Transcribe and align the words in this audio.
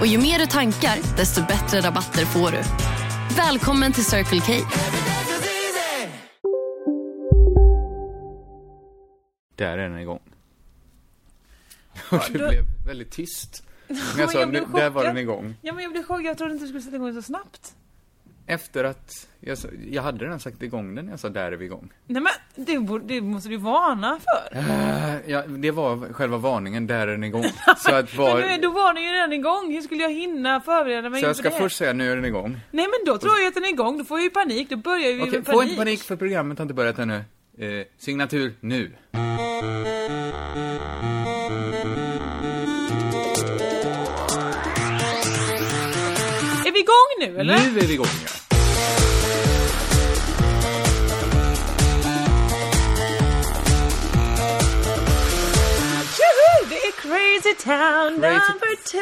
Och 0.00 0.06
ju 0.06 0.18
mer 0.18 0.38
du 0.38 0.46
tankar, 0.46 1.16
desto 1.16 1.46
bättre 1.46 1.80
rabatter 1.80 2.24
får 2.24 2.50
du. 2.50 2.62
Välkommen 3.36 3.92
till 3.92 4.04
Circle 4.04 4.40
K. 4.40 4.52
Där 9.54 9.78
är 9.78 9.88
den 9.88 9.98
igång. 9.98 10.20
Och 12.10 12.20
det 12.32 12.38
blev 12.38 12.64
väldigt 12.86 13.10
tyst. 13.10 13.62
Men 13.88 13.98
jag 14.18 14.30
sa, 14.30 14.46
nu, 14.46 14.64
där 14.74 14.90
var 14.90 15.04
den 15.04 15.18
igång. 15.18 15.54
Ja, 15.62 15.72
men 15.72 15.82
jag 15.82 15.92
blev 15.92 16.02
chockad. 16.02 16.24
Jag 16.24 16.38
trodde 16.38 16.52
inte 16.52 16.64
du 16.64 16.68
skulle 16.68 16.82
sätta 16.82 16.96
igång 16.96 17.14
så 17.14 17.22
snabbt. 17.22 17.74
Efter 18.48 18.84
att, 18.84 19.28
jag, 19.40 19.58
jag 19.90 20.02
hade 20.02 20.24
redan 20.24 20.40
sagt 20.40 20.62
igång 20.62 20.94
den 20.94 21.04
när 21.04 21.12
jag 21.12 21.20
sa 21.20 21.28
där 21.28 21.52
är 21.52 21.56
vi 21.56 21.64
igång. 21.64 21.92
Nej, 22.06 22.22
men 22.22 22.32
det, 22.66 22.78
borde, 22.78 23.04
det 23.14 23.20
måste 23.20 23.48
du 23.48 23.56
varna 23.56 24.18
för. 24.24 24.58
Eh, 24.58 25.14
ja, 25.26 25.42
det 25.46 25.70
var 25.70 26.12
själva 26.12 26.36
varningen, 26.36 26.86
där 26.86 27.00
är 27.00 27.06
den 27.06 27.24
igång. 27.24 27.44
Så 27.78 27.94
att 27.94 28.12
Men 28.16 28.24
var, 28.24 28.40
nu, 28.40 28.58
då 28.62 28.70
var 28.70 28.94
den 28.94 29.02
ju 29.02 29.10
redan 29.10 29.32
igång. 29.32 29.72
Hur 29.72 29.80
skulle 29.80 30.02
jag 30.02 30.12
hinna 30.12 30.60
förbereda 30.60 31.10
mig 31.10 31.20
så 31.20 31.26
jag 31.26 31.36
ska 31.36 31.50
det? 31.50 31.56
först 31.56 31.76
säga 31.76 31.92
nu 31.92 32.12
är 32.12 32.16
den 32.16 32.24
igång. 32.24 32.60
Nej, 32.70 32.86
men 32.86 33.12
då 33.12 33.18
tror 33.18 33.38
jag 33.38 33.48
att 33.48 33.54
den 33.54 33.64
är 33.64 33.68
igång. 33.68 33.98
Då 33.98 34.04
får 34.04 34.18
jag 34.18 34.24
ju 34.24 34.30
panik. 34.30 34.70
Då 34.70 34.76
börjar 34.76 35.12
vi 35.12 35.22
Okej, 35.22 35.32
med 35.32 35.46
få 35.46 35.52
panik. 35.52 35.70
inte 35.70 35.78
panik 35.84 36.02
för 36.02 36.16
programmet 36.16 36.58
har 36.58 36.62
inte 36.64 36.74
börjat 36.74 36.98
ännu. 36.98 37.24
Eh, 37.58 37.86
signatur 37.98 38.54
nu. 38.60 38.92
Är 46.66 46.72
vi 46.72 46.80
igång 46.80 47.34
nu, 47.34 47.40
eller? 47.40 47.58
Nu 47.58 47.78
är 47.78 47.86
vi 47.86 47.94
igång 47.94 48.06
ja. 48.24 48.30
Crazy 56.92 57.54
Town 57.64 58.20
Crazy- 58.20 58.48
number 58.48 58.76
10! 58.90 59.00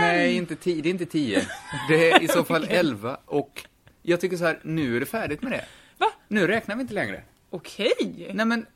Nej, 0.00 0.36
inte 0.36 0.56
tio, 0.56 0.82
det 0.82 0.88
är 0.88 0.90
inte 0.90 1.06
tio. 1.06 1.46
Det 1.88 2.10
är 2.10 2.22
i 2.22 2.28
så 2.28 2.44
fall 2.44 2.64
elva 2.68 3.20
och 3.24 3.64
jag 4.02 4.20
tycker 4.20 4.36
så 4.36 4.44
här, 4.44 4.60
nu 4.62 4.96
är 4.96 5.00
det 5.00 5.06
färdigt 5.06 5.42
med 5.42 5.52
det. 5.52 5.64
Va? 5.98 6.06
Nu 6.28 6.46
räknar 6.46 6.76
vi 6.76 6.82
inte 6.82 6.94
längre. 6.94 7.22
Okej. 7.50 8.30
Nej 8.34 8.46
men, 8.46 8.66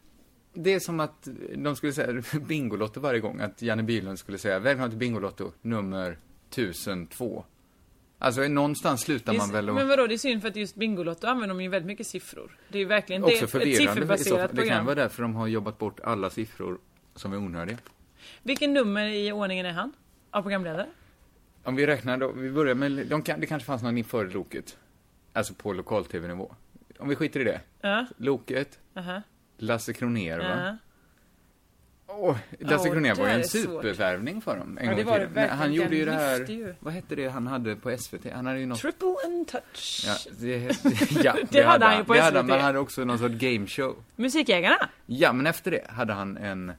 det 0.54 0.72
är 0.74 0.80
som 0.80 1.00
att 1.00 1.28
de 1.56 1.76
skulle 1.76 1.92
säga 1.92 2.22
Bingolotto 2.40 3.00
varje 3.00 3.20
gång, 3.20 3.40
att 3.40 3.62
Janne 3.62 3.82
Bylund 3.82 4.18
skulle 4.18 4.38
säga 4.38 4.58
välkommen 4.58 4.90
till 4.90 4.98
Bingolotto 4.98 5.52
nummer 5.62 6.18
1002. 6.50 7.44
Alltså 8.18 8.40
någonstans 8.48 9.00
slutar 9.00 9.32
Det 9.32 9.38
man 9.38 9.50
väl 9.52 9.68
och... 9.68 9.74
Men 9.74 9.88
vadå, 9.88 10.06
det 10.06 10.14
är 10.14 10.18
synd 10.18 10.42
för 10.42 10.48
att 10.48 10.56
just 10.56 10.74
Bingolotto 10.74 11.26
använder 11.26 11.54
de 11.54 11.62
ju 11.62 11.68
väldigt 11.68 11.86
mycket 11.86 12.06
siffror. 12.06 12.58
Det 12.68 12.78
är 12.78 12.80
ju 12.80 12.86
verkligen 12.86 13.22
det 13.22 13.42
Också 13.42 13.58
är 13.58 13.66
ett 13.66 13.76
sifferbaserat 13.76 14.40
fall. 14.40 14.40
Det 14.40 14.46
kan 14.46 14.54
program. 14.56 14.84
vara 14.84 14.94
därför 14.94 15.22
de 15.22 15.34
har 15.34 15.46
jobbat 15.46 15.78
bort 15.78 16.00
alla 16.00 16.30
siffror 16.30 16.78
som 17.14 17.32
är 17.32 17.36
onödiga. 17.36 17.78
Vilken 18.42 18.72
nummer 18.74 19.06
i 19.06 19.32
ordningen 19.32 19.66
är 19.66 19.72
han? 19.72 19.92
Av 20.30 20.42
programledare? 20.42 20.86
Om 21.64 21.76
vi 21.76 21.86
räknar 21.86 22.16
då, 22.16 22.32
vi 22.32 22.50
börjar 22.50 22.74
med, 22.74 23.06
de 23.06 23.22
kan, 23.22 23.40
det 23.40 23.46
kanske 23.46 23.66
fanns 23.66 23.82
någon 23.82 23.98
inför 23.98 24.26
Loket. 24.26 24.76
Alltså 25.32 25.54
på 25.54 25.72
lokal-tv-nivå. 25.72 26.54
Om 26.98 27.08
vi 27.08 27.16
skiter 27.16 27.40
i 27.40 27.44
det. 27.44 27.60
Ja. 27.80 28.06
Loket, 28.16 28.78
Aha. 28.96 29.22
Lasse 29.56 29.92
Kronér 29.92 30.38
va? 30.38 30.44
Ja. 30.64 30.76
Åh, 32.06 32.36
Lasse 32.58 32.88
Åh, 32.88 32.92
Kronér 32.94 33.14
var 33.14 33.24
ju 33.26 33.30
det 33.32 33.38
en 33.38 33.48
supervärvning 33.48 34.40
för 34.40 34.56
dem 34.56 34.78
en 34.80 34.88
Ja, 34.88 34.94
det 34.96 35.04
var 35.04 35.18
det. 35.18 35.28
Men 35.34 35.48
Han 35.48 35.58
verkligen. 35.58 35.82
gjorde 35.82 35.96
ju 35.96 36.04
det 36.04 36.12
här, 36.12 36.46
ju. 36.50 36.74
vad 36.80 36.94
hette 36.94 37.14
det 37.14 37.28
han 37.28 37.46
hade 37.46 37.76
på 37.76 37.96
SVT? 37.98 38.32
Han 38.32 38.46
hade 38.46 38.58
ju 38.60 38.66
något 38.66 38.78
Triple 38.80 39.14
and 39.24 39.48
touch. 39.48 40.04
Ja, 40.06 40.16
det, 40.40 40.58
ja, 41.24 41.36
Det 41.50 41.62
hade 41.62 41.84
han 41.86 41.98
ju 41.98 42.04
på 42.04 42.14
det 42.14 42.20
hade 42.20 42.36
han, 42.38 42.44
SVT. 42.46 42.50
men 42.50 42.56
han 42.58 42.66
hade 42.66 42.78
också 42.78 43.04
någon 43.04 43.18
sorts 43.18 43.34
gameshow. 43.34 44.04
Musikägarna? 44.16 44.88
Ja, 45.06 45.32
men 45.32 45.46
efter 45.46 45.70
det 45.70 45.86
hade 45.90 46.12
han 46.12 46.36
en... 46.36 46.72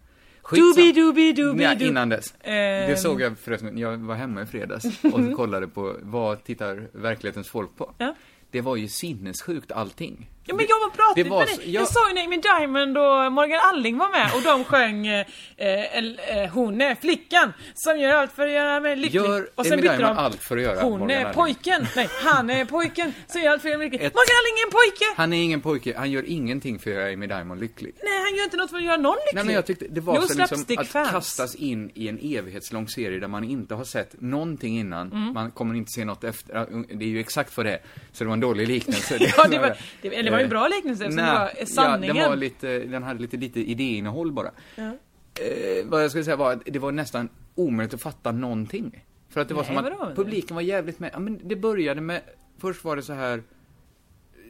Doobie 0.50 0.74
Skitsam- 0.74 0.96
doobie 0.96 1.34
doobie 1.34 1.68
Nej, 1.68 1.88
innan 1.88 2.10
dess. 2.10 2.34
Ehm. 2.42 2.90
Det 2.90 2.98
såg 2.98 3.22
jag 3.22 3.38
förresten, 3.38 3.78
jag 3.78 3.98
var 3.98 4.16
hemma 4.16 4.42
i 4.42 4.46
fredags 4.46 4.86
och 5.04 5.34
kollade 5.36 5.68
på 5.68 5.96
vad 6.02 6.44
tittar 6.44 6.88
verklighetens 6.92 7.48
folk 7.50 7.78
på. 7.78 7.94
Ja. 7.98 8.16
Det 8.52 8.62
var 8.62 8.76
ju 8.76 8.88
sinnessjukt 8.88 9.72
allting. 9.72 10.30
Ja 10.46 10.56
men 10.56 10.66
jag 10.70 10.80
var 10.80 11.30
var 11.30 11.40
med 11.40 11.48
dig. 11.48 11.72
jag- 11.74 11.82
Jag 11.82 11.88
såg 11.88 12.18
ju 12.18 12.24
Amy 12.24 12.38
Diamond 12.38 12.98
och 12.98 13.32
Morgan 13.32 13.60
Alling 13.64 13.98
var 13.98 14.10
med 14.10 14.32
och 14.36 14.42
de 14.42 14.64
sjöng 14.64 15.08
eh, 15.08 15.26
eh, 15.58 15.98
eh, 16.38 16.50
Hon 16.54 16.82
är 16.82 16.96
flickan 16.96 17.54
som 17.76 18.00
gör 18.00 18.14
allt 18.14 18.32
för 18.32 18.46
att 18.48 18.52
göra 18.54 18.80
mig 18.80 18.96
lycklig. 18.96 19.22
Gör 19.22 19.50
och 19.56 19.66
Amy 19.66 19.76
bytte 19.82 19.98
Diamond 19.98 20.20
allt 20.20 20.44
för 20.44 20.58
att 20.58 20.64
göra 20.64 20.82
Hon 20.82 21.00
Morgan 21.00 21.10
är 21.18 21.22
Alling. 21.26 21.34
pojken. 21.34 21.88
Nej, 21.96 22.08
han 22.24 22.50
är 22.50 22.66
pojken 22.66 23.14
som 23.28 23.42
gör 23.42 23.52
allt 23.52 23.62
för 23.62 23.70
att 23.70 23.72
göra 23.72 23.78
mig 23.80 23.90
lycklig. 23.90 24.08
Ett- 24.08 24.14
Morgan 24.14 24.36
Alling 24.42 24.62
är 24.62 24.66
en 24.66 24.72
pojke! 24.72 25.06
Han 25.16 25.34
är 25.34 25.44
ingen 25.44 25.62
pojke, 25.62 25.94
han 25.98 26.12
gör 26.12 26.24
ingenting 26.30 26.80
för 26.80 26.90
att 26.90 26.96
göra 26.96 27.14
Amy 27.14 27.28
Diamond 27.28 27.62
lycklig. 27.62 27.96
Nej, 28.04 28.20
han 28.24 28.36
gör 28.38 28.44
inte 28.44 28.58
något 28.58 28.70
för 28.70 28.78
att 28.78 28.84
göra 28.84 28.98
någon 28.98 29.16
lycklig. 29.16 29.36
Nej 29.36 29.46
men 29.46 29.56
jag 29.56 29.66
tyckte 29.66 29.86
det 29.90 30.02
var 30.02 30.14
No 30.14 30.22
så 30.22 30.28
liksom 30.28 30.44
att 30.44 30.50
slapstick-fans. 30.50 31.10
kastas 31.12 31.56
in 31.56 31.92
i 31.96 32.08
en 32.08 32.20
evighetslång 32.22 32.88
serie 32.88 33.20
där 33.20 33.28
man 33.28 33.44
inte 33.44 33.76
har 33.76 33.84
sett 33.84 34.22
någonting 34.22 34.80
innan, 34.80 35.12
Mm. 35.12 35.34
man 35.34 35.52
kommer 35.52 35.76
inte 35.76 35.92
se 35.92 36.06
något 36.06 36.24
efter, 36.24 36.54
det 36.98 37.06
är 37.06 37.10
ju 37.10 37.20
exakt 37.20 37.54
för 37.54 37.64
det 37.64 37.80
Så 38.12 38.24
det 38.24 38.28
var 38.28 38.34
en 38.34 38.40
dålig 38.40 38.68
liknelse. 38.68 39.18
Ja, 39.38 39.48
det 39.48 39.60
var, 39.60 39.78
det, 40.02 40.16
eller 40.16 40.32
var 40.34 40.40
ju 40.40 40.44
en 40.44 40.50
bra 40.50 40.68
liknelse 40.68 41.06
eftersom 41.06 41.26
Nej, 41.26 41.54
det 41.54 41.60
var 41.60 41.66
sanningen. 41.66 42.16
Ja, 42.16 42.22
den 42.22 42.32
var 42.32 42.38
lite, 42.38 42.80
den 42.80 43.04
hade 43.04 43.22
lite 43.22 43.38
lite 43.38 43.60
idéinnehåll 43.60 44.32
bara. 44.32 44.52
Eh, 44.78 45.86
vad 45.86 46.04
jag 46.04 46.10
skulle 46.10 46.24
säga 46.24 46.36
var 46.36 46.54
att 46.54 46.62
det 46.66 46.80
var 46.80 46.92
nästan 46.92 47.30
omöjligt 47.56 47.94
att 47.94 48.02
fatta 48.02 48.32
någonting. 48.32 49.06
För 49.30 49.42
att 49.42 49.48
det 49.48 49.54
var 49.54 49.64
Nej, 49.64 49.92
som 49.92 50.08
att 50.08 50.16
publiken 50.16 50.56
var 50.56 50.62
jävligt 50.62 51.00
med, 51.00 51.10
ja 51.14 51.20
men 51.20 51.40
det 51.44 51.56
började 51.56 52.02
med, 52.02 52.22
först 52.58 52.84
var 52.84 52.96
det 52.96 53.02
så 53.02 53.14
här 53.14 53.44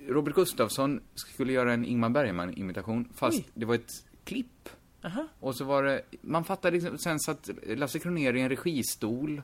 Robert 0.07 0.35
Gustafsson 0.35 1.01
skulle 1.16 1.53
göra 1.53 1.73
en 1.73 1.85
Ingmar 1.85 2.09
Bergman-imitation, 2.09 3.09
fast 3.16 3.38
Oj. 3.38 3.45
det 3.53 3.66
var 3.66 3.75
ett 3.75 4.05
klipp. 4.23 4.69
Aha. 5.03 5.27
Och 5.39 5.55
så 5.55 5.63
var 5.63 5.83
det, 5.83 6.01
man 6.22 6.43
fattade 6.43 6.77
liksom, 6.77 6.97
sen 6.97 7.19
satt 7.19 7.49
Lasse 7.67 7.99
Kronér 7.99 8.33
i 8.33 8.41
en 8.41 8.49
registol. 8.49 9.41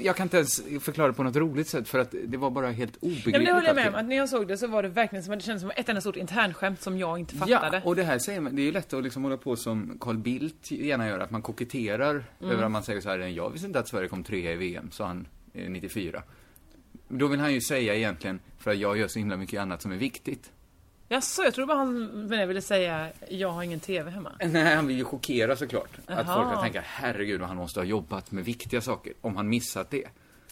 Jag 0.00 0.16
kan 0.16 0.24
inte 0.24 0.36
ens 0.36 0.62
förklara 0.80 1.08
det 1.08 1.14
på 1.14 1.22
något 1.22 1.36
roligt 1.36 1.68
sätt 1.68 1.88
för 1.88 1.98
att 1.98 2.14
det 2.24 2.36
var 2.36 2.50
bara 2.50 2.70
helt 2.70 2.96
obegripligt. 2.96 3.26
Ja, 3.34 3.38
men 3.38 3.44
det 3.46 3.52
håller 3.52 3.66
jag 3.66 3.76
med 3.76 3.88
om. 3.88 3.94
Att 3.94 4.04
när 4.08 4.16
jag 4.16 4.28
såg 4.28 4.48
det 4.48 4.56
så 4.58 4.66
var 4.66 4.82
det 4.82 4.88
verkligen 4.88 5.24
som 5.24 5.34
det 5.34 5.40
kändes 5.40 5.62
som 5.62 5.70
ett 5.76 5.88
enda 5.88 6.00
stort 6.00 6.16
internskämt 6.16 6.80
som 6.82 6.98
jag 6.98 7.18
inte 7.18 7.34
fattade. 7.36 7.76
Ja, 7.76 7.88
och 7.88 7.96
det 7.96 8.02
här 8.02 8.18
säger 8.18 8.40
man, 8.40 8.56
det 8.56 8.62
är 8.62 8.64
ju 8.66 8.72
lätt 8.72 8.92
att 8.92 9.04
liksom 9.04 9.22
hålla 9.22 9.36
på 9.36 9.56
som 9.56 9.96
Carl 10.00 10.18
Bildt 10.18 10.70
gärna 10.70 11.08
gör, 11.08 11.18
att 11.18 11.30
man 11.30 11.42
koketterar 11.42 12.24
Mm. 12.40 12.52
över 12.52 12.62
att 12.64 12.70
man 12.70 12.82
säger 12.82 13.00
så 13.00 13.08
här, 13.08 13.18
jag 13.18 13.50
visste 13.50 13.66
inte 13.66 13.78
att 13.78 13.88
Sverige 13.88 14.08
kom 14.08 14.24
trea 14.24 14.52
i 14.52 14.56
VM, 14.56 14.90
sa 14.90 15.06
han 15.06 15.26
eh, 15.54 15.70
94. 15.70 16.22
Då 17.08 17.26
vill 17.26 17.40
han 17.40 17.54
ju 17.54 17.60
säga 17.60 17.94
egentligen, 17.94 18.40
för 18.58 18.70
att 18.70 18.78
jag 18.78 18.98
gör 18.98 19.08
så 19.08 19.18
himla 19.18 19.36
mycket 19.36 19.60
annat 19.60 19.82
som 19.82 19.92
är 19.92 19.96
viktigt. 19.96 20.52
Jaså, 21.08 21.42
jag 21.42 21.54
tror 21.54 21.66
bara 21.66 21.78
han 21.78 22.04
med 22.06 22.38
det 22.38 22.46
ville 22.46 22.60
säga 22.62 23.08
jag 23.30 23.50
har 23.50 23.62
ingen 23.62 23.80
TV 23.80 24.10
hemma. 24.10 24.32
Nej, 24.44 24.74
han 24.74 24.86
vill 24.86 24.96
ju 24.96 25.04
chockera 25.04 25.56
såklart. 25.56 25.90
Att 26.06 26.26
Jaha. 26.26 26.36
folk 26.36 26.48
ska 26.52 26.62
tänka, 26.62 26.82
herregud 26.86 27.40
vad 27.40 27.48
han 27.48 27.56
måste 27.56 27.80
ha 27.80 27.84
jobbat 27.84 28.32
med 28.32 28.44
viktiga 28.44 28.80
saker, 28.80 29.12
om 29.20 29.36
han 29.36 29.48
missat 29.48 29.90
det. 29.90 30.04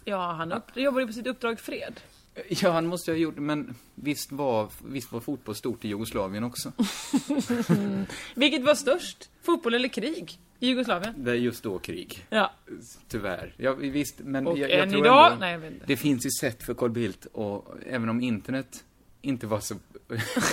Ja, 0.04 0.32
han 0.32 0.53
upp, 0.53 0.76
jobbar 0.76 1.00
ju 1.00 1.06
på 1.06 1.12
sitt 1.12 1.26
uppdrag 1.26 1.60
Fred. 1.60 2.00
Ja, 2.48 2.70
han 2.70 2.87
måste 2.87 3.10
ha 3.10 3.16
gjort 3.16 3.37
men 3.37 3.75
visst 3.94 4.32
var, 4.32 4.69
visst 4.84 5.12
var 5.12 5.20
fotboll 5.20 5.54
stort 5.54 5.84
i 5.84 5.88
Jugoslavien 5.88 6.44
också. 6.44 6.72
Vilket 8.34 8.64
var 8.64 8.75
störst? 8.75 9.31
Fotboll 9.43 9.75
eller 9.75 9.88
krig? 9.88 10.38
I 10.60 10.66
Jugoslavien? 10.66 11.14
Det 11.16 11.31
är 11.31 11.34
just 11.34 11.62
då 11.62 11.78
krig. 11.78 12.26
Ja. 12.31 12.53
Tyvärr. 13.09 13.54
Ja, 13.56 13.72
visst, 13.72 14.19
men 14.19 14.47
Och 14.47 14.59
jag, 14.59 14.70
jag 14.70 14.78
än 14.78 14.91
tror 14.91 15.04
idag? 15.06 15.26
ändå, 15.32 15.41
Nej, 15.41 15.53
jag 15.53 15.59
vet 15.59 15.72
inte. 15.72 15.87
Det 15.87 15.97
finns 15.97 16.26
ju 16.26 16.31
sätt 16.31 16.62
för 16.62 16.75
Carl 16.75 16.90
Bildt 16.90 17.26
och 17.32 17.75
även 17.87 18.08
om 18.08 18.20
internet 18.20 18.84
inte 19.23 19.46
var 19.46 19.61
så 19.61 19.75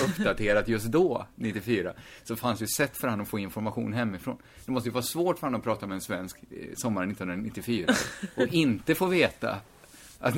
uppdaterat 0.10 0.68
just 0.68 0.86
då, 0.86 1.28
94, 1.36 1.94
så 2.24 2.36
fanns 2.36 2.62
ju 2.62 2.68
sätt 2.68 2.98
för 2.98 3.08
han 3.08 3.22
att 3.22 3.28
få 3.28 3.40
information 3.40 3.94
hemifrån. 3.94 4.38
Det 4.66 4.72
måste 4.72 4.90
ju 4.90 4.94
vara 4.94 5.04
svårt 5.04 5.40
för 5.40 5.48
han 5.48 5.56
att 5.56 5.64
prata 5.64 5.88
med 5.88 5.96
en 5.96 6.02
svensk 6.02 6.38
eh, 6.52 6.76
sommaren 6.76 7.12
1994 7.12 7.94
och 8.36 8.48
inte 8.54 8.96
få 8.96 9.06
veta 9.06 9.58
att 10.20 10.36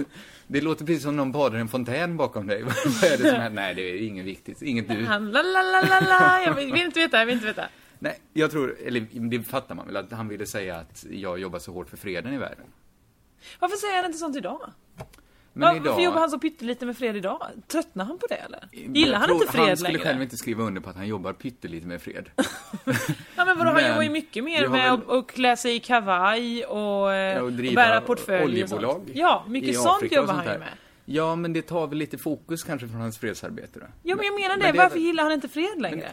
det 0.47 0.61
låter 0.61 0.85
precis 0.85 1.03
som 1.03 1.15
någon 1.15 1.31
badar 1.31 1.57
i 1.57 1.61
en 1.61 1.67
fontän 1.67 2.17
bakom 2.17 2.47
dig. 2.47 2.63
Vad 3.01 3.03
är 3.03 3.17
det 3.17 3.29
som 3.29 3.41
händer? 3.41 3.61
Nej, 3.61 3.75
det 3.75 3.81
är 3.81 4.07
inget 4.07 4.25
viktigt. 4.25 4.61
Inget 4.61 4.89
du. 4.89 5.05
Han 5.05 5.31
la 5.31 5.41
la 5.41 5.61
la 5.61 5.81
la 5.81 5.99
la, 5.99 6.43
jag 6.45 6.53
vill 6.53 6.75
inte 6.75 6.99
veta, 6.99 7.19
jag 7.19 7.25
vill 7.25 7.35
inte 7.35 7.47
veta. 7.47 7.67
Nej, 7.99 8.19
jag 8.33 8.51
tror, 8.51 8.77
eller 8.85 9.29
det 9.29 9.43
fattar 9.43 9.75
man 9.75 9.85
väl, 9.85 9.97
att 9.97 10.11
han 10.11 10.27
ville 10.27 10.45
säga 10.45 10.75
att 10.75 11.05
jag 11.09 11.39
jobbar 11.39 11.59
så 11.59 11.73
hårt 11.73 11.89
för 11.89 11.97
freden 11.97 12.33
i 12.33 12.37
världen. 12.37 12.65
Varför 13.59 13.77
säger 13.77 13.95
han 13.95 14.05
inte 14.05 14.17
sånt 14.17 14.35
idag? 14.35 14.71
Men 15.53 15.67
ja, 15.67 15.75
idag... 15.75 15.85
Varför 15.91 16.03
jobbar 16.03 16.19
han 16.19 16.29
så 16.29 16.39
pyttelite 16.39 16.85
med 16.85 16.97
fred 16.97 17.15
idag? 17.15 17.47
Tröttnar 17.67 18.05
han 18.05 18.17
på 18.17 18.27
det 18.27 18.35
eller? 18.35 18.67
Gillar 18.71 19.19
han 19.19 19.31
inte 19.31 19.47
fred 19.51 19.67
Han 19.67 19.77
skulle 19.77 19.93
längre? 19.93 20.03
själv 20.07 20.21
inte 20.21 20.37
skriva 20.37 20.63
under 20.63 20.81
på 20.81 20.89
att 20.89 20.95
han 20.95 21.07
jobbar 21.07 21.33
pyttelite 21.33 21.87
med 21.87 22.01
fred. 22.01 22.29
Ja 23.35 23.45
men 23.45 23.57
vadå, 23.57 23.63
han 23.69 23.73
Men 23.73 23.87
jobbar 23.89 24.03
ju 24.03 24.09
mycket 24.09 24.43
mer 24.43 24.67
med 24.67 24.71
väl- 24.91 25.17
att, 25.19 25.27
klä 25.27 25.57
sig 25.57 25.75
i 25.75 25.79
kavaj 25.79 26.65
och, 26.65 27.13
eh, 27.13 27.37
och 27.37 27.43
och 27.45 27.53
driva 27.53 27.75
bära 27.75 28.01
portfölj 28.01 28.39
och 28.43 28.45
oljebolag 28.49 28.93
sånt. 28.95 29.09
Ja, 29.13 29.45
mycket 29.47 29.75
sånt 29.75 30.01
och 30.03 30.11
jobbar 30.11 30.33
han 30.33 30.45
ju 30.53 30.59
med. 30.59 30.67
Ja, 31.05 31.35
men 31.35 31.53
det 31.53 31.61
tar 31.61 31.87
väl 31.87 31.97
lite 31.97 32.17
fokus 32.17 32.63
kanske 32.63 32.87
från 32.87 33.01
hans 33.01 33.17
fredsarbete 33.17 33.79
då. 33.79 33.85
Ja 34.03 34.15
men 34.15 34.25
jag 34.25 34.35
menar 34.35 34.55
det, 34.57 34.63
Men 34.63 34.71
det- 34.73 34.77
varför 34.77 34.99
gillar 34.99 35.23
han 35.23 35.31
inte 35.31 35.47
fred 35.47 35.81
längre? 35.81 36.09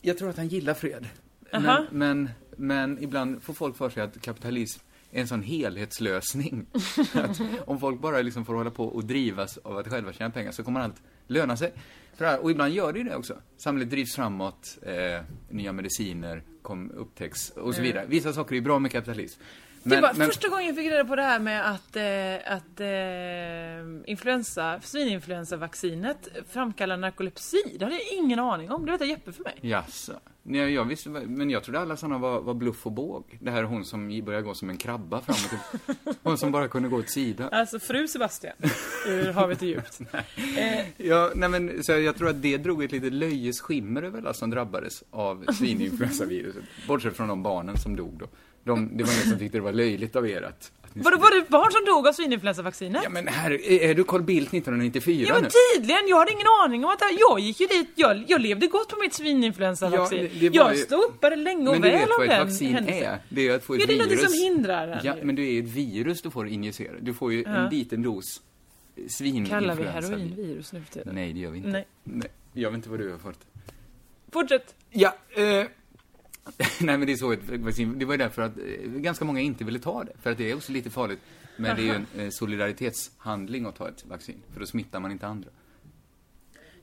Jag 0.00 0.18
tror 0.18 0.30
att 0.30 0.36
han 0.36 0.48
gillar 0.48 0.74
fred. 0.74 1.06
Aha. 1.52 1.62
Men, 1.62 1.86
men, 1.90 2.30
men 2.56 3.02
ibland 3.02 3.42
får 3.42 3.54
folk 3.54 3.76
för 3.76 3.90
sig 3.90 4.02
att 4.02 4.20
kapitalism 4.20 4.80
en 5.14 5.28
sån 5.28 5.42
helhetslösning. 5.42 6.66
att 7.14 7.40
om 7.66 7.80
folk 7.80 8.00
bara 8.00 8.22
liksom 8.22 8.44
får 8.44 8.54
hålla 8.54 8.70
på 8.70 8.84
och 8.84 9.04
drivas 9.04 9.58
av 9.58 9.78
att 9.78 9.88
själva 9.88 10.12
tjäna 10.12 10.30
pengar 10.30 10.52
så 10.52 10.64
kommer 10.64 10.80
allt 10.80 11.02
löna 11.26 11.56
sig. 11.56 11.72
För, 12.14 12.38
och 12.38 12.50
ibland 12.50 12.74
gör 12.74 12.92
det 12.92 12.98
ju 12.98 13.04
det 13.04 13.16
också. 13.16 13.36
Samhället 13.56 13.90
drivs 13.90 14.14
framåt, 14.14 14.78
eh, 14.82 15.24
nya 15.50 15.72
mediciner 15.72 16.42
kom, 16.62 16.90
upptäcks 16.90 17.50
och 17.50 17.74
så 17.74 17.82
vidare. 17.82 18.04
Vissa 18.08 18.32
saker 18.32 18.56
är 18.56 18.60
bra 18.60 18.78
med 18.78 18.92
kapitalism. 18.92 19.40
Det 19.84 20.00
var 20.00 20.14
första 20.14 20.48
gången 20.48 20.66
jag 20.66 20.76
fick 20.76 20.90
reda 20.90 21.04
på 21.04 21.16
det 21.16 21.22
här 21.22 21.38
med 21.38 21.70
att, 21.70 21.96
eh, 21.96 22.52
att 22.56 22.80
eh, 22.80 24.10
influensa, 24.10 24.80
svininfluensavaccinet 24.80 26.28
framkallar 26.48 26.96
narkolepsi. 26.96 27.62
Det 27.78 27.84
hade 27.84 27.96
jag 27.96 28.12
ingen 28.12 28.38
aning 28.38 28.70
om. 28.70 28.86
Det 28.86 28.92
vet 28.92 29.08
Jeppe 29.08 29.32
för 29.32 29.44
mig. 29.44 29.58
Jaså? 29.60 30.12
Nej, 30.46 30.74
jag 30.74 30.84
visste, 30.84 31.08
men 31.08 31.50
jag 31.50 31.64
trodde 31.64 31.80
alla 31.80 31.96
sådana 31.96 32.18
var, 32.18 32.40
var 32.40 32.54
bluff 32.54 32.86
och 32.86 32.92
båg. 32.92 33.38
Det 33.40 33.50
här 33.50 33.58
är 33.58 33.64
hon 33.64 33.84
som 33.84 34.24
börjar 34.24 34.40
gå 34.40 34.54
som 34.54 34.70
en 34.70 34.76
krabba 34.76 35.20
framåt. 35.20 35.64
Hon 36.22 36.38
som 36.38 36.52
bara 36.52 36.68
kunde 36.68 36.88
gå 36.88 36.96
åt 36.96 37.10
sidan. 37.10 37.48
Alltså 37.52 37.78
fru 37.78 38.08
Sebastian, 38.08 38.54
ur 39.08 39.32
havet 39.32 39.62
är 39.62 39.66
djupt. 39.66 40.00
Eh, 40.58 40.84
Ja, 40.96 41.30
nej 41.34 41.48
men 41.48 41.82
så 41.84 41.92
jag 41.92 42.16
tror 42.16 42.28
att 42.28 42.42
det 42.42 42.56
drog 42.58 42.84
ett 42.84 42.92
litet 42.92 43.12
löjes 43.12 43.60
skimmer 43.60 44.02
över 44.02 44.18
alla 44.18 44.34
som 44.34 44.50
drabbades 44.50 45.04
av 45.10 45.44
svininfluensaviruset. 45.52 46.62
Bortsett 46.88 47.16
från 47.16 47.28
de 47.28 47.42
barnen 47.42 47.76
som 47.76 47.96
dog 47.96 48.18
då. 48.18 48.26
De, 48.64 48.96
det 48.96 49.04
var 49.04 49.12
ingen 49.12 49.28
som 49.28 49.38
tyckte 49.38 49.58
det 49.58 49.62
var 49.62 49.72
löjligt 49.72 50.16
av 50.16 50.28
er 50.28 50.42
att... 50.42 50.72
Vadå, 50.96 51.16
var 51.18 51.30
det 51.40 51.48
barn 51.50 51.72
som 51.72 51.84
dog 51.84 52.06
av 52.08 52.12
svininfluensavaccinet? 52.12 53.00
Ja 53.04 53.10
men 53.10 53.28
här, 53.28 53.50
är, 53.70 53.94
du 53.94 54.04
Carl 54.04 54.22
Bildt 54.22 54.54
1994 54.54 55.26
Ja 55.28 55.34
men 55.34 55.42
nu? 55.42 55.48
tydligen, 55.76 56.08
jag 56.08 56.16
hade 56.18 56.32
ingen 56.32 56.46
aning 56.64 56.84
om 56.84 56.90
att 56.90 56.98
det 56.98 57.04
här, 57.04 57.16
jag 57.30 57.40
gick 57.40 57.60
ju 57.60 57.66
dit, 57.66 57.88
jag, 57.94 58.24
jag 58.28 58.40
levde 58.40 58.66
gott 58.66 58.88
på 58.88 58.96
mitt 59.00 59.14
svininfluensavaccin. 59.14 60.30
Ja, 60.52 60.64
var 60.64 60.74
jag 60.90 60.98
uppade 61.04 61.36
länge 61.36 61.68
och 61.68 61.72
Men 61.80 61.82
du 61.82 61.88
väl 61.90 61.98
vet 61.98 62.10
av 62.10 62.18
vad 62.18 62.28
den 62.28 62.40
ett 62.40 62.44
vaccin 62.48 62.74
händelsen. 62.74 63.02
är? 63.04 63.18
Det 63.28 63.48
är 63.48 63.54
att 63.56 63.64
få 63.64 63.74
ett 63.74 63.80
Ja, 63.80 63.86
det 63.86 63.92
är 63.94 64.06
virus. 64.06 64.22
något 64.22 64.30
som 64.30 64.40
hindrar 64.42 64.86
den 64.86 64.98
Ja, 65.02 65.16
ju. 65.16 65.24
men 65.24 65.34
det 65.34 65.42
är 65.42 65.62
ett 65.62 65.68
virus 65.68 66.22
du 66.22 66.30
får 66.30 66.48
injicera. 66.48 66.92
Du 67.00 67.14
får 67.14 67.32
ju 67.32 67.42
Ja. 67.42 67.50
en 67.50 67.70
liten 67.70 68.02
dos 68.02 68.42
svininfluensa. 69.08 69.60
Kallar 69.60 69.74
vi 69.74 69.84
heroinvirus 69.84 70.72
nu 70.72 70.80
för 70.80 70.92
tiden? 70.92 71.14
Nej, 71.14 71.32
det 71.32 71.40
gör 71.40 71.50
vi 71.50 71.58
inte. 71.58 71.70
Nej. 71.70 71.86
Nej. 72.04 72.28
Jag 72.52 72.70
vet 72.70 72.76
inte 72.76 72.88
vad 72.88 72.98
du 72.98 73.10
har 73.10 73.18
fått. 73.18 73.38
Fortsätt. 74.32 74.74
Ja, 74.90 75.14
eh, 75.36 75.66
Nej, 76.80 76.98
men 76.98 77.06
det 77.06 77.12
är 77.12 77.16
så 77.16 77.32
ett 77.32 77.48
vaccin. 77.48 77.98
Det 77.98 78.04
var 78.04 78.14
ju 78.14 78.18
därför 78.18 78.42
att 78.42 78.58
eh, 78.58 78.90
ganska 78.90 79.24
många 79.24 79.40
inte 79.40 79.64
ville 79.64 79.78
ta 79.78 80.04
det. 80.04 80.12
För 80.22 80.32
att 80.32 80.38
det 80.38 80.50
är 80.50 80.56
också 80.56 80.72
lite 80.72 80.90
farligt. 80.90 81.20
Men 81.56 81.76
det 81.76 81.82
är 81.82 81.86
ju 81.86 81.94
en 81.94 82.06
eh, 82.16 82.30
solidaritetshandling 82.30 83.66
att 83.66 83.76
ta 83.76 83.88
ett 83.88 84.06
vaccin. 84.06 84.42
För 84.52 84.60
då 84.60 84.66
smittar 84.66 85.00
man 85.00 85.12
inte 85.12 85.26
andra. 85.26 85.50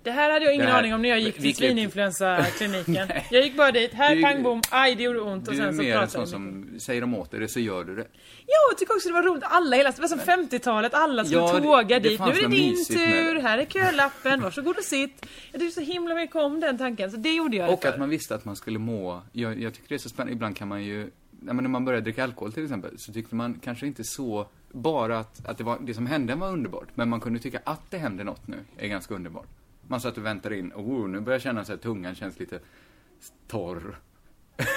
Det 0.03 0.11
här 0.11 0.31
hade 0.31 0.45
jag 0.45 0.53
ingen 0.53 0.65
Det 0.65 0.71
här- 0.71 0.79
aning 0.79 0.93
om 0.93 1.01
när 1.01 1.09
jag 1.09 1.19
gick 1.19 1.35
till 1.35 1.55
svininfluensakliniken. 1.55 3.07
jag 3.31 3.43
gick 3.43 3.57
bara 3.57 3.71
dit, 3.71 3.93
här 3.93 4.15
Du- 4.15 4.21
pang 4.21 4.43
bom, 4.43 4.61
aj 4.71 4.95
det 4.95 5.03
gjorde 5.03 5.19
ont 5.21 5.47
och 5.47 5.53
Du 5.53 5.59
är 5.59 5.65
sen 5.65 5.75
så 5.75 5.81
mer 5.81 5.93
en 5.93 5.99
pratade 6.07 6.27
sån 6.27 6.41
vi 6.43 6.49
mycket. 6.49 6.71
som 6.71 6.79
säger 6.79 7.01
de 7.01 7.15
åt 7.15 7.31
dig 7.31 7.39
det 7.39 7.47
så 7.47 7.59
gör 7.59 7.83
du 7.83 7.95
det. 7.95 8.07
Ja, 8.47 8.55
jag 8.71 8.77
tycker 8.77 8.93
också 8.95 9.07
det 9.09 9.13
var 9.13 9.23
roligt. 9.23 9.43
Alla 9.47 9.75
hela, 9.75 9.91
det 9.91 10.01
var 10.01 10.07
som 10.07 10.19
50-talet, 10.19 10.93
alla 10.93 11.25
skulle 11.25 11.41
Ja, 11.41 11.53
det- 11.53 11.61
tåga 11.61 11.99
det 11.99 12.09
dit. 12.09 12.19
Nu 12.19 12.25
är 12.31 12.41
det 12.41 12.47
din 12.47 12.85
tur, 12.85 13.35
det. 13.35 13.41
här 13.41 13.57
är 13.57 13.65
kölappen, 13.65 14.41
varsågod 14.43 14.77
och 14.77 14.83
sitt. 14.83 15.25
Jag 15.51 15.61
tyckte 15.61 15.85
så 15.85 15.91
himla 15.91 16.15
mycket 16.15 16.35
om 16.35 16.59
den 16.59 16.77
tanken, 16.77 17.11
så 17.11 17.17
det 17.17 17.33
gjorde 17.33 17.57
jag 17.57 17.69
det 17.69 17.73
Och 17.73 17.81
för. 17.81 17.89
att 17.89 17.99
man 17.99 18.09
visste 18.09 18.35
att 18.35 18.45
man 18.45 18.55
skulle 18.55 18.79
må. 18.79 19.21
Jag, 19.31 19.61
jag 19.61 19.73
tycker 19.73 19.89
det 19.89 19.95
är 19.95 19.99
så 19.99 20.09
spännande. 20.09 20.33
Ibland 20.33 20.55
kan 20.57 20.67
man 20.67 20.83
ju, 20.83 20.99
ja, 21.47 21.53
men 21.53 21.55
när 21.57 21.69
man 21.69 21.85
började 21.85 22.03
dricka 22.03 22.23
alkohol 22.23 22.53
till 22.53 22.63
exempel, 22.63 22.91
så 22.97 23.13
tyckte 23.13 23.35
man 23.35 23.59
kanske 23.63 23.87
inte 23.87 24.03
så, 24.03 24.47
bara 24.71 25.19
att, 25.19 25.45
att 25.45 25.57
det, 25.57 25.63
var, 25.63 25.77
det 25.81 25.93
som 25.93 26.05
hände 26.07 26.35
var 26.35 26.49
underbart. 26.51 26.87
Men 26.95 27.09
man 27.09 27.19
kunde 27.19 27.39
tycka 27.39 27.59
att 27.63 27.81
det 27.91 27.97
hände 27.97 28.23
något 28.23 28.47
nu 28.47 28.57
är 28.77 28.87
ganska 28.87 29.13
underbart. 29.15 29.47
Man 29.87 30.01
satt 30.01 30.17
och 30.17 30.25
väntade 30.25 30.57
in, 30.57 30.71
oh, 30.75 31.07
nu 31.09 31.19
börjar 31.19 31.35
jag 31.35 31.41
känna 31.43 31.65
så 31.65 31.73
att 31.73 31.81
tungan 31.81 32.15
känns 32.15 32.39
lite 32.39 32.59
torr. 33.47 33.99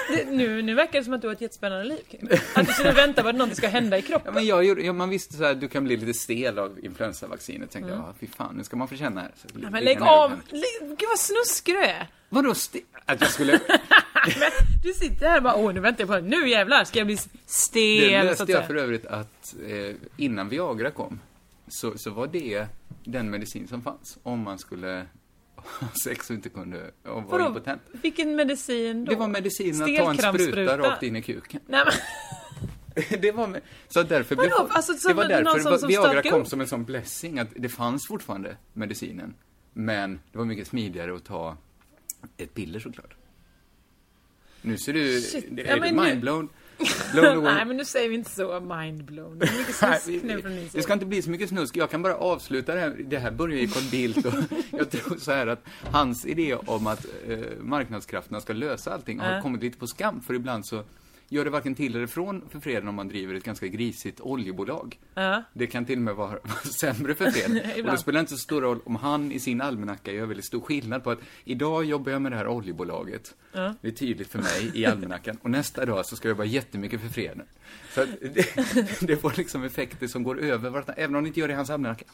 Det, 0.09 0.29
nu, 0.31 0.61
nu 0.61 0.73
verkar 0.73 0.99
det 0.99 1.05
som 1.05 1.13
att 1.13 1.21
du 1.21 1.27
har 1.27 1.35
ett 1.35 1.41
jättespännande 1.41 1.83
liv. 1.85 1.99
Att 2.55 2.67
du 2.67 2.73
sitter 2.73 2.91
och 2.91 2.97
väntar 2.97 3.23
på 3.23 3.29
att 3.29 3.35
något 3.35 3.55
ska 3.55 3.67
hända 3.67 3.97
i 3.97 4.01
Ja, 4.01 4.07
kroppen. 4.07 4.33
men 4.33 4.45
jag, 4.45 4.63
gjorde- 4.65 4.81
ja, 4.81 4.93
man 4.93 5.09
visste 5.09 5.33
så 5.37 5.43
här, 5.43 5.55
du 5.55 5.67
kan 5.67 5.83
bli 5.83 5.97
lite 5.97 6.13
stel 6.19 6.59
av 6.59 6.79
influensavaccinet. 6.85 7.71
Tänkte 7.71 7.91
jag, 7.91 7.99
ja, 7.99 8.13
fy 8.19 8.27
fan, 8.27 8.55
nu 8.57 8.63
ska 8.63 8.75
man 8.77 8.87
få 8.87 8.95
känna 8.95 9.21
här. 9.21 9.31
Så, 9.35 9.47
Mm. 9.49 9.63
Ja, 9.63 9.69
men 9.69 9.83
lägg 9.83 10.01
av! 10.01 10.31
Gud 10.81 11.09
vad 11.09 11.19
snuskig 11.19 11.75
du 11.75 11.79
är! 11.83 12.07
Vadå 12.29 12.55
stel? 12.55 12.81
Att 13.05 13.21
jag 13.21 13.29
skulle... 13.29 13.51
Men 14.39 14.51
du 14.83 14.93
sitter 14.93 15.29
här 15.29 15.37
och 15.37 15.43
bara, 15.43 15.55
åh 15.55 15.73
nu 15.73 15.79
väntar 15.79 16.01
jag 16.01 16.07
på 16.09 16.15
det. 16.15 16.21
Nu 16.21 16.49
jävlar 16.49 16.83
ska 16.83 16.99
jag 16.99 17.05
bli 17.07 17.15
Det 17.15 17.21
stel, 17.45 18.11
så 18.11 18.17
att 18.33 18.39
läste 18.39 18.51
jag 18.51 18.67
för 18.67 18.75
övrigt 18.75 19.05
att 19.05 19.55
eh, 19.67 19.95
innan 20.17 20.49
Viagra 20.49 20.91
kom 20.91 21.19
så, 21.67 21.97
så 21.97 22.09
var 22.11 22.27
det 22.27 22.67
den 23.03 23.29
medicin 23.29 23.67
som 23.67 23.81
fanns 23.81 24.17
om 24.23 24.39
man 24.39 24.59
skulle 24.59 25.05
ha 25.55 25.87
sex 26.03 26.29
och 26.29 26.35
inte 26.35 26.49
kunde 26.49 26.91
och 27.03 27.23
Vadå? 27.23 27.47
impotent. 27.47 27.81
Vilken 27.91 28.35
medicin 28.35 29.05
då? 29.05 29.11
Det 29.11 29.17
var 29.17 29.27
medicinen 29.27 29.81
att 29.83 30.19
ta 30.21 30.29
en 30.29 30.33
spruta 30.39 30.77
rakt 30.77 31.03
in 31.03 31.15
i 31.15 31.21
kuken. 31.21 31.59
Nej, 31.67 31.85
men, 31.85 33.03
det 33.21 33.31
var 33.31 33.47
med, 33.47 33.61
så 33.87 34.03
därför 34.03 34.35
blev? 34.35 34.51
Alltså, 34.53 35.07
det 35.07 35.13
var 35.13 35.27
därför 35.27 35.59
som- 35.59 35.77
som 35.79 35.87
Viagra 35.87 36.21
kom 36.21 36.41
upp? 36.41 36.47
som 36.47 36.61
en 36.61 36.67
sån 36.67 36.83
blessing 36.85 37.39
att 37.39 37.47
det 37.55 37.69
fanns 37.69 38.07
fortfarande 38.07 38.57
medicinen. 38.73 39.33
Men 39.73 40.19
det 40.31 40.37
var 40.37 40.45
mycket 40.45 40.67
smidigare 40.67 41.15
att 41.15 41.25
ta 41.25 41.57
ett 42.37 42.53
piller 42.53 42.79
såklart. 42.79 43.15
Nu 44.61 44.77
ser 44.77 44.93
du, 44.93 45.21
Shit. 45.21 45.45
det 45.51 45.61
Ja, 45.61 45.67
är 45.75 45.79
men 45.79 45.95
du 45.95 46.01
nu- 46.01 46.09
mindblown. 46.09 46.49
Blown 47.13 47.37
away. 47.37 47.53
Nej 47.55 47.65
men 47.65 47.77
nu 47.77 47.85
säger 47.85 48.09
vi 48.09 48.15
inte 48.15 48.29
så 48.29 48.59
mindblown. 48.59 49.39
Det 49.39 49.45
är 49.45 49.57
mycket 49.57 49.81
Nej, 49.81 49.99
snusk 49.99 50.23
nu 50.23 50.41
från 50.41 50.51
din 50.51 50.69
det 50.73 50.81
ska 50.81 50.93
inte 50.93 51.05
bli 51.05 51.21
så 51.21 51.29
mycket 51.29 51.49
snusk. 51.49 51.77
Jag 51.77 51.89
kan 51.89 52.01
bara 52.01 52.15
avsluta 52.15 52.75
det 52.75 52.79
här. 52.79 52.95
Det 52.99 53.17
här 53.17 53.31
börjar 53.31 53.59
ju 53.59 53.67
Carl 53.67 53.83
Bildt 53.91 54.25
och 54.25 54.33
jag 54.71 54.89
tror 54.89 55.17
så 55.17 55.31
här 55.31 55.47
att 55.47 55.65
hans 55.91 56.25
idé 56.25 56.55
om 56.55 56.87
att 56.87 57.05
eh, 57.27 57.37
marknadskrafterna 57.59 58.41
ska 58.41 58.53
lösa 58.53 58.93
allting 58.93 59.19
har 59.19 59.41
kommit 59.41 59.61
lite 59.61 59.77
på 59.77 59.87
skam. 59.87 60.21
För 60.21 60.33
ibland 60.33 60.65
så 60.65 60.83
gör 61.29 61.45
det 61.45 61.49
varken 61.51 61.75
till 61.75 61.95
eller 61.95 62.07
från 62.07 62.49
för 62.49 62.59
freden 62.59 62.87
om 62.87 62.95
man 62.95 63.07
driver 63.07 63.35
ett 63.35 63.43
ganska 63.43 63.67
grisigt 63.67 64.21
oljebolag. 64.21 64.99
Ja. 65.13 65.43
Det 65.53 65.67
kan 65.67 65.85
till 65.85 65.97
och 65.97 66.01
med 66.01 66.15
vara, 66.15 66.39
sämre 66.79 67.15
för 67.15 67.31
freden. 67.31 67.71
och 67.85 67.91
det 67.91 67.97
spelar 67.97 68.19
inte 68.19 68.31
så 68.31 68.37
stor 68.37 68.61
roll 68.61 68.79
om 68.85 68.95
han 68.95 69.31
i 69.31 69.39
sin 69.39 69.61
almanacka 69.61 70.11
gör 70.11 70.25
väldigt 70.25 70.45
stor 70.45 70.61
skillnad 70.61 71.03
på 71.03 71.11
att 71.11 71.19
idag 71.43 71.85
jobbar 71.85 72.11
jag 72.11 72.21
med 72.21 72.31
det 72.31 72.37
här 72.37 72.47
oljebolaget. 72.47 73.35
Ja. 73.51 73.73
Det 73.81 73.87
är 73.87 73.91
tydligt 73.91 74.31
för 74.31 74.39
mig 74.39 74.71
i 74.73 74.85
almanackan. 74.85 75.37
Och 75.41 75.49
nästa 75.49 75.85
dag 75.85 76.05
så 76.05 76.15
ska 76.15 76.27
jag 76.27 76.33
jobba 76.33 76.43
jättemycket 76.43 77.01
för 77.01 77.09
freden. 77.09 77.41
Så 77.93 78.01
att 78.01 78.09
det, 78.21 78.55
det 79.07 79.17
får 79.17 79.33
liksom 79.37 79.63
effekter 79.63 80.07
som 80.07 80.23
går 80.23 80.39
över 80.39 80.69
varandra, 80.69 80.93
även 80.97 81.15
om 81.15 81.23
det 81.23 81.27
inte 81.27 81.39
gör 81.39 81.47
det 81.47 81.53
i 81.53 81.55
hans 81.55 81.69
almanacka. 81.69 82.05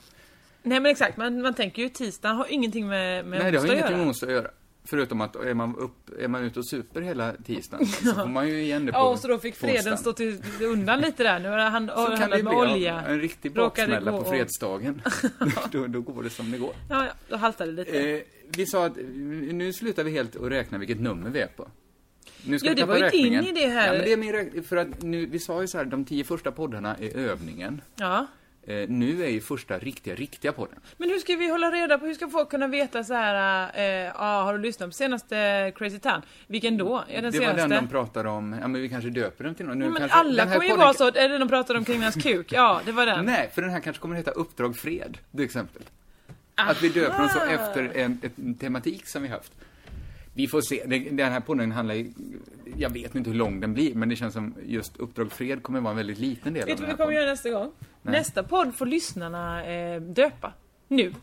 Nej 0.63 0.79
men 0.79 0.91
exakt, 0.91 1.17
man, 1.17 1.41
man 1.41 1.53
tänker 1.53 1.81
ju 1.81 1.89
tisdag 1.89 2.29
har 2.29 2.45
ingenting 2.49 2.87
med, 2.87 3.25
med 3.25 3.39
Nej, 3.39 3.51
det 3.51 3.57
har 3.57 3.63
onsdag 3.63 3.73
att 3.73 3.77
ingenting 3.77 3.91
göra. 3.91 3.97
med 3.97 4.07
onsdag 4.07 4.27
att 4.27 4.33
göra. 4.33 4.51
Förutom 4.83 5.21
att 5.21 5.35
är 5.35 5.53
man, 5.53 5.75
upp, 5.75 6.19
är 6.19 6.27
man 6.27 6.43
ute 6.43 6.59
och 6.59 6.67
super 6.67 7.01
hela 7.01 7.33
tisdagen 7.33 7.85
så 7.85 8.13
får 8.13 8.25
man 8.25 8.47
ju 8.47 8.61
igen 8.61 8.85
det 8.85 8.91
på 8.91 8.97
Ja, 8.97 9.09
och 9.09 9.19
så 9.19 9.27
då 9.27 9.37
fick 9.37 9.55
freden 9.55 9.97
stå 9.97 10.13
till, 10.13 10.43
undan 10.61 11.01
lite 11.01 11.23
där. 11.23 11.39
Nu 11.39 11.49
har 11.49 11.57
han 11.57 11.89
handlat 11.89 12.29
bli 12.29 12.43
med 12.43 12.53
ja, 12.53 12.73
olja. 12.73 13.01
en 13.01 13.19
riktig 13.19 13.53
baksmälla 13.53 14.11
på 14.11 14.23
fredsdagen. 14.23 15.01
då, 15.71 15.87
då 15.87 16.01
går 16.01 16.23
det 16.23 16.29
som 16.29 16.51
det 16.51 16.57
går. 16.57 16.73
Ja, 16.89 17.05
ja, 17.05 17.11
då 17.29 17.35
haltar 17.35 17.65
det 17.65 17.71
lite. 17.71 18.11
Eh, 18.11 18.21
vi 18.57 18.65
sa 18.65 18.85
att 18.85 18.95
nu 19.51 19.73
slutar 19.73 20.03
vi 20.03 20.11
helt 20.11 20.35
att 20.35 20.51
räkna 20.51 20.77
vilket 20.77 20.99
nummer 20.99 21.29
vi 21.29 21.39
är 21.39 21.47
på. 21.47 21.67
Nu 22.45 22.59
ska 22.59 22.67
Ja, 22.67 22.73
vi 22.75 22.81
det 22.81 22.87
var 22.87 22.97
ju 22.97 23.09
din 23.09 23.33
idé 23.33 23.67
här. 23.67 23.87
Ja, 23.87 23.93
men 23.93 24.01
det 24.01 24.13
är 24.13 24.17
min 24.17 24.31
räkning. 24.31 24.63
För 24.63 24.77
att 24.77 25.01
nu, 25.01 25.25
vi 25.25 25.39
sa 25.39 25.61
ju 25.61 25.67
så 25.67 25.77
här, 25.77 25.85
de 25.85 26.05
tio 26.05 26.23
första 26.23 26.51
poddarna 26.51 26.95
är 26.95 27.17
övningen. 27.17 27.81
Ja. 27.95 28.27
Eh, 28.67 28.89
nu 28.89 29.23
är 29.23 29.29
ju 29.29 29.41
första 29.41 29.79
riktiga, 29.79 30.15
riktiga 30.15 30.51
podden. 30.51 30.79
Men 30.97 31.09
hur 31.09 31.17
ska 31.19 31.35
vi 31.35 31.49
hålla 31.49 31.71
reda 31.71 31.97
på, 31.97 32.05
hur 32.05 32.13
ska 32.13 32.27
folk 32.27 32.49
kunna 32.49 32.67
veta 32.67 33.03
så 33.03 33.13
här, 33.13 33.69
eh, 33.75 33.83
ja, 34.17 34.41
har 34.43 34.53
du 34.53 34.59
lyssnat 34.59 34.89
på 34.89 34.93
senaste 34.93 35.71
Crazy 35.75 35.99
Town? 35.99 36.21
Vilken 36.47 36.77
då? 36.77 37.03
Är 37.09 37.21
den 37.21 37.31
det 37.31 37.39
var 37.39 37.45
senaste? 37.47 37.67
den 37.67 37.83
de 37.85 37.89
pratade 37.89 38.29
om, 38.29 38.57
ja 38.61 38.67
men 38.67 38.81
vi 38.81 38.89
kanske 38.89 39.09
döper 39.09 39.43
den 39.43 39.55
till 39.55 39.65
något. 39.65 39.77
Nu 39.77 39.85
ja, 39.85 39.89
men 39.89 39.99
kanske, 39.99 40.17
alla 40.17 40.43
kommer 40.43 40.63
ju 40.63 40.69
podden- 40.69 40.79
vara 40.79 40.93
så, 40.93 41.07
är 41.07 41.29
det 41.29 41.37
de 41.37 41.49
pratade 41.49 41.79
om 41.79 41.85
kring 41.85 42.01
hans 42.01 42.15
kuk? 42.23 42.51
Ja, 42.53 42.81
det 42.85 42.91
var 42.91 43.05
den. 43.05 43.25
Nej, 43.25 43.49
för 43.53 43.61
den 43.61 43.71
här 43.71 43.79
kanske 43.79 44.01
kommer 44.01 44.15
att 44.15 44.19
heta 44.19 44.31
Uppdrag 44.31 44.77
Fred, 44.77 45.17
till 45.35 45.45
exempel. 45.45 45.81
Att 46.55 46.81
vi 46.81 46.89
döper 46.89 47.19
den 47.19 47.29
så 47.29 47.39
efter 47.39 47.91
en, 47.97 48.21
en 48.35 48.55
tematik 48.55 49.07
som 49.07 49.21
vi 49.21 49.27
haft. 49.27 49.51
Vi 50.33 50.47
får 50.47 50.61
se. 50.61 50.83
Den 51.11 51.31
här 51.31 51.39
podden 51.39 51.71
handlar 51.71 51.95
ju, 51.95 52.11
jag 52.77 52.89
vet 52.93 53.15
inte 53.15 53.29
hur 53.29 53.37
lång 53.37 53.59
den 53.59 53.73
blir, 53.73 53.95
men 53.95 54.09
det 54.09 54.15
känns 54.15 54.33
som 54.33 54.55
just 54.65 54.97
Uppdrag 54.97 55.31
Fred 55.31 55.63
kommer 55.63 55.81
vara 55.81 55.91
en 55.91 55.97
väldigt 55.97 56.17
liten 56.19 56.53
del 56.53 56.65
Vet 56.65 56.77
du 56.77 56.83
vad 56.83 56.89
vi 56.91 56.95
kommer 56.97 57.05
podden. 57.05 57.15
göra 57.21 57.31
nästa 57.31 57.49
gång? 57.49 57.71
Nej. 58.01 58.11
Nästa 58.11 58.43
podd 58.43 58.75
får 58.75 58.85
lyssnarna 58.85 59.65
eh, 59.65 60.01
döpa. 60.01 60.53
Nu. 60.87 61.13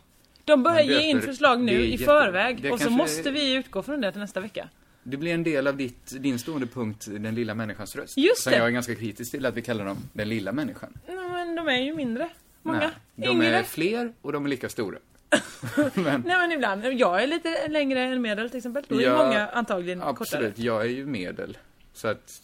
De 0.45 0.63
börjar 0.63 0.81
ge 0.81 1.01
in 1.01 1.21
förslag 1.21 1.59
nu 1.61 1.71
i 1.71 1.91
jätte- 1.91 2.03
förväg 2.03 2.69
och 2.71 2.79
så 2.81 2.89
måste 2.89 3.31
vi 3.31 3.55
utgå 3.55 3.83
från 3.83 4.01
det 4.01 4.11
till 4.11 4.21
nästa 4.21 4.39
vecka. 4.39 4.69
Det 5.03 5.17
blir 5.17 5.33
en 5.33 5.43
del 5.43 5.67
av 5.67 5.77
ditt, 5.77 6.21
din 6.21 6.39
stående 6.39 6.67
punkt, 6.67 7.07
den 7.09 7.35
lilla 7.35 7.55
människans 7.55 7.95
röst. 7.95 8.17
Just 8.17 8.37
Som 8.43 8.51
det. 8.51 8.57
jag 8.57 8.67
är 8.67 8.71
ganska 8.71 8.95
kritisk 8.95 9.31
till 9.31 9.45
att 9.45 9.53
vi 9.57 9.61
kallar 9.61 9.85
dem 9.85 9.97
den 10.13 10.29
lilla 10.29 10.51
människan. 10.51 10.93
Men 11.07 11.55
de 11.55 11.67
är 11.67 11.81
ju 11.81 11.95
mindre. 11.95 12.29
Många? 12.61 12.79
Nej, 13.15 13.27
de 13.27 13.41
är 13.41 13.51
är- 13.53 13.63
fler 13.63 14.13
och 14.21 14.31
de 14.33 14.45
är 14.45 14.49
lika 14.49 14.69
stora. 14.69 14.97
men, 15.93 16.21
Nej 16.25 16.37
men 16.37 16.51
ibland, 16.51 16.85
jag 16.85 17.23
är 17.23 17.27
lite 17.27 17.67
längre 17.67 18.01
än 18.01 18.21
medel 18.21 18.49
till 18.49 18.57
exempel. 18.57 18.83
Då 18.87 18.95
är 18.95 19.01
Ja, 19.01 19.17
många 19.25 19.47
antagligen 19.47 19.99
kortare. 19.99 20.15
absolut, 20.21 20.57
jag 20.59 20.81
är 20.81 20.89
ju 20.89 21.05
medel. 21.05 21.57
Så 21.93 22.07
att, 22.07 22.41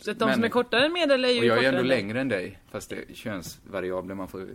Så 0.00 0.10
att 0.10 0.18
de 0.18 0.24
Men- 0.24 0.34
som 0.34 0.44
är 0.44 0.48
kortare 0.48 0.84
än 0.86 0.92
medel 0.92 1.24
är 1.24 1.28
ju 1.28 1.38
och 1.38 1.44
jag 1.44 1.64
är 1.64 1.68
ändå 1.68 1.80
än 1.80 1.88
längre 1.88 2.20
än 2.20 2.28
dig, 2.28 2.58
fast 2.70 2.90
det 2.90 2.96
är 2.96 3.14
könsvariabler 3.14 4.14
man 4.14 4.28
får... 4.28 4.48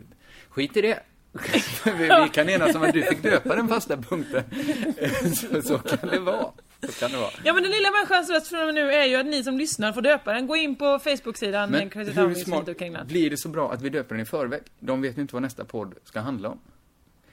Skit 0.50 0.78
i 0.78 0.82
det! 0.82 1.00
vi, 1.86 1.92
vi 2.24 2.30
kan 2.34 2.50
enas 2.50 2.76
om 2.76 2.84
att 2.84 2.94
du 2.94 3.02
fick 3.02 3.24
döpa 3.24 3.56
den 3.56 3.68
fasta 3.68 3.98
punkten. 3.98 4.44
så, 5.36 5.62
så 5.62 5.78
kan 5.78 6.10
det 6.10 6.20
vara. 6.20 6.52
Så 6.82 6.92
kan 6.92 7.12
det 7.12 7.18
vara. 7.18 7.30
Ja 7.44 7.54
men 7.54 7.64
den 7.64 7.72
lilla 7.72 7.92
människans 7.92 8.30
röst 8.30 8.48
från 8.48 8.60
och 8.60 8.66
med 8.66 8.76
nu 8.76 8.92
är 8.92 9.06
ju 9.06 9.16
att 9.16 9.26
ni 9.26 9.44
som 9.44 9.58
lyssnar 9.58 9.94
får 9.94 10.02
döpa 10.02 10.34
den. 10.34 10.48
Gå 10.48 10.56
in 10.56 10.76
på 10.76 11.00
Facebook-sidan 11.00 11.72
Men 11.72 11.90
Crazy 11.90 12.12
hur 12.12 12.24
Town 12.24 12.36
smart 12.36 13.08
blir 13.08 13.30
det 13.30 13.38
så 13.38 13.50
bra 13.50 13.72
att 13.74 13.82
vi 13.82 13.90
döper 13.90 14.16
den 14.16 14.22
i 14.22 14.26
förväg? 14.26 14.62
De 14.80 15.02
vet 15.02 15.18
ju 15.18 15.22
inte 15.22 15.36
vad 15.36 15.42
nästa 15.42 15.66
podd 15.66 15.96
ska 16.04 16.20
handla 16.20 16.50
om. 16.50 16.60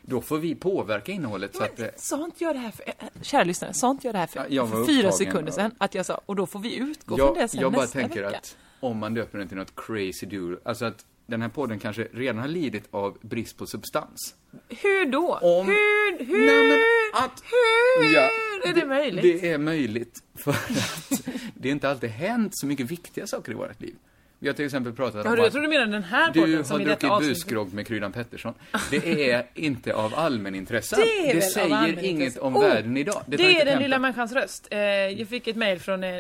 Då 0.03 0.21
får 0.21 0.39
vi 0.39 0.55
påverka 0.55 1.13
innehållet 1.13 1.55
så 1.57 1.63
att... 1.65 1.81
eh, 1.81 1.87
Sa 1.97 2.25
inte 2.25 2.45
jag 2.45 2.55
det 2.55 2.59
här 2.59 2.71
för, 2.71 2.85
äh, 2.87 2.95
kära 3.23 3.45
lyssnare, 3.45 3.75
sa 3.75 3.91
inte 3.91 4.07
jag 4.07 4.15
det 4.15 4.19
här 4.19 4.27
för, 4.27 4.41
Ja, 4.41 4.47
jag 4.49 4.71
för 4.71 4.85
fyra 4.85 5.13
sekunder 5.13 5.53
sedan? 5.53 5.75
Att 5.79 5.95
jag 5.95 6.07
sa, 6.07 6.21
och 6.27 6.37
då 6.37 6.47
får 6.47 6.59
vi 6.59 6.77
utgå 6.77 7.17
från 7.17 7.35
det 7.35 7.41
Jag, 7.41 7.51
sen 7.51 7.61
jag 7.61 7.73
bara 7.73 7.83
nästa 7.83 7.99
tänker 8.01 8.23
vecka. 8.23 8.37
att 8.39 8.57
om 8.81 8.99
man 8.99 9.15
döper 9.15 9.39
den 9.39 9.49
till 9.49 9.57
något 9.57 9.73
crazy 9.77 10.27
dude, 10.27 10.61
alltså 10.65 10.85
att 10.85 11.05
den 11.27 11.43
här 11.43 11.49
podden 11.49 11.79
kanske 11.79 12.09
redan 12.13 12.39
har 12.39 12.49
lidit 12.49 12.85
av 12.91 13.19
brist 13.21 13.57
på 13.57 13.67
substans. 13.67 14.35
Hur 14.69 15.07
då? 15.11 15.35
Om- 15.43 15.67
Hur, 15.67 16.25
hur, 16.25 16.47
Nej, 16.47 16.69
men 16.69 17.25
att- 17.25 17.43
hur 17.45 18.15
Ja, 18.15 18.29
är 18.65 18.75
det 18.75 18.87
möjligt? 18.87 19.23
Det 19.43 19.49
är 19.51 19.59
möjligt 19.59 20.23
för 20.35 20.51
att 20.51 20.71
det 21.55 21.69
inte 21.69 21.91
alltid 21.91 22.11
hänt 22.11 22.51
så 22.55 22.67
mycket 22.67 22.87
viktiga 22.91 23.27
saker 23.27 23.53
i 23.53 23.55
vårt 23.55 23.81
liv. 23.81 23.97
Vi 24.43 24.49
har 24.49 24.55
till 24.55 24.65
exempel 24.65 24.93
pratat 24.93 25.25
Ja, 25.25 25.31
om 25.31 25.37
du, 25.37 25.43
jag 25.43 25.47
att 25.47 25.53
tror 25.53 25.63
du 25.63 25.69
menar 25.69 25.87
den 25.87 26.05
här 26.05 26.33
podden 26.33 26.51
du 26.51 26.65
som 26.65 26.81
har 26.81 26.87
druckit 26.87 27.19
busgrogg 27.19 27.73
med 27.73 27.87
Kryddan 27.87 28.13
Pettersson. 28.13 28.55
Det 28.91 29.31
är 29.31 29.47
inte 29.55 29.95
av 29.95 30.15
allmänintresse. 30.15 30.97
Det 30.97 31.31
är 31.31 31.37
av 31.37 31.41
säger 31.41 32.05
inget 32.05 32.39
om 32.39 32.57
Oh, 32.57 32.63
världen 32.63 32.97
idag. 32.97 33.23
Det, 33.27 33.37
inte 33.37 33.61
är 33.61 33.65
den 33.65 33.83
lilla 33.83 33.99
människans 33.99 34.33
röst. 34.33 34.69
Eh, 34.71 34.79
jag 34.81 35.29
fick 35.29 35.47
ett 35.47 35.57
mejl 35.57 35.79
från 35.81 36.05
en, 36.05 36.15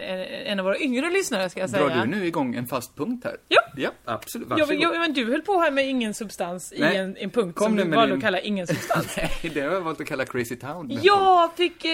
en, 0.46 0.58
av 0.58 0.64
våra 0.64 0.78
yngre 0.78 1.10
lyssnare 1.10 1.50
ska 1.50 1.60
jag 1.60 1.70
säga. 1.70 1.88
Drar 1.88 2.06
du 2.06 2.10
nu 2.10 2.26
igång 2.26 2.54
en 2.54 2.66
fast 2.66 2.96
punkt 2.96 3.24
här? 3.24 3.36
Ja. 3.48 3.62
Ja, 3.76 3.90
absolut. 4.04 4.46
Ja, 4.50 4.56
Varsågod. 4.56 4.80
men, 4.82 4.92
ja, 4.94 5.00
men 5.00 5.12
du 5.12 5.30
höll 5.30 5.42
på 5.42 5.60
här 5.60 5.70
med 5.70 5.88
ingen 5.88 6.14
substans 6.14 6.72
Nej. 6.76 6.94
i 6.94 6.98
en, 6.98 7.16
en 7.16 7.30
punkt 7.30 7.56
Kom 7.56 7.66
som 7.66 7.76
du 7.76 7.96
valde 7.96 8.06
din- 8.06 8.16
att 8.16 8.24
kalla 8.24 8.40
ingen 8.40 8.66
substans. 8.66 9.16
Nej, 9.16 9.50
det 9.54 9.60
har 9.60 9.72
jag 9.72 9.80
valt 9.80 10.00
att 10.00 10.06
kalla 10.06 10.24
Crazy 10.24 10.56
Town. 10.56 10.98
Jag 11.02 11.56
fick, 11.56 11.84
eh, 11.84 11.90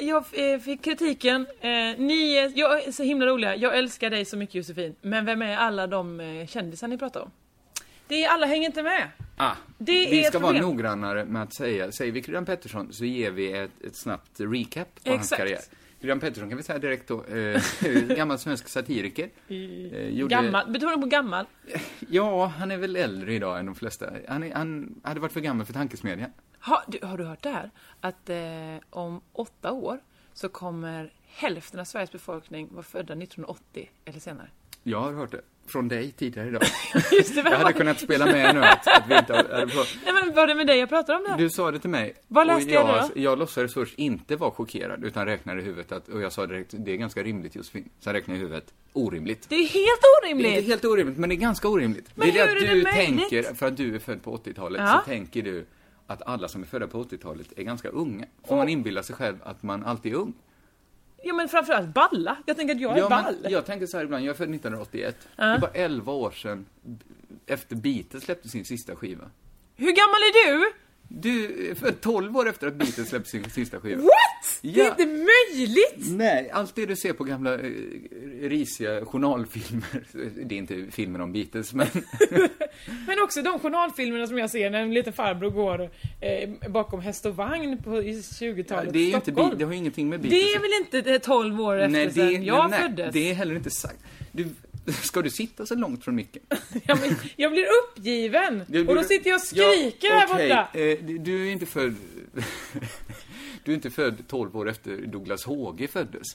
jag 0.00 0.24
eh, 0.32 0.60
fick 0.60 0.84
kritiken. 0.84 1.46
Eh, 1.60 1.68
ni 1.98 2.36
är, 2.36 2.52
jag 2.54 2.84
är 2.84 2.92
så 2.92 3.02
himla 3.02 3.26
roliga. 3.26 3.56
Jag 3.56 3.78
älskar 3.78 4.10
dig 4.10 4.24
så 4.24 4.36
mycket 4.36 4.54
Josefin. 4.54 4.94
Men 5.02 5.24
vem 5.24 5.42
är 5.42 5.56
alla 5.66 5.86
de 5.86 6.20
eh, 6.20 6.46
kändisar 6.46 6.88
ni 6.88 6.98
pratar 6.98 7.20
om? 7.20 7.30
Det 8.08 8.24
är, 8.24 8.30
alla 8.30 8.46
hänger 8.46 8.66
inte 8.66 8.82
med. 8.82 9.08
Ah, 9.36 9.52
Det 9.78 9.92
vi 10.10 10.24
ska 10.24 10.38
vara 10.38 10.60
noggrannare 10.60 11.24
med 11.24 11.42
att 11.42 11.54
säga, 11.54 11.92
säger 11.92 12.12
vi 12.12 12.22
Kryddan 12.22 12.44
Pettersson 12.44 12.92
så 12.92 13.04
ger 13.04 13.30
vi 13.30 13.52
ett, 13.52 13.70
ett 13.84 13.96
snabbt 13.96 14.40
recap 14.40 15.04
på 15.04 15.10
hans 15.10 15.22
Exakt. 15.22 15.40
karriär. 15.42 15.60
Kryddan 16.00 16.20
Pettersson 16.20 16.48
kan 16.48 16.56
vi 16.58 16.62
säga 16.64 16.78
direkt 16.78 17.08
då, 17.08 17.24
eh, 17.24 17.60
gammal 18.16 18.38
svensk 18.38 18.68
satiriker. 18.68 19.30
Eh, 19.48 19.54
gjorde- 20.08 20.34
Gammal, 20.34 20.70
betonar 20.72 20.96
på 20.96 21.06
gammal. 21.06 21.46
Ja, 22.08 22.46
han 22.46 22.70
är 22.70 22.76
väl 22.76 22.96
äldre 22.96 23.34
idag 23.34 23.58
än 23.58 23.66
de 23.66 23.74
flesta. 23.74 24.10
Han, 24.28 24.42
är, 24.42 24.54
han 24.54 25.00
hade 25.04 25.20
varit 25.20 25.32
för 25.32 25.40
gammal 25.40 25.66
för 25.66 25.72
Tankesmedjan. 25.72 26.30
Ha, 26.60 26.84
du, 26.88 26.98
har 27.06 27.18
du 27.18 27.24
hört 27.24 27.42
det 27.42 27.50
här? 27.50 27.70
Att 28.00 28.30
eh, 28.30 28.36
om 28.90 29.20
åtta 29.32 29.72
år 29.72 29.98
så 30.34 30.48
kommer 30.48 31.12
hälften 31.26 31.80
av 31.80 31.84
Sveriges 31.84 32.12
befolkning 32.12 32.68
vara 32.72 32.82
födda 32.82 33.12
1980 33.14 33.90
eller 34.04 34.20
senare. 34.20 34.48
Jag 34.88 35.00
har 35.00 35.12
hört 35.12 35.30
det. 35.30 35.40
Från 35.68 35.88
dig 35.88 36.12
tidigare 36.12 36.48
idag. 36.48 36.62
Just 37.12 37.34
det, 37.34 37.40
Jag 37.40 37.58
hade 37.58 37.72
kunnat 37.72 38.00
spela 38.00 38.26
med 38.26 38.54
nu 38.54 38.60
att, 38.64 38.86
att 38.86 39.02
vi 39.08 39.18
inte 39.18 39.34
hade. 39.36 39.66
Nej 40.04 40.14
men 40.24 40.34
var 40.34 40.46
det 40.46 40.54
med 40.54 40.66
dig 40.66 40.78
jag 40.78 40.88
pratade 40.88 41.18
om 41.18 41.24
det? 41.24 41.44
Du 41.44 41.50
sa 41.50 41.70
det 41.70 41.78
till 41.78 41.90
mig. 41.90 42.14
Vad 42.28 42.46
läste 42.46 42.70
jag 42.70 42.88
jag, 42.88 43.10
då? 43.14 43.20
jag 43.20 43.38
låtsades 43.38 43.74
först 43.74 43.94
inte 43.98 44.36
vara 44.36 44.50
chockerad, 44.50 45.04
utan 45.04 45.26
räknade 45.26 45.60
i 45.60 45.64
huvudet 45.64 45.92
att, 45.92 46.08
och 46.08 46.20
jag 46.22 46.32
sa 46.32 46.46
direkt, 46.46 46.74
det 46.78 46.92
är 46.92 46.96
ganska 46.96 47.22
rimligt 47.22 47.54
Josefin. 47.54 47.88
Sen 48.00 48.12
räknade 48.12 48.38
jag 48.38 48.42
i 48.42 48.46
huvudet, 48.48 48.74
orimligt. 48.92 49.48
Det 49.48 49.54
är 49.54 49.58
helt 49.58 49.72
Det 49.72 50.26
är 50.28 50.32
orimligt! 50.34 50.66
helt 50.66 50.84
orimligt, 50.84 51.18
men 51.18 51.28
det 51.28 51.34
är 51.34 51.36
ganska 51.36 51.68
orimligt. 51.68 52.10
Men 52.14 52.28
det 52.30 52.38
är 52.38 52.46
hur 52.48 52.54
det 52.54 52.66
är 52.66 52.70
att 52.70 52.74
du 52.74 52.82
det 52.84 52.92
möjligt? 52.92 53.28
tänker, 53.28 53.42
för 53.54 53.66
att 53.66 53.76
du 53.76 53.94
är 53.94 53.98
född 53.98 54.22
på 54.22 54.36
80-talet, 54.36 54.80
Ja. 54.84 55.02
så 55.04 55.10
tänker 55.10 55.42
du 55.42 55.66
att 56.06 56.22
alla 56.26 56.48
som 56.48 56.62
är 56.62 56.66
födda 56.66 56.86
på 56.86 57.04
80-talet 57.04 57.46
är 57.56 57.62
ganska 57.62 57.88
unga. 57.88 58.24
Och 58.42 58.56
man 58.56 58.68
inbillar 58.68 59.02
sig 59.02 59.16
själv 59.16 59.36
att 59.44 59.62
man 59.62 59.84
alltid 59.84 60.12
är 60.12 60.16
ung. 60.16 60.32
Ja 61.26 61.34
men 61.34 61.48
framförallt 61.48 61.94
balla. 61.94 62.36
Jag 62.46 62.56
tänker 62.56 62.74
att 62.74 62.80
jag 62.80 62.92
är 62.92 62.98
Ja, 62.98 63.08
ball. 63.08 63.34
men 63.42 63.52
jag 63.52 63.66
tänker 63.66 63.86
så 63.86 63.96
här 63.96 64.04
ibland, 64.04 64.24
jag 64.24 64.30
är 64.30 64.34
född 64.36 64.48
1981. 64.54 65.16
Det 65.36 65.42
är 65.42 65.58
bara 65.58 65.70
11 65.70 66.12
år 66.12 66.30
sedan 66.30 66.66
efter 67.46 67.76
Beatles 67.76 68.24
släppte 68.24 68.48
sin 68.48 68.64
sista 68.64 68.96
skiva. 68.96 69.24
Hur 69.76 69.86
gammal 69.92 70.20
är 70.20 70.50
du? 70.58 70.72
Du 71.08 71.74
född 71.80 72.00
12 72.00 72.36
år 72.36 72.48
efter 72.48 72.66
att 72.66 72.74
Beatles 72.74 73.08
släppte 73.08 73.30
sin 73.30 73.50
sista 73.50 73.80
skiva. 73.80 74.02
What? 74.02 74.12
Det 74.62 74.68
är 74.80 74.84
Ja. 74.84 74.90
inte 74.90 75.06
möjligt! 75.06 76.16
Nej, 76.16 76.50
allt 76.50 76.74
det 76.74 76.86
du 76.86 76.96
ser 76.96 77.12
på 77.12 77.24
gamla 77.24 77.54
eh, 77.54 77.70
risiga 78.40 79.04
journalfilmer, 79.04 80.04
det 80.46 80.54
är 80.54 80.58
inte 80.58 80.86
filmer 80.90 81.20
om 81.20 81.32
Beatles, 81.32 81.74
men 81.74 81.86
Men 83.06 83.20
också 83.22 83.42
de 83.42 83.58
journalfilmerna 83.58 84.26
som 84.26 84.38
jag 84.38 84.50
ser 84.50 84.70
när 84.70 84.82
en 84.82 84.94
liten 84.94 85.12
farbror 85.12 85.50
går 85.50 85.90
eh, 86.20 86.70
bakom 86.70 87.00
häst 87.00 87.26
och 87.26 87.36
vagn 87.36 87.82
på, 87.82 88.02
i 88.02 88.12
20-talet 88.20 88.92
det 88.92 88.98
är 88.98 89.08
ju 89.08 89.14
inte, 89.14 89.30
det 89.30 89.64
har 89.64 89.72
ju 89.72 89.78
ingenting 89.78 90.08
med 90.08 90.20
Beatles 90.20 90.42
Det 90.42 90.52
är 90.54 90.60
väl 90.60 91.02
inte 91.02 91.12
eh, 91.12 91.18
12 91.18 91.60
år 91.60 91.76
efter 91.78 91.88
nej, 91.92 92.10
sen 92.12 92.44
jag 92.44 92.70
nej, 92.70 92.80
föddes? 92.82 93.12
det 93.12 93.30
är 93.30 93.34
heller 93.34 93.54
inte 93.54 93.70
sagt. 93.70 93.98
Du, 94.32 94.48
ska 95.02 95.22
du 95.22 95.30
sitta 95.30 95.66
så 95.66 95.74
långt 95.74 96.04
från 96.04 96.14
micken? 96.14 96.42
Ja, 96.86 96.94
men 97.00 97.16
jag 97.36 97.52
blir 97.52 97.66
uppgiven! 97.84 98.62
Du- 98.68 98.86
och 98.86 98.94
då 98.94 99.02
sitter 99.02 99.30
jag 99.30 99.36
och 99.36 99.42
skriker 99.46 100.10
här 100.10 100.26
okej, 100.32 100.48
borta. 100.48 100.78
eh, 100.78 101.18
du 101.20 101.48
är 101.48 101.52
inte 101.52 101.66
född... 101.66 101.94
du 103.64 103.70
är 103.72 103.74
inte 103.74 103.90
född 103.90 104.16
12 104.28 104.56
år 104.56 104.68
efter 104.68 104.96
Douglas 105.06 105.44
Håge 105.44 105.88
föddes. 105.88 106.26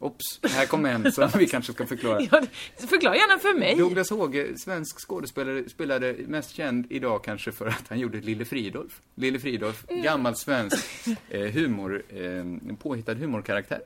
Ops, 0.00 0.40
här 0.42 0.66
kommer 0.66 0.90
en 0.92 1.12
som 1.12 1.30
vi 1.38 1.46
kanske 1.46 1.72
ska 1.72 1.86
förklara. 1.86 2.20
Ja, 2.30 2.42
förklara 2.88 3.16
gärna 3.16 3.38
för 3.38 3.58
mig. 3.58 3.74
Douglas 3.76 4.10
Håge, 4.10 4.58
svensk 4.58 5.00
skådespelare, 5.08 5.68
spelade 5.68 6.14
mest 6.26 6.50
känd 6.54 6.86
idag 6.90 7.24
kanske 7.24 7.52
för 7.52 7.66
att 7.66 7.84
han 7.88 7.98
gjorde 7.98 8.20
Lille 8.20 8.44
Fridolf. 8.44 9.00
Lille 9.14 9.38
Fridolf, 9.38 9.84
Mm. 9.88 10.02
gammal 10.02 10.36
svensk 10.36 10.86
eh, 11.30 11.40
humor, 11.40 12.02
eh, 12.08 12.76
påhittad 12.76 13.14
humorkaraktär. 13.14 13.80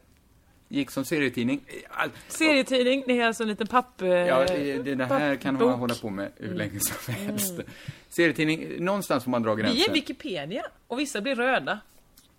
Gick 0.72 0.90
som 0.90 1.04
serietidning. 1.04 1.60
Serietidning, 2.28 3.04
det 3.06 3.20
är 3.20 3.26
alltså 3.26 3.42
en 3.42 3.48
liten 3.48 3.66
papp... 3.66 4.02
eh, 4.02 4.08
Ja, 4.08 4.44
det, 4.44 4.94
det 4.94 5.04
här 5.04 5.36
kan 5.36 5.54
man 5.54 5.70
hålla 5.78 5.94
på 5.94 6.10
med 6.10 6.30
hur 6.36 6.54
länge 6.54 6.80
som 6.80 7.14
helst. 7.14 7.54
Serietidning, 8.08 8.84
någonstans 8.84 9.24
får 9.24 9.30
man 9.30 9.42
dra 9.42 9.54
gränsen. 9.54 9.76
Vi 9.76 9.84
är 9.88 9.92
Wikipedia 9.92 10.62
och 10.86 10.98
vissa 10.98 11.20
blir 11.20 11.34
röda. 11.34 11.80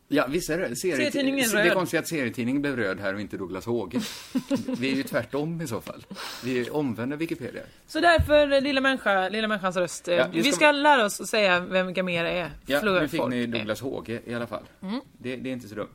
Ja, 0.07 0.25
visst 0.29 0.49
är 0.49 0.57
det. 0.57 0.75
Serietidningen 0.75 1.49
är 1.49 1.53
Det 1.55 1.59
är 1.59 1.63
röd. 1.65 1.73
konstigt 1.73 1.99
att 1.99 2.07
serietidningen 2.07 2.61
blev 2.61 2.75
röd 2.75 2.99
här 2.99 3.13
och 3.13 3.21
inte 3.21 3.37
Douglas 3.37 3.65
Håge. 3.65 3.99
Vi 4.77 4.91
är 4.91 4.95
ju 4.95 5.03
tvärtom 5.03 5.61
i 5.61 5.67
så 5.67 5.81
fall. 5.81 6.05
Vi 6.43 6.59
är 6.59 6.75
omvända 6.75 7.15
Wikipedia. 7.15 7.61
Så 7.87 7.99
därför, 7.99 8.51
eh, 8.51 8.61
lilla 8.61 8.81
människa, 8.81 9.29
lilla 9.29 9.47
människans 9.47 9.75
röst. 9.75 10.07
eh, 10.07 10.15
Ja, 10.15 10.27
vi 10.33 10.41
vi 10.41 10.51
ska- 10.51 10.55
ska 10.55 10.71
lära 10.71 11.05
oss 11.05 11.21
att 11.21 11.27
säga 11.27 11.59
vem 11.59 11.93
Gamera 11.93 12.29
är. 12.29 12.51
Ja, 12.65 12.81
nu 12.81 13.07
fick 13.07 13.27
ni. 13.27 13.45
Douglas 13.45 13.81
Håge 13.81 14.21
i 14.25 14.33
alla 14.33 14.47
fall. 14.47 14.63
Mm. 14.81 14.99
Det, 15.17 15.35
det 15.35 15.49
är 15.49 15.53
inte 15.53 15.67
så 15.67 15.75
dumt. 15.75 15.89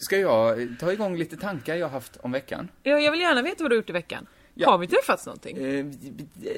Ska 0.00 0.18
jag 0.18 0.68
ta 0.78 0.92
igång 0.92 1.16
lite 1.16 1.36
tankar 1.36 1.74
jag 1.74 1.88
haft 1.88 2.16
om 2.16 2.32
veckan? 2.32 2.68
Ja, 2.82 2.98
jag 2.98 3.10
vill 3.12 3.20
gärna 3.20 3.42
veta 3.42 3.64
vad 3.64 3.70
du 3.70 3.74
har 3.74 3.80
gjort 3.80 3.90
i 3.90 3.92
veckan. 3.92 4.26
Ja. 4.54 4.70
Har 4.70 4.78
vi 4.78 4.86
träffats 4.86 5.26
någonting? 5.26 5.56
Eh, 5.58 5.86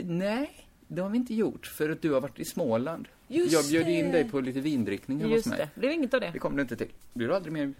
nej, 0.04 0.66
det 0.88 1.02
har 1.02 1.08
vi 1.08 1.16
inte 1.16 1.34
gjort, 1.34 1.66
för 1.66 1.90
att 1.90 2.02
du 2.02 2.12
har 2.12 2.20
varit 2.20 2.38
i 2.38 2.44
Småland. 2.44 3.08
Just 3.28 3.52
jag 3.52 3.64
bjöd 3.64 3.88
in 3.88 4.06
det. 4.06 4.12
dig 4.12 4.30
på 4.30 4.40
lite 4.40 4.60
vindrickning 4.60 5.18
hemma 5.18 5.28
hos 5.30 5.36
Just 5.36 5.46
mig. 5.46 5.58
det, 5.58 5.68
det 5.74 5.80
blev 5.80 5.92
inget 5.92 6.14
av 6.14 6.20
det. 6.20 6.30
Det 6.32 6.38
kom 6.38 6.56
du 6.56 6.62
inte 6.62 6.76
till. 6.76 6.88
Blir 7.12 7.28
du 7.28 7.34
aldrig 7.34 7.52
mer 7.52 7.74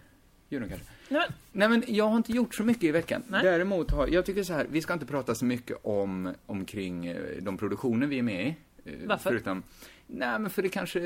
Djuren 0.49 0.69
kanske? 0.69 0.87
Nej, 1.09 1.29
Nej 1.53 1.69
men 1.69 1.85
jag 1.87 2.09
har 2.09 2.17
inte 2.17 2.33
gjort 2.33 2.55
så 2.55 2.63
mycket 2.63 2.85
i 2.85 2.91
veckan. 2.91 3.23
Nej. 3.29 3.43
Däremot 3.45 3.91
har, 3.91 4.09
jag 4.09 4.27
tycker 4.27 4.43
så 4.43 4.53
här, 4.53 4.67
vi 4.71 4.83
ska 4.83 4.93
inte 4.93 5.07
prata 5.07 5.35
så 5.35 5.45
mycket 5.45 5.77
om, 5.83 6.35
omkring 6.47 7.07
eh, 7.07 7.17
de 7.41 7.59
produktioner 7.59 8.07
vi 8.07 8.19
är 8.19 8.23
med 8.23 8.47
i. 8.47 8.57
Eh, 8.85 8.95
Varför? 9.07 9.31
Förutom, 9.31 9.63
nej 10.07 10.39
men 10.39 10.51
för 10.51 10.63
det 10.63 10.69
kanske, 10.69 11.01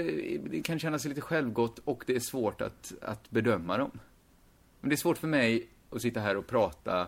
det 0.50 0.62
kan 0.62 0.78
kännas 0.78 1.04
lite 1.04 1.20
självgott 1.20 1.78
och 1.84 2.04
det 2.06 2.16
är 2.16 2.20
svårt 2.20 2.60
att, 2.60 2.92
att 3.02 3.30
bedöma 3.30 3.78
dem. 3.78 3.90
Men 4.86 4.90
det 4.90 4.94
är 4.94 4.96
svårt 4.96 5.18
för 5.18 5.28
mig 5.28 5.66
att 5.90 6.02
sitta 6.02 6.20
här 6.20 6.36
och 6.36 6.46
prata 6.46 7.06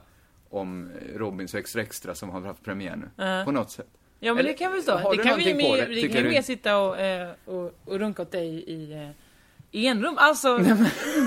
om 0.50 0.90
Robins 1.14 1.54
och 1.54 1.60
Extra 1.60 1.82
Extra 1.82 2.14
som 2.14 2.30
har 2.30 2.40
haft 2.40 2.64
premiär 2.64 2.96
nu. 2.96 3.24
Ja. 3.24 3.42
På 3.44 3.52
något 3.52 3.70
sätt. 3.70 3.86
Ja 4.20 4.34
men 4.34 4.38
Eller, 4.40 4.50
det 4.50 4.54
kan 4.58 4.72
vi 4.72 4.82
stå. 4.82 4.92
har 4.92 5.16
Det 5.16 5.22
kan 5.22 5.38
vi 5.38 5.54
mer, 5.54 5.76
det, 5.88 5.94
tycker 6.02 6.32
kan 6.32 6.42
sitta 6.42 6.78
och, 6.78 6.98
eh, 7.00 7.30
och, 7.44 7.64
och 7.84 7.98
runka 7.98 8.22
åt 8.22 8.32
dig 8.32 8.48
i 8.48 8.92
eh, 8.92 9.08
i 9.70 9.86
enrum. 9.86 10.14
Alltså 10.18 10.56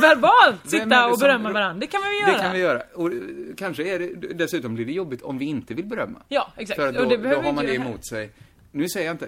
verbalt 0.01 0.70
sitta 0.70 0.86
det 0.86 1.05
och 1.05 1.20
som- 1.20 1.25
berömma 1.25 1.51
varandra. 1.51 1.79
Det 1.79 1.88
kan 1.88 2.01
vi 2.01 2.20
göra. 2.22 2.31
Det 2.38 2.43
kan 2.43 2.53
vi 2.53 2.60
göra. 2.60 2.81
Och 2.93 3.08
eh, 3.12 3.20
kanske 3.58 3.84
är 3.96 4.00
det, 4.00 4.34
dessutom 4.34 4.75
blir 4.75 4.86
det 4.86 4.91
jobbigt 4.93 5.22
om 5.22 5.38
vi 5.38 5.46
inte 5.46 5.74
vill 5.74 5.86
berömma. 5.86 6.22
Ja, 6.27 6.51
exakt. 6.58 6.79
För 6.79 6.88
att 6.88 6.96
Och 6.98 7.03
då, 7.10 7.17
det 7.17 7.29
då 7.29 7.41
har 7.41 7.53
man 7.53 7.65
det 7.65 7.75
emot 7.75 8.05
sig. 8.05 8.29
Nu 8.72 8.89
säger 8.89 9.05
jag 9.05 9.13
inte... 9.13 9.25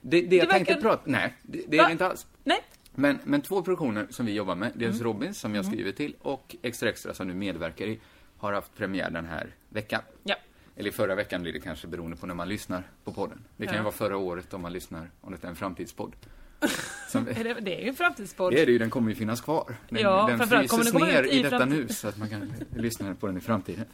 Det, 0.00 0.20
det 0.20 0.36
jag 0.36 0.46
Det 0.46 0.52
tänkte 0.52 0.74
verkar- 0.74 0.88
prata... 0.88 1.02
Nej, 1.04 1.34
det, 1.42 1.62
det 1.68 1.78
är 1.78 1.86
det 1.86 1.92
inte 1.92 2.06
alls. 2.06 2.26
Nej. 2.44 2.60
Men, 2.94 3.18
men 3.24 3.40
två 3.42 3.62
produktioner 3.62 4.06
som 4.10 4.26
vi 4.26 4.32
jobbar 4.34 4.54
med, 4.54 4.72
dels 4.74 4.94
Mm. 5.00 5.04
Robins 5.04 5.38
som 5.40 5.54
jag 5.54 5.64
skriver 5.64 5.92
till 5.92 6.16
och 6.22 6.56
Extra 6.62 6.88
Extra 6.88 7.14
som 7.14 7.26
nu 7.28 7.34
medverkar 7.34 7.86
i, 7.86 8.00
har 8.38 8.52
haft 8.52 8.74
premiär 8.76 9.10
den 9.10 9.26
här 9.26 9.46
veckan. 9.68 10.02
Ja. 10.22 10.34
Eller 10.76 10.90
förra 10.90 11.14
veckan 11.14 11.42
blir 11.42 11.52
det 11.52 11.60
kanske 11.60 11.86
beroende 11.86 12.16
på 12.16 12.26
när 12.26 12.34
man 12.34 12.48
lyssnar 12.48 12.82
på 13.04 13.12
podden. 13.12 13.44
Det 13.56 13.66
kan 13.66 13.74
Ja. 13.74 13.80
ju 13.80 13.84
vara 13.84 13.94
förra 13.94 14.16
året 14.16 14.54
om 14.54 14.62
man 14.62 14.72
lyssnar, 14.72 15.10
om 15.20 15.32
det 15.32 15.44
är 15.44 15.48
en 15.48 15.56
framtidspodd. 15.56 16.12
Som, 17.08 17.28
Är 17.28 17.44
det, 17.44 17.54
det 17.60 17.76
är 17.78 17.82
ju 17.82 17.88
en 17.88 17.94
framtidspodd. 17.94 18.52
det 18.52 18.60
är 18.62 18.66
det 18.66 18.72
ju, 18.72 18.78
den 18.78 18.90
kommer 18.90 19.08
ju 19.10 19.14
finnas 19.14 19.40
kvar. 19.40 19.76
Den, 19.88 20.02
Ja, 20.02 20.26
den 20.38 20.48
fryses 20.48 20.92
den 20.92 21.02
ner 21.02 21.22
i 21.22 21.38
i 21.38 21.42
detta 21.42 21.64
nu 21.64 21.88
så 21.88 22.08
att 22.08 22.18
man 22.18 22.28
kan 22.28 22.52
lyssna 22.76 23.14
på 23.14 23.26
den 23.26 23.36
i 23.36 23.40
framtiden. 23.40 23.84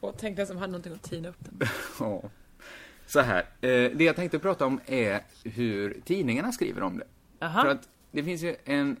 Och 0.00 0.14
tänk 0.18 0.36
den 0.36 0.46
som 0.46 0.56
hade 0.56 0.72
någonting 0.72 0.92
att 0.92 1.02
tina 1.02 1.28
upp 1.28 1.36
den. 1.38 1.68
Ja. 2.00 2.22
Så 3.06 3.20
här, 3.20 3.38
eh, 3.60 3.68
det 3.70 4.04
jag 4.04 4.16
tänkte 4.16 4.38
prata 4.38 4.66
om 4.66 4.80
är 4.86 5.20
hur 5.44 6.00
tidningarna 6.04 6.52
skriver 6.52 6.82
om 6.82 6.98
det. 6.98 7.04
Jaha. 7.38 7.62
För 7.62 7.70
att 7.70 7.88
det 8.16 8.24
finns 8.24 8.42
ju 8.42 8.56
en, 8.64 8.96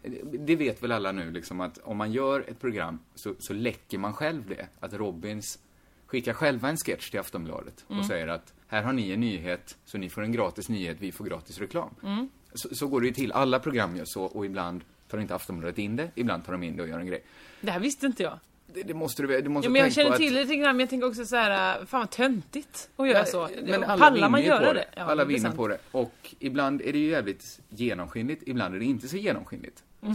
det 0.46 0.56
vet 0.56 0.82
väl 0.82 0.92
alla 0.92 1.12
nu 1.12 1.30
liksom 1.30 1.60
att 1.60 1.78
om 1.78 1.96
man 1.96 2.12
gör 2.12 2.44
ett 2.48 2.60
program 2.60 2.98
så, 3.14 3.34
så 3.38 3.52
läcker 3.52 3.98
man 3.98 4.12
själv 4.12 4.48
det. 4.48 4.68
Att 4.80 4.92
Robins 4.92 5.58
skickar 6.06 6.32
själva 6.32 6.68
en 6.68 6.76
sketch 6.76 7.10
till 7.10 7.20
Aftonbladet 7.20 7.84
Mm. 7.88 8.00
och 8.00 8.06
säger 8.06 8.28
att 8.28 8.54
här 8.66 8.82
har 8.82 8.92
ni 8.92 9.10
en 9.10 9.20
nyhet, 9.20 9.76
så 9.84 9.98
ni 9.98 10.08
får 10.08 10.22
en 10.22 10.32
gratis 10.32 10.68
nyhet, 10.68 10.96
vi 11.00 11.12
får 11.12 11.24
gratis 11.24 11.58
reklam. 11.58 11.90
Mm. 12.02 12.28
Så, 12.54 12.68
så 12.74 12.86
går 12.86 13.00
det 13.00 13.06
ju 13.06 13.12
till, 13.12 13.32
alla 13.32 13.58
program 13.58 13.96
gör 13.96 14.04
så 14.06 14.24
och 14.24 14.46
ibland 14.46 14.84
tar 15.08 15.18
inte 15.18 15.34
Aftonbladet 15.34 15.78
in 15.78 15.96
det, 15.96 16.10
ibland 16.14 16.44
tar 16.44 16.52
de 16.52 16.62
in 16.62 16.76
det 16.76 16.82
och 16.82 16.88
gör 16.88 16.98
en 16.98 17.06
grej. 17.06 17.24
Det 17.60 17.70
här 17.70 17.80
visste 17.80 18.06
inte 18.06 18.22
jag. 18.22 18.38
Det, 18.76 18.82
det 18.82 18.94
måste 18.94 19.22
du, 19.22 19.40
du 19.40 19.48
måste 19.48 19.66
Ja, 19.66 19.70
men 19.70 19.82
jag 19.82 19.92
känner 19.92 20.16
till 20.16 20.34
det 20.34 20.40
lite 20.40 20.56
grann, 20.56 20.76
men 20.76 20.80
jag 20.80 20.90
tänker 20.90 21.06
också 21.06 21.24
så 21.26 21.36
här, 21.36 21.80
äh, 21.80 21.86
fan 21.86 22.00
vad 22.00 22.10
töntigt 22.10 22.90
att 22.96 23.08
göra 23.08 23.24
så. 23.24 23.48
Men 23.66 23.84
alla 23.84 23.96
Pallar 24.04 24.28
man 24.28 24.42
göra 24.42 24.72
det? 24.72 24.74
det. 24.74 24.86
Ja, 24.96 25.02
alla 25.02 25.24
vinner 25.24 25.50
på 25.50 25.68
det. 25.68 25.78
Och 25.92 26.34
ibland 26.38 26.80
är 26.82 26.92
det 26.92 26.98
ju 26.98 27.10
jävligt 27.10 27.60
genomskinligt, 27.68 28.42
ibland 28.46 28.74
är 28.74 28.78
det 28.78 28.84
inte 28.84 29.08
så 29.08 29.16
genomskinligt. 29.16 29.82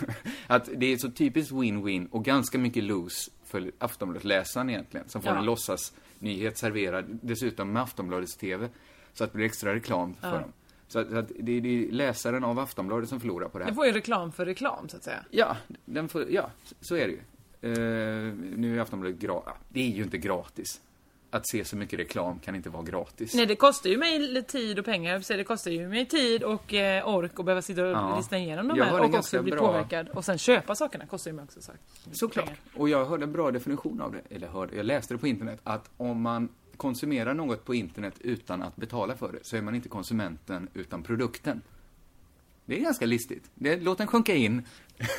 att 0.46 0.68
det 0.76 0.86
är 0.92 0.96
så 0.96 1.10
typiskt 1.10 1.52
win-win 1.52 2.08
och 2.10 2.24
ganska 2.24 2.58
mycket 2.58 2.82
lose 2.84 3.30
för 3.44 3.70
Aftonbladet-läsaren 3.78 4.70
egentligen, 4.70 5.08
som 5.08 5.22
får 5.22 5.32
Ja. 5.32 5.38
en 5.38 5.44
låtsasnyhet 5.44 6.58
serverad, 6.58 7.04
dessutom 7.22 7.72
med 7.72 7.82
Aftonbladets 7.82 8.36
TV, 8.36 8.68
så 9.14 9.24
att 9.24 9.32
det 9.32 9.36
blir 9.36 9.46
extra 9.46 9.74
reklam 9.74 10.14
för 10.14 10.28
Ja. 10.28 10.34
dem. 10.40 10.52
Så 10.88 10.98
att, 10.98 11.10
så 11.10 11.16
att 11.16 11.30
det, 11.38 11.52
är- 11.52 11.92
läsaren 11.92 12.44
av 12.44 12.58
Aftonbladet 12.58 13.08
som 13.08 13.20
förlorar 13.20 13.48
på 13.48 13.58
det 13.58 13.64
här. 13.64 13.70
Det 13.70 13.74
får 13.74 13.86
ju 13.86 13.92
reklam 13.92 14.32
för 14.32 14.46
reklam, 14.46 14.88
så 14.88 14.96
att 14.96 15.04
säga. 15.04 15.24
Ja, 15.30 15.56
den 15.84 16.08
får, 16.08 16.30
ja, 16.30 16.50
så 16.80 16.96
är 16.96 17.06
det 17.06 17.12
ju. 17.12 17.20
Eh, 17.66 18.32
nu 18.56 18.76
är 18.76 18.80
Aftonbladet 18.82 19.18
gratis. 19.18 19.52
Det 19.68 19.80
är 19.80 19.96
ju 19.96 20.02
inte 20.02 20.18
gratis. 20.18 20.80
Att 21.30 21.48
se 21.48 21.64
så 21.64 21.76
mycket 21.76 21.98
reklam 21.98 22.38
kan 22.38 22.54
inte 22.54 22.70
vara 22.70 22.82
gratis. 22.82 23.34
Nej, 23.34 23.46
det 23.46 23.56
kostar 23.56 23.90
ju 23.90 23.96
mig 23.98 24.42
tid 24.42 24.78
och 24.78 24.84
pengar. 24.84 25.20
Så 25.20 25.32
det 25.36 25.44
kostar 25.44 25.70
ju 25.70 25.88
mig 25.88 26.06
tid 26.06 26.42
och 26.42 26.74
eh, 26.74 27.08
ork 27.08 27.32
att 27.38 27.44
behöva 27.44 27.62
sitta 27.62 27.82
och 27.84 27.90
Ja. 27.90 28.16
lyssna 28.16 28.38
igenom 28.38 28.68
de 28.68 28.80
här 28.80 29.00
och 29.00 29.14
också 29.14 29.42
bli 29.42 29.52
bra- 29.52 29.60
påverkad. 29.66 30.08
Och 30.08 30.24
sen 30.24 30.38
köpa 30.38 30.74
sakerna 30.74 31.06
kostar 31.06 31.30
ju 31.30 31.34
mig 31.36 31.42
också 31.44 31.60
sagt. 31.62 31.80
Såklart. 32.12 32.50
Och 32.76 32.88
jag 32.88 33.04
hörde 33.04 33.24
en 33.24 33.32
bra 33.32 33.50
definition 33.50 34.00
av 34.00 34.12
det, 34.12 34.34
eller 34.34 34.48
hörde, 34.48 34.76
jag 34.76 34.86
läste 34.86 35.14
det 35.14 35.18
på 35.18 35.26
internet, 35.26 35.60
att 35.64 35.90
om 35.96 36.20
man 36.22 36.48
konsumerar 36.76 37.34
något 37.34 37.64
på 37.64 37.74
internet 37.74 38.14
utan 38.20 38.62
att 38.62 38.76
betala 38.76 39.16
för 39.16 39.32
det, 39.32 39.38
så 39.42 39.56
är 39.56 39.62
man 39.62 39.74
inte 39.74 39.88
konsumenten 39.88 40.68
utan 40.74 41.02
produkten. 41.02 41.60
Det 42.64 42.76
är 42.78 42.80
ganska 42.80 43.06
listigt. 43.06 43.50
Det, 43.54 43.76
låt 43.80 43.98
den 43.98 44.06
sjunka 44.06 44.34
in. 44.34 44.62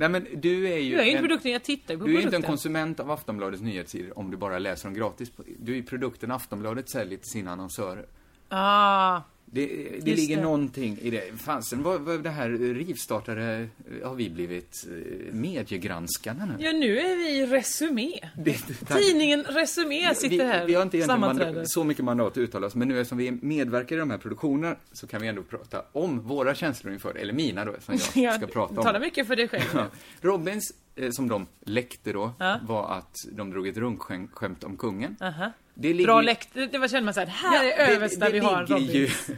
Nej 0.00 0.08
men 0.08 0.26
du 0.40 0.68
är 0.68 0.78
ju... 0.78 0.90
Jag 0.92 1.00
är 1.00 1.04
ju 1.04 1.10
inte 1.10 1.18
en- 1.18 1.24
produkten, 1.24 1.52
jag 1.52 1.62
tittar 1.62 1.96
på 1.96 2.04
Du 2.04 2.10
är 2.10 2.14
inte 2.14 2.26
en 2.26 2.30
produkten. 2.30 2.50
konsument 2.50 3.00
av 3.00 3.10
Aftonbladets 3.10 3.62
nyhetssidor 3.62 4.18
om 4.18 4.30
du 4.30 4.36
bara 4.36 4.58
läser 4.58 4.84
dem 4.84 4.94
gratis. 4.94 5.32
Du 5.58 5.72
är 5.72 5.76
ju 5.76 5.82
produkten 5.82 6.30
Aftonbladet 6.30 6.88
säljer 6.88 7.18
till 7.18 7.30
sina 7.30 7.50
annonsörer. 7.52 8.06
Ah, 8.48 9.20
Det, 9.52 9.66
det 10.02 10.14
ligger 10.16 10.36
det. 10.36 10.42
någonting 10.42 10.98
i 11.02 11.10
det. 11.10 11.40
Fansen, 11.40 11.82
vad, 11.82 12.00
vad 12.00 12.22
det 12.22 12.30
här 12.30 12.48
rivstartare 12.50 13.68
har 14.04 14.14
vi 14.14 14.30
blivit 14.30 14.86
eh, 14.88 15.34
mediegranskarna 15.34 16.46
nu. 16.46 16.54
ja 16.58 16.72
nu 16.72 16.98
är 16.98 17.16
vi 17.16 17.28
i 17.28 17.46
Resumé. 17.46 18.10
Det-. 18.36 18.96
Tidningen 18.98 19.44
Resumé 19.44 20.14
sitter 20.14 20.36
vi, 20.36 20.42
här 20.44 20.66
vi 20.66 20.74
har 20.74 20.82
inte 20.82 20.96
egentligen 20.96 21.06
sammanträder. 21.20 21.52
mandat, 21.52 21.70
så 21.70 21.84
mycket 21.84 22.04
mandat 22.04 22.26
att 22.26 22.36
uttala 22.38 22.66
oss, 22.66 22.74
men 22.74 22.88
nu 22.88 23.00
eftersom 23.00 23.18
vi 23.18 23.30
medverkar 23.30 23.96
i 23.96 23.98
de 23.98 24.10
här 24.10 24.18
produktionerna 24.18 24.76
så 24.92 25.06
kan 25.06 25.22
vi 25.22 25.28
ändå 25.28 25.42
prata 25.42 25.82
om 25.92 26.20
våra 26.20 26.54
känslor 26.54 26.92
inför. 26.92 27.14
Eller 27.14 27.32
mina 27.32 27.64
då, 27.64 27.74
som 27.80 27.98
jag 28.22 28.34
ska 28.36 28.46
prata 28.46 28.74
om. 28.80 28.84
Tala 28.84 28.98
mycket 28.98 29.26
för 29.26 29.36
dig 29.36 29.48
själv. 29.48 29.64
Ja. 29.74 29.86
Robins, 30.20 30.72
eh, 30.96 31.10
som 31.10 31.28
de 31.28 31.46
läckte 31.64 32.12
då, 32.12 32.32
Ja. 32.38 32.60
var 32.68 32.88
att 32.98 33.14
de 33.32 33.50
drog 33.50 33.68
ett 33.68 33.76
runkskämt 33.76 34.64
om 34.64 34.76
kungen. 34.76 35.16
Aha. 35.20 35.52
Det 35.80 35.88
ligger 35.94 36.06
Bra 36.06 36.20
läkt. 36.20 36.48
Det 36.54 36.78
var 36.78 36.88
känner 36.88 37.04
man 37.04 37.14
såhär, 37.14 37.26
här 37.26 37.64
Ja, 37.64 37.72
är 37.72 37.86
det- 37.86 37.96
översta 37.96 38.24
det 38.26 38.32
vi 38.32 38.38
har 38.38 38.62
ligger 38.62 38.74
Robin. 38.74 38.90
ju, 38.90 39.08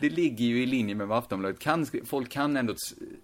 Det 0.00 0.08
ligger 0.10 0.44
ju 0.44 0.62
i 0.62 0.66
linje 0.66 0.94
med 0.94 1.06
vad 1.08 1.18
Aftonbladet 1.18 1.58
kan 1.58 1.86
Folk 2.06 2.30
kan 2.30 2.56
ändå 2.56 2.74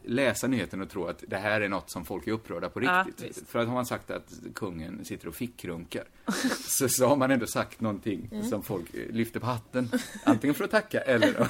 läsa 0.05 0.47
nyheten 0.47 0.81
och 0.83 0.91
tro 0.91 1.07
att 1.07 1.25
det 1.29 1.37
här 1.37 1.61
är 1.61 1.69
något 1.69 1.91
som 1.91 2.05
folk 2.05 2.27
är 2.27 2.33
upprörda 2.33 2.69
på 2.69 2.83
Ja, 2.85 3.05
riktigt. 3.07 3.31
visst. 3.31 3.49
För 3.49 3.59
att 3.59 3.67
har 3.67 3.75
man 3.75 3.87
sagt 3.87 4.11
att 4.11 4.33
kungen 4.55 5.05
sitter 5.05 5.29
och 5.29 5.35
fickrunkar, 5.35 6.05
så, 6.69 6.89
så 6.89 7.07
har 7.07 7.17
man 7.17 7.31
ändå 7.31 7.47
sagt 7.47 7.81
någonting 7.81 8.29
Mm. 8.33 8.45
som 8.45 8.63
folk 8.63 8.95
eh, 8.95 9.15
lyfter 9.15 9.41
på 9.41 9.47
hatten. 9.47 9.89
Antingen 10.25 10.55
för 10.55 10.65
att 10.65 10.71
tacka 10.71 11.01
eller 11.01 11.49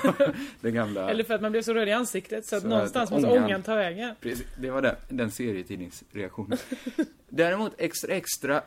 den 0.60 0.74
gamla... 0.74 1.10
Eller 1.10 1.24
för 1.24 1.34
att 1.34 1.42
man 1.42 1.52
blev 1.52 1.62
så 1.62 1.74
röd 1.74 1.88
i 1.88 1.92
ansiktet 1.92 2.46
så 2.46 2.56
att 2.56 2.62
Så 2.62 2.68
någonstans 2.68 3.10
att 3.10 3.16
måste 3.16 3.28
ångan- 3.28 3.44
ångan 3.44 3.62
ta 3.62 3.74
vägen. 3.74 4.14
Precis, 4.20 4.46
det 4.60 4.70
var 4.70 4.82
den, 4.82 4.94
den 5.08 5.30
serietidningsreaktionen. 5.30 6.58
Däremot 7.28 7.74
Extra 7.78 8.12
Extra, 8.14 8.62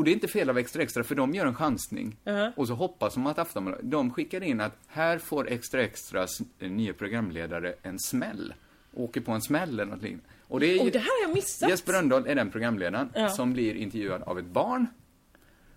och 0.00 0.04
det 0.04 0.10
är 0.10 0.12
inte 0.12 0.28
fel 0.28 0.50
av 0.50 0.58
Extra 0.58 0.82
Extra, 0.82 1.04
för 1.04 1.14
de 1.14 1.34
gör 1.34 1.46
en 1.46 1.54
chansning. 1.54 2.16
Ja. 2.24 2.52
Och 2.56 2.66
så 2.66 2.74
hoppas 2.74 3.14
de 3.14 3.26
att 3.26 3.38
Aftonbladet, 3.38 3.80
de 3.90 4.10
skickar 4.10 4.42
in 4.42 4.60
att 4.60 4.78
här 4.86 5.18
får 5.18 5.48
Extra 5.48 5.82
Extras 5.82 6.40
eh, 6.58 6.70
nya 6.70 6.92
programledare 6.92 7.74
en 7.82 7.98
smäll. 7.98 8.54
Åker 8.94 9.20
på 9.20 9.32
en 9.32 9.42
smäll 9.42 9.80
eller 9.80 9.84
något 9.92 10.02
liknande. 10.02 10.24
Och 10.48 10.60
det 10.60 10.66
är 10.66 10.74
ju, 10.74 10.80
Och 10.80 10.90
det 10.90 10.98
här 10.98 11.22
har 11.22 11.28
jag 11.28 11.34
missat. 11.34 11.70
Jesper 11.70 11.92
Rönndahl 11.92 12.26
är 12.26 12.34
den 12.34 12.50
programledaren 12.50 13.08
Ja. 13.14 13.28
som 13.28 13.52
blir 13.52 13.74
intervjuad 13.74 14.22
av 14.22 14.38
ett 14.38 14.44
barn. 14.44 14.86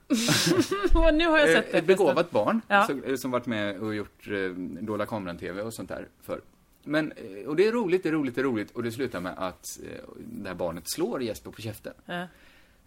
Nu 1.14 1.28
har 1.28 1.38
jag 1.38 1.50
Eh, 1.50 1.56
sett 1.56 1.72
det. 1.72 1.78
Ett 1.78 1.86
begåvat 1.86 2.32
barn 2.32 2.62
Ja. 2.68 2.88
eh, 3.06 3.16
som 3.16 3.32
varit 3.32 3.46
med 3.46 3.78
och 3.80 3.96
gjort 3.96 4.28
eh, 4.28 4.50
Dolda 4.82 5.06
kameran-TV 5.06 5.62
och 5.62 5.74
sånt 5.74 5.90
där 5.90 6.08
för. 6.22 6.42
Men, 6.84 7.12
eh, 7.12 7.48
och 7.48 7.56
det 7.56 7.68
är 7.68 7.72
roligt, 7.72 8.04
det 8.04 8.10
är 8.10 8.14
roligt, 8.14 8.36
det 8.36 8.42
är 8.42 8.46
roligt 8.46 8.72
och 8.72 8.84
det 8.84 8.92
slutar 8.92 9.20
med 9.22 9.34
att 9.38 9.80
eh, 9.84 10.10
det 10.26 10.48
här 10.50 10.56
barnet 10.56 10.84
slår 10.90 11.24
Jesper 11.24 11.52
på 11.52 11.62
käften. 11.62 11.94
Ja. 12.06 12.28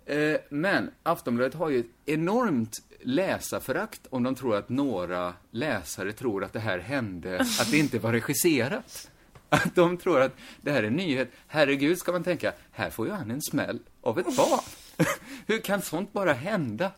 Eh, 0.07 0.37
men 0.49 0.91
Aftonbladet 1.03 1.55
har 1.55 1.69
ju 1.69 1.81
ett 1.81 1.87
enormt 2.07 2.83
läsarförakt 3.01 4.07
om 4.11 4.23
de 4.23 4.35
tror 4.35 4.57
att 4.57 4.69
några 4.69 5.35
läsare 5.51 6.13
tror 6.13 6.45
att 6.45 6.53
det 6.53 6.61
här 6.61 6.79
hände, 6.79 7.41
att 7.41 7.71
det 7.71 7.79
inte 7.79 7.99
var 7.99 8.13
regisserat. 8.13 9.11
Att 9.49 9.75
de 9.75 9.97
tror 9.97 10.21
att 10.21 10.37
det 10.61 10.71
här 10.71 10.83
är 10.83 10.87
en 10.87 10.93
nyhet. 10.93 11.29
Herregud, 11.47 11.99
ska 11.99 12.13
man 12.13 12.25
tänka, 12.25 12.53
här 12.71 12.91
får 12.91 13.07
ju 13.07 13.13
han 13.13 13.31
en 13.31 13.43
smäll 13.43 13.79
av 14.01 14.19
ett 14.19 14.37
barn. 14.37 14.65
Hur 15.47 15.59
kan 15.59 15.83
sånt 15.83 16.13
bara 16.13 16.33
hända? 16.33 16.91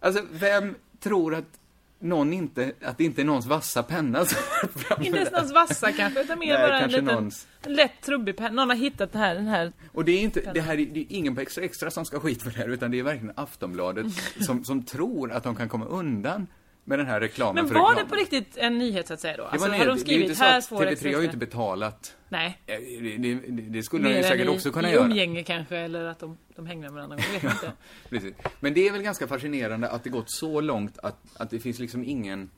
Alltså, 0.00 0.22
vem 0.30 0.74
tror 1.00 1.34
att 1.34 1.58
någon 2.04 2.32
inte, 2.32 2.72
att 2.82 2.98
det 2.98 3.04
inte 3.04 3.22
är 3.22 3.24
någons 3.24 3.46
vassa 3.46 3.82
penna 3.82 4.24
som 4.24 4.38
Inte 5.04 5.18
ens 5.18 5.32
någons 5.32 5.52
vassa 5.52 5.92
kanske, 5.92 6.20
utan 6.22 6.38
mer 6.38 6.58
Nej, 6.58 6.68
bara 6.68 6.78
en 6.78 6.90
liten, 6.90 7.04
någons. 7.04 7.46
lätt 7.66 8.00
trubbig 8.02 8.36
penna. 8.36 8.50
Någon 8.50 8.68
har 8.68 8.76
hittat 8.76 9.12
det 9.12 9.18
här, 9.18 9.34
den 9.34 9.46
här. 9.46 9.72
Och 9.92 10.04
det 10.04 10.12
är 10.12 10.20
inte, 10.20 10.52
det 10.54 10.60
här 10.60 10.72
är, 10.80 10.86
det 10.86 11.00
är 11.00 11.06
ingen 11.08 11.34
på 11.34 11.40
Extra 11.40 11.64
Extra 11.64 11.90
som 11.90 12.04
ska 12.04 12.20
skit 12.20 12.42
för 12.42 12.50
det 12.50 12.56
här, 12.56 12.68
utan 12.68 12.90
det 12.90 12.98
är 12.98 13.02
verkligen 13.02 13.32
Aftonbladet 13.36 14.06
som, 14.40 14.64
som 14.64 14.82
tror 14.82 15.32
att 15.32 15.44
de 15.44 15.56
kan 15.56 15.68
komma 15.68 15.84
undan 15.84 16.46
med 16.84 16.98
den 16.98 17.06
här 17.06 17.20
reklamen 17.20 17.64
Men 17.64 17.74
var 17.74 17.88
reklam. 17.90 18.04
det 18.04 18.10
på 18.10 18.16
riktigt 18.16 18.56
en 18.56 18.78
nyhet 18.78 19.08
så 19.08 19.14
att 19.14 19.20
säga 19.20 19.36
då? 19.36 19.42
Det 19.42 19.48
Alltså, 19.48 19.68
var 19.68 19.76
har 19.78 19.86
de 19.86 19.92
nyhet. 19.92 20.06
Det 20.06 20.14
är 20.14 20.18
ju 20.18 20.24
skrivit 20.24 20.30
inte 20.30 20.34
så 20.34 20.44
att 20.44 20.66
får 20.66 20.84
TV3 20.86 20.88
Extra 20.92 21.10
har 21.10 21.18
ju 21.18 21.24
inte 21.24 21.36
betalat. 21.36 22.16
Nej. 22.28 22.58
Eh, 22.66 22.76
Det, 22.78 23.16
det, 23.16 23.34
det, 23.34 23.62
det 23.62 23.82
skulle 23.82 24.02
de 24.04 24.08
Mer 24.08 24.16
ju 24.18 24.22
än 24.24 24.28
säkert 24.30 24.46
i, 24.46 24.48
också 24.48 24.70
kunna 24.72 24.90
i 24.90 24.92
göra. 24.92 25.04
umgänge 25.04 25.42
kanske, 25.42 25.76
eller 25.76 26.04
att 26.04 26.18
de, 26.18 26.38
de 26.56 26.66
hänger 26.66 26.82
med 26.82 26.92
varandra. 26.92 27.16
Jag 27.18 27.32
vet 27.32 27.44
inte. 27.52 27.72
Precis. 28.08 28.34
Men 28.60 28.74
det 28.74 28.88
är 28.88 28.92
väl 28.92 29.02
ganska 29.02 29.26
fascinerande 29.26 29.88
att 29.90 30.04
det 30.04 30.10
gått 30.10 30.30
så 30.30 30.60
långt 30.60 30.98
att, 30.98 31.16
att 31.36 31.50
det 31.50 31.60
finns 31.60 31.78
liksom 31.78 32.04
ingen... 32.04 32.50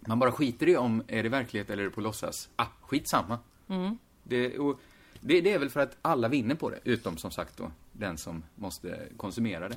Man 0.00 0.18
bara 0.18 0.32
skiter 0.32 0.68
i 0.68 0.76
om 0.76 1.02
är 1.08 1.22
det 1.22 1.28
verklighet 1.28 1.70
eller 1.70 1.82
är 1.82 1.86
det 1.88 1.94
på 1.94 2.00
låtsas. 2.00 2.48
Ah, 2.56 2.66
skitsamma. 2.80 3.38
Mm. 3.68 3.98
Det, 4.22 4.58
och 4.58 4.80
det, 5.20 5.40
det 5.40 5.52
är 5.52 5.58
väl 5.58 5.70
för 5.70 5.80
att 5.80 5.96
alla 6.02 6.28
vinner 6.28 6.54
på 6.54 6.70
det, 6.70 6.78
utom 6.84 7.16
som 7.16 7.30
sagt 7.30 7.56
då 7.56 7.70
den 7.92 8.18
som 8.18 8.44
måste 8.54 8.98
konsumera 9.16 9.68
det. 9.68 9.76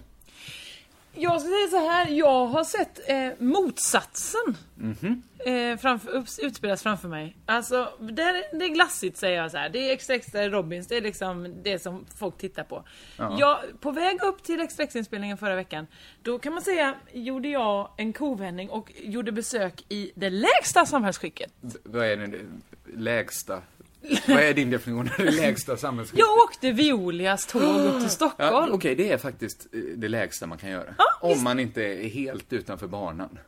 Jag 1.13 1.41
ska 1.41 1.49
säga 1.49 1.67
så 1.71 1.89
här, 1.89 2.07
jag 2.09 2.45
har 2.45 2.63
sett 2.63 3.09
eh, 3.09 3.29
motsatsen 3.39 4.57
Mhm. 4.75 5.23
eh, 5.45 5.77
framför, 5.77 6.11
upps- 6.11 6.39
utspelas 6.41 6.83
framför 6.83 7.07
mig. 7.07 7.35
Alltså, 7.45 7.89
det 7.99 8.21
är, 8.21 8.59
det 8.59 8.65
är 8.65 8.69
glassigt 8.69 9.17
säger 9.17 9.37
jag 9.41 9.51
så 9.51 9.57
här. 9.57 9.69
Det 9.69 9.79
är 9.89 9.93
extra 9.93 10.15
extra 10.15 10.49
Robins, 10.49 10.87
det 10.87 10.97
är 10.97 11.01
liksom 11.01 11.55
det 11.63 11.79
som 11.79 12.05
folk 12.19 12.37
tittar 12.37 12.63
på. 12.63 12.83
Ja. 13.17 13.37
Jag, 13.39 13.59
på 13.79 13.91
väg 13.91 14.23
upp 14.23 14.43
till 14.43 14.59
extra 14.61 14.83
extra-inspelningen 14.83 15.37
förra 15.37 15.55
veckan, 15.55 15.87
då 16.21 16.39
kan 16.39 16.53
man 16.53 16.61
säga, 16.63 16.95
gjorde 17.13 17.47
jag 17.47 17.89
en 17.97 18.13
kovändning 18.13 18.69
och 18.69 18.91
gjorde 19.03 19.31
besök 19.31 19.85
i 19.89 20.11
det 20.15 20.29
lägsta 20.29 20.85
samhällsskicket. 20.85 21.51
V- 21.61 21.69
Vad 21.83 22.05
är 22.05 22.17
det 22.17 22.37
lägsta? 22.97 23.61
Vad 24.27 24.37
är 24.39 24.53
din 24.53 24.69
definition 24.69 25.09
av 25.19 25.25
det 25.25 25.31
lägsta 25.31 25.77
samhällsskiktet? 25.77 26.19
Jag 26.19 26.37
åkte 26.45 26.71
Violias 26.71 27.45
tåg 27.45 27.61
upp 27.61 27.93
till 27.93 28.03
Ja, 28.03 28.09
Stockholm. 28.09 28.73
Okej, 28.73 28.95
det 28.95 29.11
är 29.11 29.17
faktiskt 29.17 29.67
eh, 29.73 29.79
det 29.95 30.07
lägsta 30.07 30.47
man 30.47 30.57
kan 30.57 30.69
göra. 30.69 30.95
Ja, 30.97 31.05
Om 31.21 31.43
man 31.43 31.59
inte 31.59 31.83
är 31.83 32.09
helt 32.09 32.53
utanför 32.53 32.87
banan. 32.87 33.39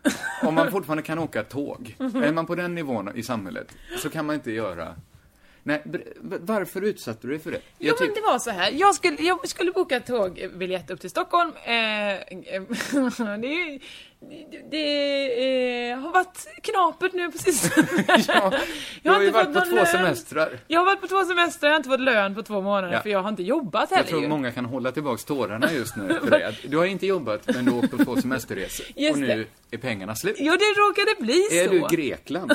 Om 0.44 0.56
man 0.56 0.72
fortfarande 0.72 1.04
kan 1.04 1.20
åka 1.20 1.44
tåg. 1.44 1.96
Är 2.00 2.32
man 2.34 2.46
på 2.46 2.56
den 2.56 2.76
nivån 2.76 3.16
i 3.16 3.24
samhället 3.24 3.68
så 4.04 4.10
kan 4.10 4.26
man 4.26 4.36
inte 4.36 4.52
göra... 4.52 4.96
Nej, 5.64 5.84
varför 6.22 6.82
utsatte 6.82 7.20
du 7.22 7.28
dig 7.34 7.40
för 7.40 7.52
det? 7.52 7.62
Jo 7.80 7.88
Jag 7.88 8.00
men 8.00 8.10
tyck- 8.10 8.16
det 8.16 8.22
var 8.22 8.40
så 8.40 8.52
här. 8.52 8.72
Jag 8.72 8.96
skulle, 8.96 9.18
jag 9.22 9.48
skulle 9.50 9.72
boka 9.72 10.00
tågbiljett 10.00 10.92
upp 10.92 11.00
till 11.02 11.10
Stockholm. 11.10 11.52
Eh, 11.64 11.72
det 13.42 13.48
är 13.48 13.72
ju- 13.72 13.80
det 14.72 15.90
eh, 15.92 15.98
har 16.00 16.12
varit 16.14 16.48
knapert 16.64 17.14
nu 17.14 17.32
sistone. 17.32 17.88
ja, 18.28 18.50
du 18.50 18.58
Jag 19.04 19.12
har 19.14 19.22
ju 19.22 19.28
inte 19.28 19.44
varit 19.44 19.54
på 19.54 19.62
två 19.62 19.76
lön. 19.76 19.86
semestrar. 19.86 20.50
Jag 20.68 20.80
har 20.80 20.86
varit 20.86 21.02
på 21.02 21.08
två 21.08 21.26
semestrar, 21.26 21.70
jag 21.70 21.74
har 21.74 21.78
inte 21.78 21.90
fått 21.90 22.00
lön 22.00 22.36
på 22.36 22.44
två 22.44 22.62
månader 22.62 22.94
Ja. 22.94 23.02
för 23.02 23.10
jag 23.10 23.22
har 23.22 23.30
inte 23.30 23.44
jobbat 23.44 23.90
heller 23.90 24.02
Jag 24.04 24.10
tror 24.10 24.22
ju. 24.22 24.28
många 24.28 24.52
kan 24.52 24.66
hålla 24.66 24.92
tillbaks 24.92 25.26
tårarna 25.26 25.72
just 25.74 25.96
nu 25.96 26.20
för 26.24 26.30
det. 26.40 26.56
Du 26.68 26.78
har 26.78 26.86
inte 26.86 27.08
jobbat, 27.08 27.42
men 27.56 27.66
du 27.66 27.72
har 27.72 27.80
åkt 27.80 27.92
på 27.98 28.06
två 28.06 28.16
semesterresor. 28.22 28.86
Just 28.96 29.14
och 29.14 29.20
nu 29.20 29.48
det. 29.70 29.76
är 29.76 29.80
pengarna 29.82 30.16
slut. 30.16 30.36
Jo, 30.40 30.52
det 30.54 30.80
råkade 30.82 31.16
bli 31.26 31.48
Är 31.60 31.66
så. 31.66 31.72
du 31.72 31.78
i 31.78 31.86
Grekland? 31.90 32.52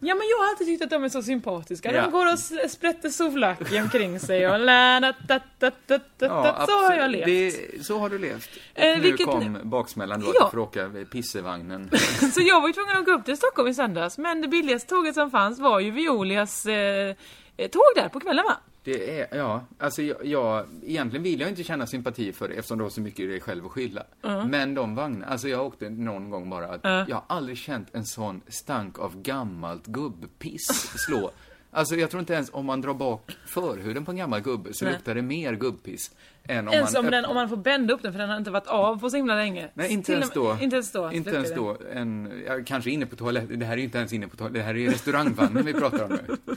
Ja, 0.00 0.14
men 0.14 0.22
jag 0.28 0.38
har 0.38 0.48
alltid 0.50 0.66
tyckt 0.66 0.82
att 0.84 0.90
de 0.90 1.04
är 1.04 1.08
så 1.08 1.22
sympatiska. 1.22 1.92
Ja. 1.92 2.02
De 2.02 2.10
går 2.10 2.32
och 2.32 2.38
sprätter 2.70 3.08
souvlaki 3.08 3.80
omkring 3.80 4.20
sig 4.20 4.48
och 4.48 4.58
la, 4.60 5.00
da, 5.00 5.12
da, 5.28 5.40
da, 5.58 5.70
da, 5.86 5.98
da, 6.18 6.66
Så 6.66 6.72
har 6.86 6.94
jag 6.94 7.10
levt. 7.10 7.26
Det, 7.26 7.84
så 7.86 7.98
har 7.98 8.08
du 8.10 8.18
levt. 8.18 8.50
Och 8.74 8.78
Eh, 8.80 8.96
nu 8.96 9.02
vilket- 9.02 9.26
kom 9.26 9.58
baksmällan 9.62 10.20
då, 10.20 10.32
Ja. 10.34 10.46
att 10.46 10.52
du 10.52 10.58
åka 10.58 10.90
pissevagnen. 11.12 11.90
Så 12.34 12.40
jag 12.40 12.60
var 12.60 12.68
ju 12.68 12.74
tvungen 12.74 12.96
att 12.96 13.04
gå 13.04 13.12
upp 13.12 13.24
till 13.24 13.36
Stockholm 13.36 13.68
i 13.68 13.74
söndags, 13.74 14.18
men 14.18 14.40
det 14.42 14.48
billigaste 14.48 14.88
tåget 14.88 15.14
som 15.14 15.30
fanns 15.30 15.58
var 15.58 15.80
ju 15.80 15.90
Violias 15.90 16.66
eh, 16.66 17.14
eh, 17.56 17.68
tåg 17.70 17.82
där 17.96 18.08
på 18.08 18.20
kvällen 18.20 18.44
va? 18.44 18.56
Det 18.84 19.20
är, 19.20 19.36
ja, 19.36 19.64
alltså 19.78 20.02
jag, 20.02 20.26
jag, 20.26 20.66
egentligen 20.82 21.22
vill 21.22 21.40
jag 21.40 21.48
inte 21.48 21.64
känna 21.64 21.86
sympati 21.86 22.32
för 22.32 22.48
det 22.48 22.54
eftersom 22.54 22.78
du 22.78 22.84
har 22.84 22.90
så 22.90 23.00
mycket 23.00 23.20
i 23.20 23.26
dig 23.26 23.40
själv 23.40 23.66
att 23.66 23.72
skylla. 23.72 24.02
Men 24.46 24.74
de 24.74 24.94
vagnarna, 24.94 25.26
alltså 25.26 25.48
jag 25.48 25.66
åkte 25.66 25.90
någon 25.90 26.30
gång 26.30 26.50
bara 26.50 26.68
att 26.68 27.08
jag 27.08 27.16
har 27.16 27.24
aldrig 27.26 27.58
känt 27.58 27.88
en 27.92 28.06
sån 28.06 28.40
stank 28.48 28.98
av 28.98 29.22
gammalt 29.22 29.86
gubbpiss 29.86 30.92
slå. 31.06 31.30
Alltså 31.70 31.96
jag 31.96 32.10
tror 32.10 32.20
inte 32.20 32.34
ens 32.34 32.50
om 32.52 32.66
man 32.66 32.80
drar 32.80 32.94
bak 32.94 33.36
förhuden 33.46 34.04
på 34.04 34.10
en 34.10 34.16
gammal 34.16 34.40
gubbe 34.40 34.72
så 34.72 34.84
Nej. 34.84 34.94
luktar 34.94 35.14
det 35.14 35.22
mer 35.22 35.52
gubbpiss 35.52 36.10
än 36.44 36.68
om 36.68 36.74
Ens 36.74 36.94
man 36.94 37.04
om, 37.04 37.10
den, 37.10 37.24
om 37.24 37.34
man 37.34 37.48
får 37.48 37.56
bända 37.56 37.94
upp 37.94 38.02
den 38.02 38.12
för 38.12 38.18
den 38.18 38.28
har 38.28 38.36
inte 38.36 38.50
varit 38.50 38.66
av 38.66 39.00
på 39.00 39.10
så 39.10 39.16
himla 39.16 39.34
länge. 39.34 39.70
Nej, 39.74 39.92
inte 39.92 40.06
Till 40.06 40.14
ens 40.14 40.30
då. 40.30 40.58
Inte 40.60 40.76
ens 40.76 40.92
då. 40.92 41.12
Inte 41.12 41.30
ens 41.30 41.54
då. 41.54 41.76
En, 41.92 42.42
ja, 42.46 42.58
kanske 42.66 42.90
inne 42.90 43.06
på 43.06 43.16
toaletten. 43.16 43.58
Det 43.58 43.66
här 43.66 43.72
är 43.72 43.76
ju 43.76 43.84
inte 43.84 43.98
ens 43.98 44.12
inne 44.12 44.28
på 44.28 44.36
toaletten. 44.36 44.60
Det 44.60 44.66
här 44.66 44.74
är 44.74 44.78
ju 44.78 44.90
restaurangvagnen 44.90 45.64
vi 45.64 45.74
pratar 45.74 46.04
om 46.04 46.10
nu. 46.10 46.36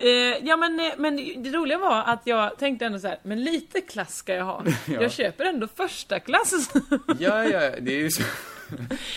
Eh, 0.00 0.08
ja 0.48 0.56
men, 0.56 0.80
eh, 0.80 0.86
men 0.96 1.16
det 1.42 1.50
roliga 1.50 1.78
var 1.78 2.02
att 2.06 2.20
jag 2.24 2.58
tänkte 2.58 2.86
ändå 2.86 2.98
så 2.98 3.08
här, 3.08 3.18
men 3.22 3.44
lite 3.44 3.80
klass 3.80 4.14
ska 4.16 4.34
jag 4.34 4.44
ha. 4.44 4.64
Ja. 4.86 5.02
Jag 5.02 5.12
köper 5.12 5.44
ändå 5.44 5.68
första 5.76 6.20
klass. 6.20 6.70
Ja, 7.18 7.44
ja, 7.44 7.60
det 7.80 7.92
är 7.94 7.98
ju 7.98 8.10
så. 8.10 8.22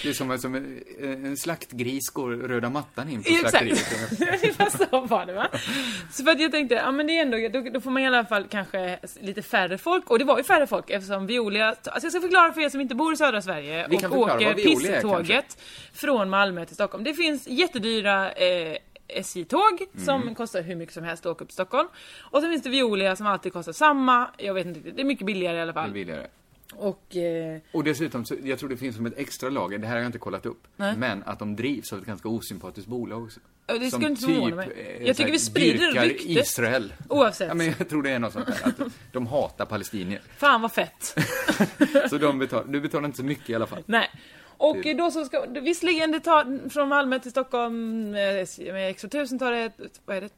Det 0.04 0.10
är 0.10 0.14
som, 0.14 0.32
att- 0.32 0.42
som 0.42 0.56
en, 0.56 0.84
en 1.26 1.38
slaktgris 1.38 2.10
går 2.10 2.32
röda 2.32 2.70
mattan 2.70 3.10
in 3.10 3.24
på 3.24 3.30
slakteriet. 3.30 3.86
Exakt. 4.44 4.90
Så 4.92 5.02
var 5.02 5.26
det 5.26 5.34
va. 5.34 5.48
Så 6.12 6.24
för 6.24 6.32
att 6.32 6.40
jag 6.42 6.52
tänkte, 6.52 6.76
ja 6.76 6.92
men 6.92 7.08
det 7.08 7.18
är 7.18 7.22
ändå, 7.22 7.60
då, 7.60 7.70
då 7.70 7.82
får 7.82 7.92
man 7.92 8.04
i 8.04 8.08
alla 8.08 8.26
fall 8.26 8.44
kanske 8.50 9.00
lite 9.22 9.42
färre 9.42 9.78
folk. 9.78 10.10
Och 10.10 10.20
det 10.20 10.26
var 10.26 10.38
ju 10.38 10.44
färre 10.44 10.68
folk 10.68 10.90
eftersom 10.90 11.28
Violia, 11.28 11.68
alltså 11.68 11.90
jag 12.06 12.12
ska 12.12 12.22
förklara 12.22 12.54
för 12.54 12.62
er 12.62 12.70
som 12.70 12.82
inte 12.82 12.96
bor 12.96 13.14
i 13.14 13.18
södra 13.18 13.42
Sverige 13.42 13.88
Vi 13.90 13.98
och 13.98 14.18
åker 14.18 14.54
pisståget 14.54 15.58
från 15.94 16.30
Malmö 16.30 16.66
till 16.66 16.76
Stockholm. 16.76 17.04
Det 17.04 17.14
finns 17.14 17.48
jättedyra 17.48 18.32
eh, 18.32 18.78
SJ-tåg 19.16 19.86
som 20.06 20.22
Mm. 20.22 20.36
kostar 20.36 20.62
hur 20.62 20.76
mycket 20.76 20.94
som 20.94 21.04
helst 21.04 21.26
att 21.26 21.32
åka 21.32 21.44
upp 21.44 21.50
till 21.50 21.54
Stockholm. 21.54 21.88
Och 22.22 22.42
så 22.42 22.50
finns 22.50 22.64
det 22.64 22.70
Violia 22.70 23.16
som 23.16 23.28
alltid 23.28 23.54
kostar 23.54 23.72
samma, 23.74 24.30
jag 24.38 24.54
vet 24.54 24.66
inte 24.66 24.80
det 24.92 25.02
är 25.02 25.06
mycket 25.06 25.26
billigare 25.26 25.58
i 25.58 25.62
alla 25.62 25.72
Det 25.74 25.80
är 25.80 25.84
fall. 25.84 25.92
billigare. 25.92 26.28
Och 26.76 27.16
eh, 27.16 27.60
Och 27.72 27.84
dessutom, 27.84 28.26
så, 28.26 28.36
jag 28.44 28.60
tror 28.60 28.70
det 28.70 28.78
finns 28.78 28.96
som 28.96 29.06
ett 29.06 29.18
extra 29.18 29.50
lager, 29.50 29.78
det 29.78 29.88
här 29.88 29.94
har 29.94 30.00
jag 30.02 30.08
inte 30.08 30.18
kollat 30.18 30.46
upp, 30.46 30.68
Nej. 30.76 30.94
men 30.98 31.24
att 31.24 31.40
de 31.40 31.56
drivs 31.56 31.94
av 31.94 32.00
ett 32.00 32.06
ganska 32.06 32.30
osympatiskt 32.30 32.88
bolag 32.90 33.24
också. 33.24 33.40
Ja, 33.68 33.74
det 33.74 33.80
Som 33.80 33.90
skulle 33.90 34.10
inte 34.10 34.22
förvåna 34.22 34.56
mig. 34.56 34.98
eh, 35.00 35.08
Jag 35.08 35.16
tycker 35.18 35.32
vi 35.32 35.40
sprider 35.40 35.92
ryktet. 36.04 36.30
Israel. 36.30 36.94
oavsett, 37.10 37.48
Ja, 37.48 37.54
men 37.54 37.68
jag 37.80 37.90
tror 37.90 38.04
det 38.04 38.10
är 38.10 38.20
något 38.20 38.34
sånt 38.34 38.46
där, 38.48 38.68
att 38.68 38.92
de 39.12 39.28
hatar 39.28 39.66
palestinier. 39.66 40.22
fan 40.38 40.62
vad 40.62 40.72
fett. 40.74 41.16
Så 42.10 42.18
de 42.18 42.40
betalar, 42.40 42.64
du 42.68 42.82
betalar 42.82 43.06
inte 43.06 43.18
så 43.18 43.24
mycket 43.24 43.50
i 43.50 43.56
alla 43.56 43.68
fall. 43.68 43.84
Nej. 43.86 44.10
Och 44.58 44.78
Det- 44.84 44.94
då 44.94 45.12
så 45.12 45.26
ska, 45.26 45.46
visserligen 45.62 46.12
det 46.12 46.20
tar 46.20 46.70
från 46.70 46.90
Malmö 46.90 47.20
till 47.20 47.32
Stockholm 47.32 48.06
eh, 48.08 48.14
med 48.74 48.96
X2000 48.96 49.40
tar 49.40 49.52
det, 49.52 49.72
vad 50.06 50.18
är 50.18 50.22
det, 50.22 50.30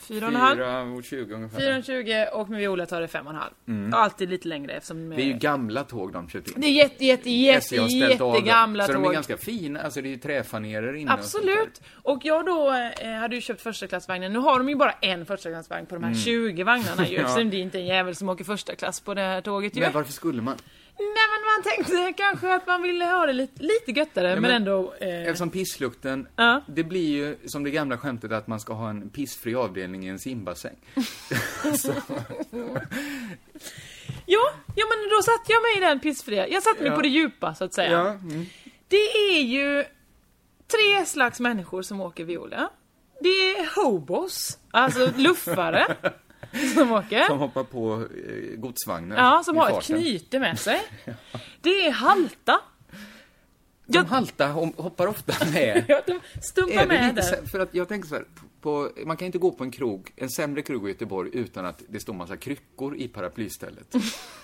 fyra 0.00 0.26
och 0.26 0.32
en 0.32 0.36
halv? 0.40 0.58
4,20 0.60 1.32
ungefär. 1.34 1.58
420 1.60 2.24
och 2.32 2.50
med 2.50 2.58
Viola 2.60 2.86
tar 2.86 3.00
det 3.00 3.08
fem 3.08 3.26
och 3.26 3.32
en 3.32 3.38
halv. 3.38 3.92
Och 3.94 4.00
alltid 4.00 4.28
lite 4.30 4.48
längre 4.48 4.72
eftersom... 4.72 4.96
Mm. 4.96 5.16
Det 5.16 5.22
är 5.22 5.26
ju 5.26 5.32
gamla 5.32 5.84
tåg 5.84 6.12
de 6.12 6.28
köpt 6.28 6.48
in. 6.48 6.54
det 6.56 6.66
är 6.66 6.70
jätte, 6.72 7.04
jätte, 7.04 7.30
jätte, 7.30 7.80
av 7.82 7.88
dem. 7.88 7.98
jättegamla 7.98 8.86
Så 8.86 8.92
de 8.92 9.02
är 9.02 9.04
tåg. 9.06 9.14
ganska 9.14 9.36
fina, 9.36 9.80
alltså 9.80 10.02
det 10.02 10.08
är 10.08 10.10
ju 10.10 10.16
träfanerer 10.16 10.94
inne 10.94 11.12
och. 11.12 11.18
Absolut! 11.18 11.80
Och 12.02 12.20
jag 12.24 12.46
då 12.46 12.72
eh, 13.00 13.10
hade 13.10 13.34
ju 13.34 13.40
köpt 13.40 13.60
första 13.60 13.86
klassvagnen. 13.86 14.32
Nu 14.32 14.38
har 14.38 14.58
de 14.58 14.68
ju 14.68 14.74
bara 14.76 14.92
en 14.92 15.26
första 15.26 15.50
klassvagn 15.50 15.86
på 15.86 15.94
de 15.94 16.04
här 16.04 16.14
20 16.14 16.62
vagnarna 16.62 17.06
ju. 17.08 17.16
Mm. 17.16 17.22
Ja. 17.22 17.28
Eftersom 17.28 17.50
det 17.50 17.56
är 17.56 17.60
inte 17.62 17.78
en 17.78 17.86
jävel 17.86 18.14
som 18.14 18.28
åker 18.28 18.44
första 18.44 18.74
klass 18.74 19.00
på 19.00 19.14
det 19.14 19.20
här 19.20 19.40
tåget 19.40 19.76
ju. 19.76 19.80
Men 19.80 19.92
varför 19.92 20.12
skulle 20.12 20.42
man? 20.42 20.56
Nej 20.98 21.26
men 21.32 21.42
man 21.54 21.62
tänkte 21.62 22.12
kanske 22.22 22.54
att 22.54 22.66
man 22.66 22.82
ville 22.82 23.04
ha 23.04 23.26
det 23.26 23.32
lite, 23.32 23.62
lite 23.62 23.90
göttare 24.00 24.32
men, 24.32 24.42
men- 24.42 24.50
ändå... 24.50 24.94
Eh, 25.00 25.22
Eftersom 25.22 25.50
pisslukten, 25.50 26.28
Ja. 26.36 26.62
det 26.66 26.84
blir 26.84 27.06
ju 27.08 27.36
som 27.48 27.64
det 27.64 27.70
gamla 27.70 27.98
skämtet 27.98 28.32
att 28.32 28.46
man 28.46 28.60
ska 28.60 28.72
ha 28.72 28.90
en 28.90 29.10
pissfri 29.10 29.54
avdelning 29.54 30.06
i 30.06 30.08
en 30.08 30.18
simbassäng. 30.18 30.76
Ja, 34.26 34.50
ja 34.76 34.84
men 34.90 35.08
då 35.10 35.22
satte 35.22 35.52
jag 35.52 35.62
mig 35.62 35.76
i 35.76 35.80
den 35.80 36.00
pissfria. 36.00 36.48
Jag 36.48 36.62
satte 36.62 36.80
mig 36.82 36.90
Ja. 36.90 36.96
på 36.96 37.02
det 37.02 37.08
djupa 37.08 37.54
så 37.54 37.64
att 37.64 37.74
säga. 37.74 37.90
ja, 37.90 38.08
mm. 38.10 38.46
Det 38.88 38.96
är 39.36 39.40
ju 39.40 39.84
tre 40.68 41.06
slags 41.06 41.40
människor 41.40 41.82
som 41.82 42.00
åker 42.00 42.24
viola. 42.24 42.70
Det 43.20 43.28
är 43.28 43.82
hobos, 43.84 44.58
alltså 44.70 45.10
luffare 45.16 45.86
som 46.74 46.92
åker. 46.92 47.22
Som 47.24 47.38
hoppar 47.38 47.64
på 47.64 47.94
eh, 47.94 48.56
godsvagnar 48.58 49.16
Ja, 49.16 49.42
som 49.44 49.56
har 49.56 49.78
ett 49.78 49.84
knyte 49.84 50.38
med 50.40 50.58
sig. 50.58 50.80
Det 51.60 51.86
är 51.86 51.90
halta. 51.90 52.60
De 53.86 53.98
Jag- 53.98 54.04
halta 54.04 54.46
hoppar 54.76 55.06
ofta 55.06 55.44
med. 55.52 55.84
Ja, 55.88 56.00
de 56.06 56.20
stumpar 56.42 56.86
med 56.86 57.14
där. 57.14 57.46
för 57.46 57.60
att 57.60 57.74
jag 57.74 57.88
tänker 57.88 58.08
så 58.08 58.14
här, 58.14 58.24
på, 58.60 58.90
man 59.06 59.16
kan 59.16 59.26
inte 59.26 59.38
gå 59.38 59.52
på 59.52 59.64
en 59.64 59.70
krog, 59.70 60.12
en 60.16 60.30
sämre 60.30 60.62
krog 60.62 60.88
i 60.88 60.92
Göteborg 60.92 61.30
utan 61.32 61.66
att 61.66 61.82
det 61.88 62.00
står 62.00 62.14
massa 62.14 62.36
kryckor 62.36 62.96
i 62.96 63.08
paraplystället. 63.08 63.94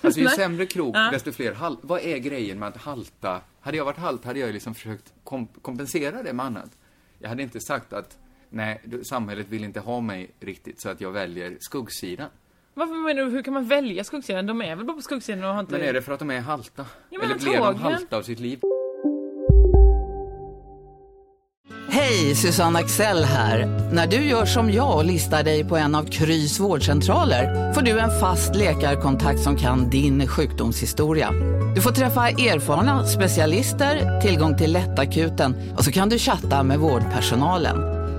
Alltså 0.00 0.20
ju 0.20 0.28
sämre 0.28 0.66
krog, 0.66 0.96
Ja. 0.96 1.10
desto 1.12 1.32
fler 1.32 1.52
halt. 1.52 1.78
Vad 1.82 2.00
är 2.00 2.18
grejen 2.18 2.58
med 2.58 2.68
att 2.68 2.76
halta? 2.76 3.40
Hade 3.60 3.76
jag 3.76 3.84
varit 3.84 3.98
halt 3.98 4.24
hade 4.24 4.38
jag 4.38 4.52
liksom 4.52 4.74
försökt 4.74 5.12
kom 5.24 5.46
kompensera 5.46 6.22
det 6.22 6.32
med 6.32 6.46
annat. 6.46 6.70
Jag 7.18 7.28
hade 7.28 7.42
inte 7.42 7.60
sagt 7.60 7.92
att 7.92 8.18
nej, 8.52 8.80
samhället 9.02 9.46
vill 9.48 9.64
inte 9.64 9.80
ha 9.80 10.00
mig 10.00 10.30
riktigt 10.40 10.80
så 10.80 10.88
att 10.88 11.00
jag 11.00 11.12
väljer 11.12 11.56
skuggsidan. 11.60 12.28
Varför 12.74 12.94
menar 12.94 13.24
du, 13.24 13.30
hur 13.30 13.42
kan 13.42 13.54
man 13.54 13.68
välja 13.68 14.04
skuggsidan? 14.04 14.46
De 14.46 14.62
är 14.62 14.76
väl 14.76 14.84
bara 14.84 14.96
på 14.96 15.02
skuggsidan 15.02 15.44
och 15.44 15.50
har 15.50 15.60
inte... 15.60 15.72
Men 15.72 15.82
är 15.82 15.92
det 15.92 16.02
för 16.02 16.12
att 16.12 16.18
de 16.18 16.30
är 16.30 16.40
halta? 16.40 16.86
Ja, 17.10 17.18
men 17.18 17.30
Eller 17.30 17.40
blev 17.40 17.60
de 17.60 17.76
halta 17.76 18.16
av 18.16 18.22
sitt 18.22 18.40
liv? 18.40 18.60
Hej, 21.88 22.34
Susanne 22.34 22.78
Axel 22.78 23.24
här. 23.24 23.66
När 23.92 24.06
du 24.06 24.16
gör 24.16 24.44
som 24.44 24.72
jag 24.72 24.96
och 24.96 25.04
listar 25.04 25.42
dig 25.42 25.64
på 25.64 25.76
en 25.76 25.94
av 25.94 26.04
Krys 26.04 26.60
vårdcentraler 26.60 27.72
får 27.72 27.82
du 27.82 27.98
en 27.98 28.20
fast 28.20 28.54
läkarkontakt 28.54 29.40
som 29.40 29.56
kan 29.56 29.90
din 29.90 30.26
sjukdomshistoria. 30.26 31.30
Du 31.74 31.80
får 31.80 31.90
träffa 31.90 32.28
erfarna 32.28 33.06
specialister, 33.06 34.20
tillgång 34.20 34.58
till 34.58 34.72
lättakuten 34.72 35.54
och 35.76 35.84
så 35.84 35.92
kan 35.92 36.08
du 36.08 36.18
chatta 36.18 36.62
med 36.62 36.78
vårdpersonalen. 36.78 38.01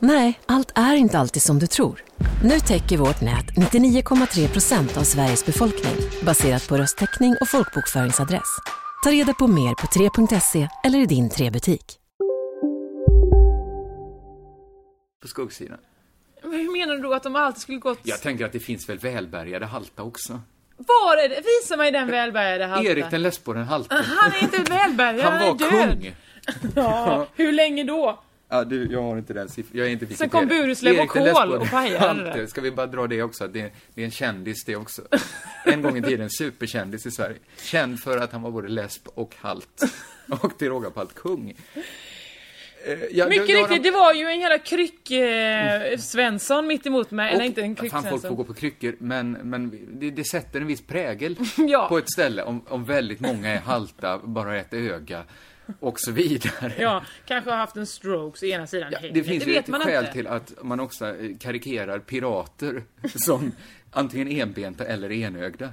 Nej, 0.00 0.40
allt 0.46 0.72
är 0.74 0.94
inte 0.94 1.18
alltid 1.18 1.42
som 1.42 1.58
du 1.58 1.66
tror. 1.66 2.04
Nu 2.44 2.60
täcker 2.60 2.96
vårt 2.96 3.20
nät 3.20 3.46
99,3 3.56 4.48
procent 4.48 4.96
av 4.96 5.02
Sveriges 5.02 5.46
befolkning 5.46 5.94
baserat 6.22 6.68
på 6.68 6.76
röstteckning 6.76 7.36
och 7.40 7.48
folkbokföringsadress. 7.48 8.58
Ta 9.04 9.10
reda 9.10 9.34
på 9.34 9.46
mer 9.46 9.74
på 9.74 9.86
3.se 9.86 10.68
eller 10.84 10.98
i 10.98 11.06
din 11.06 11.30
3-butik. 11.30 11.84
På 15.22 15.28
skuggsidan. 15.28 15.78
Men 16.42 16.52
Hur 16.52 16.72
menar 16.72 16.94
du 16.96 17.02
då 17.02 17.14
att 17.14 17.22
de 17.22 17.36
alltid 17.36 17.62
skulle 17.62 17.78
gått... 17.78 17.98
Jag 18.02 18.20
tänker 18.22 18.44
att 18.46 18.52
det 18.52 18.60
finns 18.60 18.88
väl 18.88 18.98
välbärgade 18.98 19.66
halta 19.66 20.02
också. 20.02 20.40
Var 20.76 21.16
är 21.16 21.28
det? 21.28 21.42
Visa 21.60 21.76
mig 21.76 21.92
den 21.92 22.08
välbärgade 22.10 22.66
halta. 22.66 22.90
Erik 22.90 23.10
den 23.10 23.22
Lesboren 23.22 23.64
halte. 23.64 23.94
Han 23.94 24.32
är 24.32 24.42
inte 24.42 24.72
välbärgad, 24.72 25.24
Han 25.24 25.32
han, 25.38 25.58
var 25.58 25.66
är 25.66 25.70
död. 25.86 26.00
kung. 26.02 26.14
Ja, 26.74 27.26
hur 27.34 27.52
länge 27.52 27.84
då? 27.84 28.22
Ja, 28.48 28.64
du, 28.64 28.92
jag 28.92 29.02
har 29.02 29.18
inte 29.18 29.32
den 29.32 29.48
siffran. 29.48 29.78
Jag 29.78 29.86
är 29.86 29.90
inte 29.90 30.06
Sen 30.06 30.28
kom. 30.28 30.46
Burslöv 30.46 31.00
och 31.00 31.08
Kohl 31.08 31.52
och 31.52 31.70
pajade. 31.70 32.46
Ska 32.48 32.60
vi 32.60 32.70
bara 32.70 32.86
dra 32.86 33.06
det 33.06 33.22
också? 33.22 33.48
Det, 33.48 33.72
det 33.94 34.00
är 34.00 34.04
en 34.04 34.10
kändis 34.10 34.64
det 34.64 34.76
också. 34.76 35.02
En 35.64 35.82
gång 35.82 35.96
i 35.96 36.02
tiden 36.02 36.30
superkändis 36.30 37.06
i 37.06 37.10
Sverige. 37.10 37.36
Känd 37.62 38.00
för 38.00 38.18
att 38.18 38.32
han 38.32 38.42
var 38.42 38.50
både 38.50 38.68
lesb 38.68 39.08
och 39.14 39.34
halt. 39.40 39.82
Och 40.42 40.58
till 40.58 40.68
råga 40.68 40.90
på 40.90 41.00
allt 41.00 41.14
kung. 41.14 41.54
Eh, 42.86 42.98
ja, 43.12 43.28
Mycket 43.28 43.48
riktigt, 43.48 43.68
de- 43.68 43.78
det 43.78 43.90
var 43.90 44.12
ju 44.14 44.26
en 44.26 44.40
jävla 44.40 44.58
kryck 44.58 45.10
eh, 45.10 46.62
mitt 46.62 46.86
emot 46.86 47.10
mig. 47.10 47.28
Eller 47.30 47.40
och- 47.40 47.46
inte 47.46 47.62
en 47.62 47.74
kryck 47.74 47.92
Fan, 47.92 48.02
folk 48.10 48.22
får 48.22 48.34
gå 48.34 48.44
på 48.44 48.54
kryckor, 48.54 48.96
men, 48.98 49.32
men 49.32 49.78
det, 49.92 50.10
det 50.10 50.24
sätter 50.24 50.60
en 50.60 50.66
viss 50.66 50.82
prägel 50.82 51.36
Ja. 51.56 51.88
på 51.88 51.98
ett 51.98 52.12
ställe 52.12 52.42
om, 52.42 52.62
om 52.68 52.84
väldigt 52.84 53.20
många 53.20 53.48
är 53.48 53.60
halta, 53.60 54.18
bara 54.18 54.56
ett 54.56 54.74
öga 54.74 55.22
och 55.80 56.00
så 56.00 56.12
vidare. 56.12 56.72
Ja, 56.78 57.04
kanske 57.26 57.50
har 57.50 57.56
haft 57.56 57.76
en 57.76 57.86
stroke 57.86 58.38
så 58.38 58.46
ena 58.46 58.66
sidan 58.66 58.92
Ja, 58.92 58.98
det 59.12 59.24
finns 59.24 59.46
ju 59.46 59.52
vet 59.52 59.64
ett 59.64 59.68
man 59.68 59.80
skäl 59.80 60.04
inte. 60.04 60.12
till 60.12 60.26
att 60.26 60.52
man 60.62 60.80
också 60.80 61.06
eh, 61.06 61.36
karikerar 61.40 61.98
pirater 61.98 62.82
som 63.16 63.52
antingen 63.90 64.28
enbenta 64.28 64.84
eller 64.84 65.12
enögda. 65.12 65.72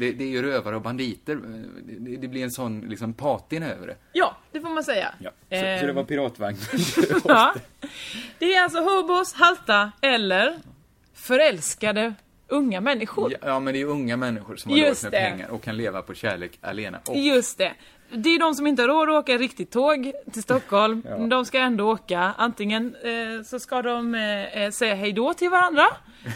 Det, 0.00 0.12
det 0.12 0.24
är 0.24 0.28
ju 0.28 0.42
rövare 0.42 0.76
och 0.76 0.82
banditer. 0.82 1.38
Det, 1.84 2.16
det 2.16 2.28
blir 2.28 2.42
en 2.44 2.50
sån 2.50 2.80
liksom 2.80 3.12
patina 3.12 3.66
över 3.72 3.86
det. 3.86 3.96
Ja, 4.12 4.36
det 4.52 4.60
får 4.60 4.68
man 4.68 4.84
säga. 4.84 5.14
Så, 5.20 5.54
Eh, 5.54 5.80
så 5.80 5.86
det 5.86 5.92
var 5.92 6.04
piratvagnen. 6.04 6.60
ja. 7.24 7.54
Det 8.38 8.54
är 8.54 8.62
alltså 8.62 8.80
hobos, 8.80 9.34
halta 9.34 9.92
eller 10.02 10.58
förälskade 11.14 12.14
unga 12.48 12.80
människor. 12.80 13.32
ja, 13.32 13.38
ja, 13.42 13.60
men 13.60 13.72
det 13.74 13.78
är 13.78 13.80
ju 13.80 13.86
unga 13.86 14.16
människor 14.16 14.56
som 14.56 14.70
har 14.72 14.78
råd 14.78 14.96
med 15.02 15.12
det. 15.12 15.18
pengar 15.30 15.48
och 15.48 15.62
kan 15.62 15.76
leva 15.76 16.02
på 16.02 16.14
kärlek 16.14 16.58
alena. 16.60 16.98
Och, 17.08 17.16
Just 17.16 17.58
det. 17.58 17.72
Det 18.10 18.34
är 18.34 18.38
de 18.38 18.54
som 18.54 18.66
inte 18.66 18.82
har 18.82 18.88
råd 18.88 19.08
att 19.08 19.14
åka 19.22 19.36
riktigt 19.38 19.70
tåg 19.70 20.12
till 20.32 20.42
Stockholm. 20.42 21.02
Ja. 21.08 21.16
De 21.16 21.44
ska 21.44 21.58
ändå 21.58 21.90
åka. 21.92 22.34
Antingen 22.38 22.94
eh, 23.02 23.42
så 23.44 23.58
ska 23.58 23.82
de 23.82 24.14
eh, 24.14 24.62
eh, 24.62 24.70
säga 24.70 24.94
hej 24.94 25.12
då 25.12 25.34
till 25.34 25.50
varandra 25.50 25.86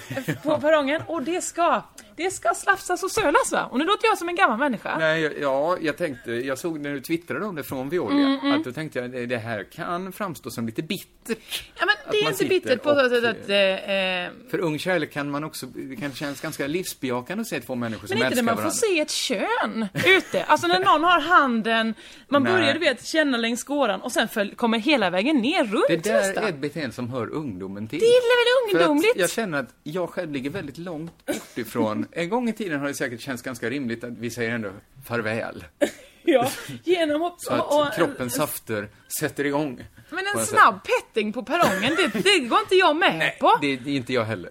eh, 0.09 0.35
på 0.43 0.61
perrongen 0.61 1.03
och 1.07 1.23
det 1.23 1.41
ska, 1.45 1.83
det 2.17 2.31
ska 2.31 2.55
slafsas 2.55 3.03
och 3.03 3.11
sölas 3.11 3.53
va? 3.53 3.69
Och 3.71 3.79
nu 3.79 3.85
låter 3.85 4.07
jag 4.09 4.19
som 4.19 4.29
en 4.29 4.35
gammal 4.37 4.59
människa. 4.59 4.97
Nej, 4.99 5.37
ja, 5.41 5.77
jag 5.81 5.97
tänkte, 5.97 6.33
jag 6.33 6.59
såg 6.59 6.81
när 6.81 6.93
du 6.93 7.01
twittrade 7.01 7.47
om 7.47 7.55
det 7.55 7.63
från 7.63 7.89
Veolia, 7.89 8.27
Mm, 8.41 8.53
att 8.53 8.65
då 8.65 8.73
tänkte 8.73 8.99
jag, 8.99 9.11
det, 9.11 9.27
det 9.27 9.39
här 9.39 9.65
kan 9.73 10.13
framstå 10.13 10.51
som 10.51 10.67
lite 10.67 10.83
bittert. 10.83 11.65
Ja, 11.79 11.87
men 11.87 11.95
det 12.11 12.17
är 12.19 12.29
inte 12.31 12.45
bittert 12.45 12.83
på 12.83 12.95
så 12.95 13.09
sätt 13.09 13.25
att... 13.25 13.49
Eh, 13.49 13.57
eh, 13.57 14.31
För 14.51 14.59
ung 14.59 14.79
kärlek 14.79 15.13
kan 15.13 15.31
man 15.31 15.45
också, 15.45 15.67
det 15.67 15.97
kan 15.97 16.13
kännas 16.13 16.41
ganska 16.41 16.67
livsbejakande 16.67 17.41
att 17.43 17.49
se 17.49 17.61
två 17.61 17.75
människor 17.75 18.07
som 18.09 18.19
Men 18.19 18.27
inte 18.27 18.27
älskar 18.27 18.43
när 18.43 18.47
man 18.53 18.57
varandra. 18.57 18.71
får 18.71 18.87
se 18.87 19.01
ett 19.01 19.11
kön 19.11 19.89
ute. 20.07 20.45
Alltså 20.45 20.67
när 20.67 20.79
någon 20.79 21.05
har 21.05 21.21
handen, 21.69 21.95
man 22.29 22.43
Nej. 22.43 22.53
börjar 22.53 22.75
du 22.75 22.81
vet 22.81 23.05
känna 23.07 23.37
längs 23.39 23.65
skåran 23.65 24.01
och 24.01 24.13
sen 24.13 24.29
följ, 24.29 24.55
kommer 24.55 24.79
hela 24.79 25.11
vägen 25.11 25.37
ner 25.37 25.65
runt 25.65 25.85
Det 25.89 25.97
där 26.05 26.13
nästan. 26.13 26.45
är 26.45 26.49
ett 26.49 26.59
beteende 26.59 26.95
som 26.95 27.11
hör 27.11 27.31
ungdomen 27.31 27.89
till. 27.89 27.99
Det 27.99 28.05
är 28.07 28.73
väl 28.73 28.81
ungdomligt? 28.87 29.13
jag 29.17 29.31
känner 29.31 29.59
att 29.59 29.75
jag 29.83 30.11
själv 30.11 30.33
ligger 30.33 30.51
väldigt 30.51 30.79
långt 30.79 31.27
bort 31.27 31.59
ifrån. 31.59 32.07
En 32.13 32.29
gång 32.29 32.49
i 32.49 32.53
tiden 32.53 32.81
har 32.81 32.87
det 32.89 32.95
säkert 32.95 33.21
känts 33.21 33.43
ganska 33.43 33.71
rimligt 33.71 34.05
att 34.05 34.19
vi 34.19 34.31
säger 34.31 34.51
ändå 34.51 34.71
farväl. 35.07 35.65
Ja, 36.23 36.51
genom 36.85 37.23
att... 37.23 37.41
Så 37.41 37.53
att 37.53 37.73
och- 37.73 37.95
kroppens 37.95 38.35
safter 38.35 38.89
sätter 39.21 39.47
igång. 39.47 39.85
Men 40.11 40.25
på 40.35 40.41
en 40.41 40.47
snabb 40.47 40.81
petting 40.85 41.33
på 41.33 41.43
perrongen, 41.43 41.93
det, 41.97 42.19
det 42.23 42.39
går 42.39 42.59
inte 42.61 42.75
jag 42.75 42.97
med 42.97 43.39
på. 43.41 43.59
Det, 43.61 43.77
det 43.77 43.91
är 43.91 43.95
inte 43.97 44.13
jag 44.13 44.25
heller. 44.25 44.51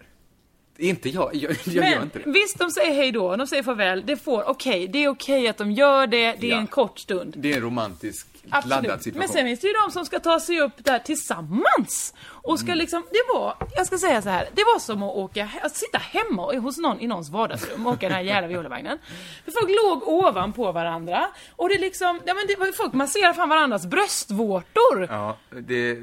Inte 0.79 1.09
jag, 1.09 1.35
jag, 1.35 1.51
jag 1.65 1.73
gör 1.75 1.81
Men 1.81 2.03
inte 2.03 2.19
det. 2.19 2.31
visst, 2.31 2.59
de 2.59 2.71
säger 2.71 2.93
hej 2.93 3.11
då, 3.11 3.35
de 3.35 3.47
säger 3.47 3.63
farväl, 3.63 4.03
det 4.05 4.17
får, 4.17 4.49
okej, 4.49 4.87
det 4.87 5.03
är 5.03 5.07
okej 5.09 5.47
att 5.47 5.57
de 5.57 5.71
gör 5.71 6.07
det, 6.07 6.35
det 6.39 6.47
är 6.47 6.51
Ja. 6.51 6.57
en 6.57 6.67
kort 6.67 6.99
stund. 6.99 7.33
Det 7.37 7.51
är 7.51 7.55
en 7.55 7.61
romantisk, 7.61 8.27
laddad 8.51 8.73
Absolut. 8.73 9.03
situation. 9.03 9.19
Men 9.19 9.27
sen 9.29 9.45
finns 9.45 9.59
det 9.59 9.67
ju 9.67 9.73
de 9.85 9.91
som 9.91 10.05
ska 10.05 10.19
ta 10.19 10.39
sig 10.39 10.61
upp 10.61 10.73
där 10.77 10.99
tillsammans. 10.99 12.13
Och 12.27 12.59
ska 12.59 12.67
Mm. 12.67 12.77
liksom, 12.77 13.03
det 13.11 13.33
var, 13.33 13.55
jag 13.75 13.85
ska 13.87 13.97
säga 13.97 14.21
så 14.21 14.29
här, 14.29 14.49
det 14.53 14.63
var 14.73 14.79
som 14.79 15.03
att 15.03 15.15
åka, 15.15 15.49
att 15.61 15.75
sitta 15.75 15.97
hemma 15.97 16.45
och- 16.45 16.53
hos 16.55 16.77
någon 16.77 16.99
i 16.99 17.07
någons 17.07 17.29
vardagsrum 17.29 17.87
och 17.87 17.93
åka 17.93 18.07
den 18.07 18.15
här 18.15 18.23
jävla 18.23 18.47
violavagnen. 18.47 18.97
För 19.45 19.51
folk 19.51 19.69
låg 19.83 20.07
ovanpå 20.07 20.71
varandra 20.71 21.27
och 21.55 21.69
det 21.69 21.77
liksom, 21.77 22.21
ja 22.25 22.33
men 22.33 22.47
det, 22.47 22.73
folk 22.77 22.93
masserar 22.93 23.33
fan 23.33 23.49
varandras 23.49 23.85
bröstvårtor. 23.85 25.07
Ja, 25.09 25.37
det, 25.49 25.97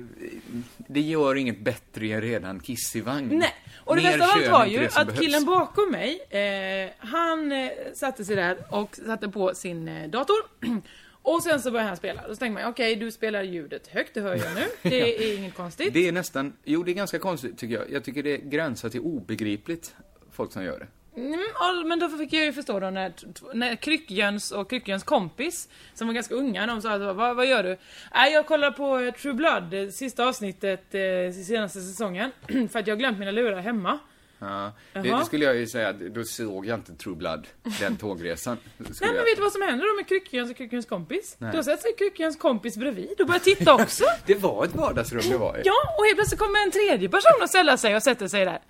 det 0.89 1.01
gör 1.01 1.35
inget 1.35 1.61
bättre 1.61 2.07
i 2.07 2.13
en 2.13 2.21
redan 2.21 2.61
kissig 2.61 3.05
vagn. 3.05 3.29
Nej, 3.39 3.55
och 3.85 3.97
det 3.97 4.03
bästa 4.03 4.25
av 4.25 4.31
allt 4.31 4.49
var 4.51 4.67
ju 4.67 4.87
att 4.87 4.95
behövs. 4.95 5.19
killen 5.21 5.45
bakom 5.45 5.91
mig, 5.91 6.21
eh, 6.31 6.91
han 7.09 7.53
eh, 7.53 7.69
satte 7.95 8.25
sig 8.25 8.37
där 8.37 8.59
och 8.71 8.97
satte 9.07 9.29
på 9.29 9.55
sin 9.55 9.89
eh, 9.89 10.09
dator. 10.11 10.37
Och 11.27 11.43
sen 11.43 11.61
så 11.63 11.71
började 11.71 11.89
han 11.89 11.97
spela. 11.97 12.23
Då 12.29 12.35
tänkte 12.35 12.63
man, 12.63 12.71
okej 12.71 12.97
du 12.97 13.11
spelar 13.11 13.43
ljudet 13.43 13.89
högt, 13.89 14.15
det 14.15 14.21
hör 14.21 14.37
jag 14.37 14.55
nu. 14.55 14.65
Det 14.91 15.33
är 15.33 15.39
inget 15.39 15.55
konstigt. 15.55 15.95
Det 15.95 16.09
är 16.09 16.13
nästan, 16.13 16.53
jo 16.65 16.83
det 16.83 16.91
är 16.91 16.95
ganska 16.95 17.19
konstigt 17.19 17.59
tycker 17.59 17.75
jag. 17.75 17.91
Jag 17.91 18.05
tycker 18.05 18.23
det 18.23 18.37
gränsar 18.37 18.89
till 18.89 19.01
obegripligt, 19.01 19.95
folk 20.33 20.53
som 20.53 20.65
gör 20.65 20.79
det. 20.79 20.87
Mm, 21.21 21.89
men 21.89 21.99
då 21.99 22.09
fick 22.09 22.33
jag 22.33 22.45
ju 22.45 22.53
förstå 22.53 22.81
då 22.81 22.91
när, 22.91 23.13
när 23.55 23.77
Kryckjöns 23.77 24.53
och 24.53 24.71
Kryckjöns 24.71 25.03
kompis, 25.03 25.69
som 25.95 26.07
var 26.07 26.15
ganska 26.15 26.35
unga, 26.35 26.67
de 26.67 26.83
sa 26.83 26.93
att, 26.93 27.17
vad, 27.17 27.37
vad 27.37 27.47
gör 27.47 27.63
du? 27.63 27.77
Nej, 28.15 28.33
jag 28.33 28.47
kollar 28.47 28.71
på 28.71 28.99
eh, 28.99 29.15
True 29.15 29.35
Blood, 29.35 29.75
eh, 29.75 29.89
sista 29.89 30.29
avsnittet, 30.29 30.95
eh, 30.95 31.45
senaste 31.45 31.81
säsongen, 31.81 32.31
för 32.71 32.79
att 32.79 32.87
jag 32.87 32.95
har 32.95 32.99
glömt 32.99 33.19
mina 33.19 33.31
lurar 33.31 33.61
hemma. 33.61 33.99
Ja, 34.39 34.73
det, 34.93 35.25
skulle 35.27 35.45
jag 35.45 35.57
ju 35.57 35.67
säga, 35.67 35.93
då 35.93 36.25
såg 36.25 36.67
jag 36.67 36.79
inte 36.79 36.95
True 36.95 37.17
Blood, 37.17 37.47
den 37.81 37.97
tågresan. 37.97 38.57
Nej 38.77 38.91
men 39.01 39.09
jag- 39.17 39.25
vet 39.25 39.37
du 39.37 39.43
vad 39.43 39.53
som 39.53 39.63
händer 39.63 39.87
då 39.87 39.95
med 39.97 40.09
Kryckjöns 40.09 40.51
och 40.51 40.57
Kryckjöns 40.57 40.87
kompis? 40.87 41.37
Nej. 41.39 41.53
Då 41.57 41.63
sätter 41.63 41.83
sig 41.83 41.93
Kryckjöns 41.99 42.37
kompis 42.37 42.77
bredvid 42.77 43.21
och 43.21 43.27
börjar 43.27 43.41
titta 43.41 43.75
också. 43.75 44.05
Det 44.27 44.35
var 44.35 44.65
ett 44.65 44.75
vardagsrum 44.75 45.23
det 45.31 45.37
var 45.37 45.57
i. 45.59 45.63
Ja, 45.65 45.75
och 45.99 46.05
helt 46.05 46.17
plötsligt 46.17 46.41
kommer 46.41 46.63
en 46.63 46.71
tredje 46.71 47.09
person 47.09 47.43
och 47.43 47.49
ställer 47.49 47.77
sig 47.77 47.97
och 47.97 48.03
sätter 48.03 48.29
sig 48.29 48.45
där. 48.45 48.61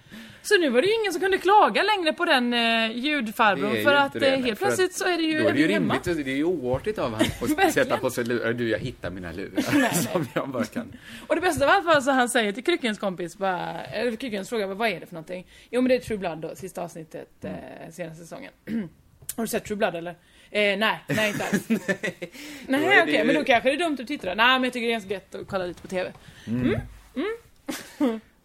Så 0.48 0.59
nu 0.59 0.68
var 0.70 0.82
det 0.82 0.88
ju 0.88 0.94
ingen 0.94 1.12
som 1.12 1.20
kunde 1.20 1.38
klaga 1.38 1.82
längre 1.82 2.12
på 2.12 2.24
den 2.24 2.52
eh, 2.54 2.96
ljudfarbrorn 2.96 3.74
ju 3.74 3.85
för 3.85 3.94
att 3.94 4.12
det, 4.12 4.26
eh, 4.35 4.40
helt 4.44 4.59
plötsligt 4.59 4.94
så 4.94 5.04
är 5.04 5.16
det 5.16 5.22
ju, 5.22 5.42
Då 5.42 5.48
är 5.48 5.52
det 5.52 5.59
ju 5.61 5.66
rimligt, 5.68 6.04
det 6.04 6.11
är 6.32 6.37
ju 6.37 6.44
oartigt 6.44 6.98
av 6.98 7.11
honom 7.11 7.26
att 7.59 7.72
sätta 7.74 7.96
på 7.96 8.11
sig 8.11 8.24
lurar. 8.24 8.52
Du, 8.52 8.68
jag 8.68 8.78
hittar 8.78 9.11
mina 9.11 9.32
lurar. 9.32 9.62
Som 10.12 10.26
jag 10.35 10.48
bara 10.48 10.64
kan. 10.64 10.92
Och 11.26 11.35
det 11.35 11.40
bästa 11.40 11.64
av 11.64 11.70
allt 11.70 11.85
var 11.85 12.00
så 12.00 12.11
han 12.11 12.28
säger 12.28 12.52
till 12.52 12.64
Kryckens 12.64 12.98
kompis 12.98 13.37
bara, 13.38 13.85
eller 13.85 14.16
Kryckens 14.16 14.48
frågar 14.48 14.66
vad 14.66 14.88
är 14.88 15.00
det 15.00 15.06
för 15.06 15.14
någonting? 15.14 15.46
Jo 15.70 15.80
men 15.80 15.88
det 15.88 15.94
är 15.94 16.00
True 16.00 16.18
Blood 16.18 16.38
då, 16.38 16.56
sista 16.56 16.82
avsnittet 16.82 17.28
eh, 17.44 17.50
senaste 17.92 18.22
säsongen. 18.22 18.52
Har 19.37 19.44
du 19.44 19.48
sett 19.48 19.64
True 19.64 19.76
Blood 19.76 19.94
eller? 19.94 20.11
Eh, 20.50 20.78
nej, 20.78 21.00
nej 21.09 21.28
inte 21.30 21.44
alls. 21.44 21.68
nej 22.68 23.02
okej, 23.02 23.16
ju- 23.18 23.24
men 23.24 23.35
då 23.35 23.44
kanske 23.44 23.68
det 23.70 23.74
är 23.74 23.78
dumt 23.78 23.96
att 24.00 24.06
titta 24.06 24.28
då. 24.28 24.35
Nej 24.35 24.46
men 24.59 24.64
jag 24.64 24.72
tycker 24.72 24.87
det 24.87 24.90
är 24.90 24.92
ganska 24.92 25.14
gött 25.14 25.35
att 25.35 25.46
kolla 25.48 25.66
lite 25.66 25.82
på 25.82 25.88
TV. 25.88 26.12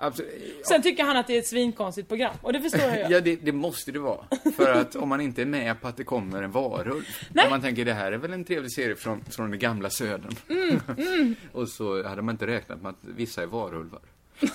Absolut. 0.02 0.66
Sen 0.68 0.82
tycker 0.82 1.04
han 1.04 1.18
att 1.18 1.28
det 1.28 1.36
är 1.36 1.40
ett 1.40 1.48
svinkonstigt 1.48 2.08
program, 2.08 2.36
och 2.42 2.54
det 2.54 2.62
förstår 2.62 2.82
jag. 2.82 3.12
Ja, 3.12 3.22
det, 3.22 3.36
det 3.36 3.52
måste 3.52 3.92
det 3.92 4.00
vara. 4.00 4.26
För 4.56 4.72
att 4.72 4.96
om 4.96 5.10
man 5.10 5.22
inte 5.22 5.42
är 5.42 5.46
med 5.46 5.82
på 5.82 5.88
att 5.88 5.98
det 5.98 6.04
kommer 6.04 6.44
en 6.44 6.52
varulv. 6.52 7.04
Nej. 7.30 7.46
Om 7.46 7.50
man 7.50 7.62
tänker 7.62 7.86
det 7.86 7.94
här 7.94 8.12
är 8.12 8.18
väl 8.18 8.34
en 8.34 8.44
trevlig 8.44 8.72
serie 8.72 8.96
från, 8.96 9.24
från 9.24 9.50
den 9.50 9.60
gamla 9.60 9.90
södern. 9.90 10.36
Mm, 10.50 11.36
Och 11.52 11.70
så 11.70 12.08
hade 12.08 12.22
man 12.22 12.36
inte 12.36 12.48
räknat 12.48 12.82
med 12.82 12.90
att 12.90 13.00
vissa 13.02 13.44
är 13.44 13.48
varulvar. 13.48 14.02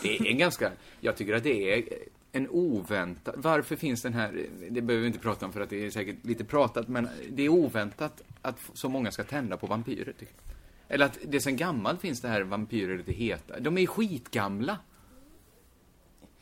Det 0.03 0.17
är 0.17 0.27
en 0.27 0.39
ganska, 0.39 0.71
jag 1.01 1.17
tycker 1.17 1.35
att 1.35 1.43
det 1.43 1.73
är 1.73 1.85
en 2.33 2.49
oväntad, 2.49 3.35
varför 3.37 3.77
finns 3.77 4.03
den 4.03 4.15
här, 4.15 4.47
det 4.71 4.81
behöver 4.81 5.01
vi 5.03 5.07
inte 5.07 5.19
prata 5.19 5.47
om 5.47 5.53
för 5.53 5.61
att 5.61 5.71
det 5.71 5.87
är 5.87 5.91
säkert 5.91 6.17
lite 6.23 6.45
pratat, 6.45 6.89
men 6.89 7.09
det 7.31 7.43
är 7.43 7.49
oväntat 7.49 8.23
att 8.43 8.59
så 8.75 8.89
många 8.89 9.11
ska 9.11 9.25
tända 9.25 9.57
på 9.57 9.67
vampyrer, 9.67 10.13
tycker 10.19 10.35
jag. 10.47 10.55
Eller 10.89 11.07
att 11.07 11.19
det 11.25 11.41
sen 11.41 11.57
gammalt 11.57 12.01
finns 12.01 12.21
det 12.21 12.29
här 12.29 12.43
vampyrer 12.43 12.97
lite 12.97 13.13
heta. 13.13 13.61
De 13.61 13.79
är 13.79 13.87
skitgamla. 13.87 14.79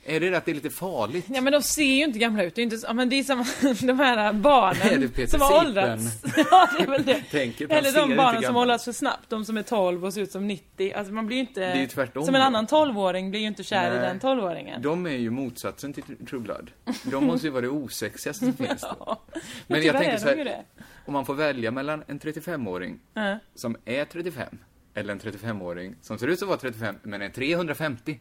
Är 0.07 0.21
det 0.21 0.35
att 0.37 0.45
det 0.45 0.51
är 0.51 0.55
lite 0.55 0.71
farligt? 0.71 1.25
Ja 1.29 1.41
men 1.41 1.53
de 1.53 1.63
ser 1.63 1.83
ju 1.85 2.05
inte 2.05 2.19
gamla 2.19 2.43
ut, 2.43 2.55
det 2.55 2.61
är, 2.61 2.63
inte, 2.63 2.79
så- 2.79 2.87
ja, 2.87 2.93
men 2.93 3.09
det 3.09 3.17
är 3.19 3.23
som 3.25 3.45
de 3.87 3.99
här 3.99 4.19
Är 4.19 4.33
barnen 4.33 5.09
Peter 5.09 5.27
som 5.27 5.41
har 5.41 5.59
åldrats. 5.67 6.03
Ja 6.51 6.69
det 6.79 6.85
är 6.85 6.87
väl 6.91 7.05
det. 7.05 7.15
Tänket, 7.31 7.69
man 7.69 7.79
Eller 7.79 7.93
de 7.93 8.17
barnen 8.17 8.43
som 8.43 8.57
åldrats 8.57 8.85
för 8.85 8.93
snabbt, 8.93 9.31
de 9.31 9.45
som 9.45 9.57
är 9.57 9.63
12 9.63 10.05
och 10.05 10.15
ser 10.15 10.21
ut 10.21 10.33
som 10.33 10.47
90. 10.47 10.93
Alltså 10.97 11.13
man 11.13 11.27
blir 11.27 11.37
ju 11.37 11.41
inte... 11.41 11.61
Det 11.61 11.67
är 11.67 11.77
ju 11.81 11.87
tvärtom. 11.87 12.25
Som 12.25 12.35
en 12.35 12.43
annan 12.43 12.67
12-åring 12.67 13.31
blir 13.31 13.41
ju 13.41 13.47
inte 13.47 13.63
kär 13.65 13.91
i 13.95 13.99
Nej. 13.99 14.09
den 14.09 14.21
12-åringen. 14.21 14.81
De 14.83 15.07
är 15.07 15.11
ju 15.11 15.31
motsatsen 15.31 15.93
till 15.93 16.03
True 16.31 16.41
Blood. 16.41 16.71
De 17.05 17.25
måste 17.25 17.47
ju 17.47 17.51
vara 17.51 17.63
det 17.63 17.69
osexigaste 17.69 18.45
som 18.45 18.53
finns. 18.67 18.83
Ja. 18.99 19.23
Men 19.67 19.83
jag 19.83 19.93
tänker 19.97 20.13
är 20.13 20.17
så 20.19 20.29
här, 20.29 20.63
om 21.07 21.13
man 21.13 21.27
får 21.27 21.35
välja 21.35 21.71
mellan 21.71 22.03
en 22.07 22.21
35-åring 22.21 22.99
Ja. 23.15 23.39
som 23.55 23.77
är 23.85 24.05
35 24.05 24.59
eller 24.95 25.13
en 25.13 25.21
35-åring 25.21 25.95
som 26.01 26.19
ser 26.19 26.27
ut 26.29 26.43
att 26.43 26.49
vara 26.49 26.59
35 26.59 26.97
men 27.03 27.23
är 27.23 27.29
350. 27.29 28.19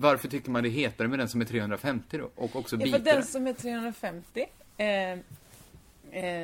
Varför 0.00 0.28
tycker 0.28 0.50
man 0.50 0.62
det 0.62 0.68
är 0.68 0.70
hetare 0.70 1.08
med 1.08 1.18
den 1.18 1.28
som 1.28 1.40
är 1.40 1.44
350 1.44 2.18
då? 2.18 2.30
Och 2.34 2.56
också 2.56 2.76
Ja, 2.76 2.84
biter 2.84 2.98
för 2.98 3.04
den 3.04 3.24
som 3.24 3.46
är 3.46 3.52
350, 3.52 4.46
eh, 4.76 4.86
eh, 5.12 5.18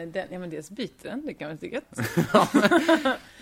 den, 0.09 0.27
ja 0.31 0.39
men 0.39 0.51
dels 0.51 0.71
biter 0.71 1.09
den, 1.11 1.27
det 1.27 1.35
kan 1.35 1.49
man 1.49 1.59
tycka. 1.59 1.81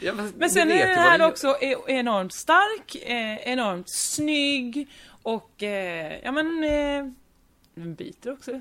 Ja, 0.01 0.15
Men 0.15 0.33
du 0.39 0.49
sen 0.49 0.71
är 0.71 0.87
den 0.87 0.99
här 0.99 1.29
också 1.29 1.49
är, 1.61 1.91
enormt 1.91 2.33
stark, 2.33 2.95
eh, 2.97 3.37
enormt 3.53 3.87
snygg 3.91 4.89
och, 5.23 5.63
eh, 5.63 6.21
ja 6.25 6.33
men, 6.33 6.65
eh, 6.65 7.13
den 7.75 7.95
biter 7.95 8.33
också. 8.33 8.61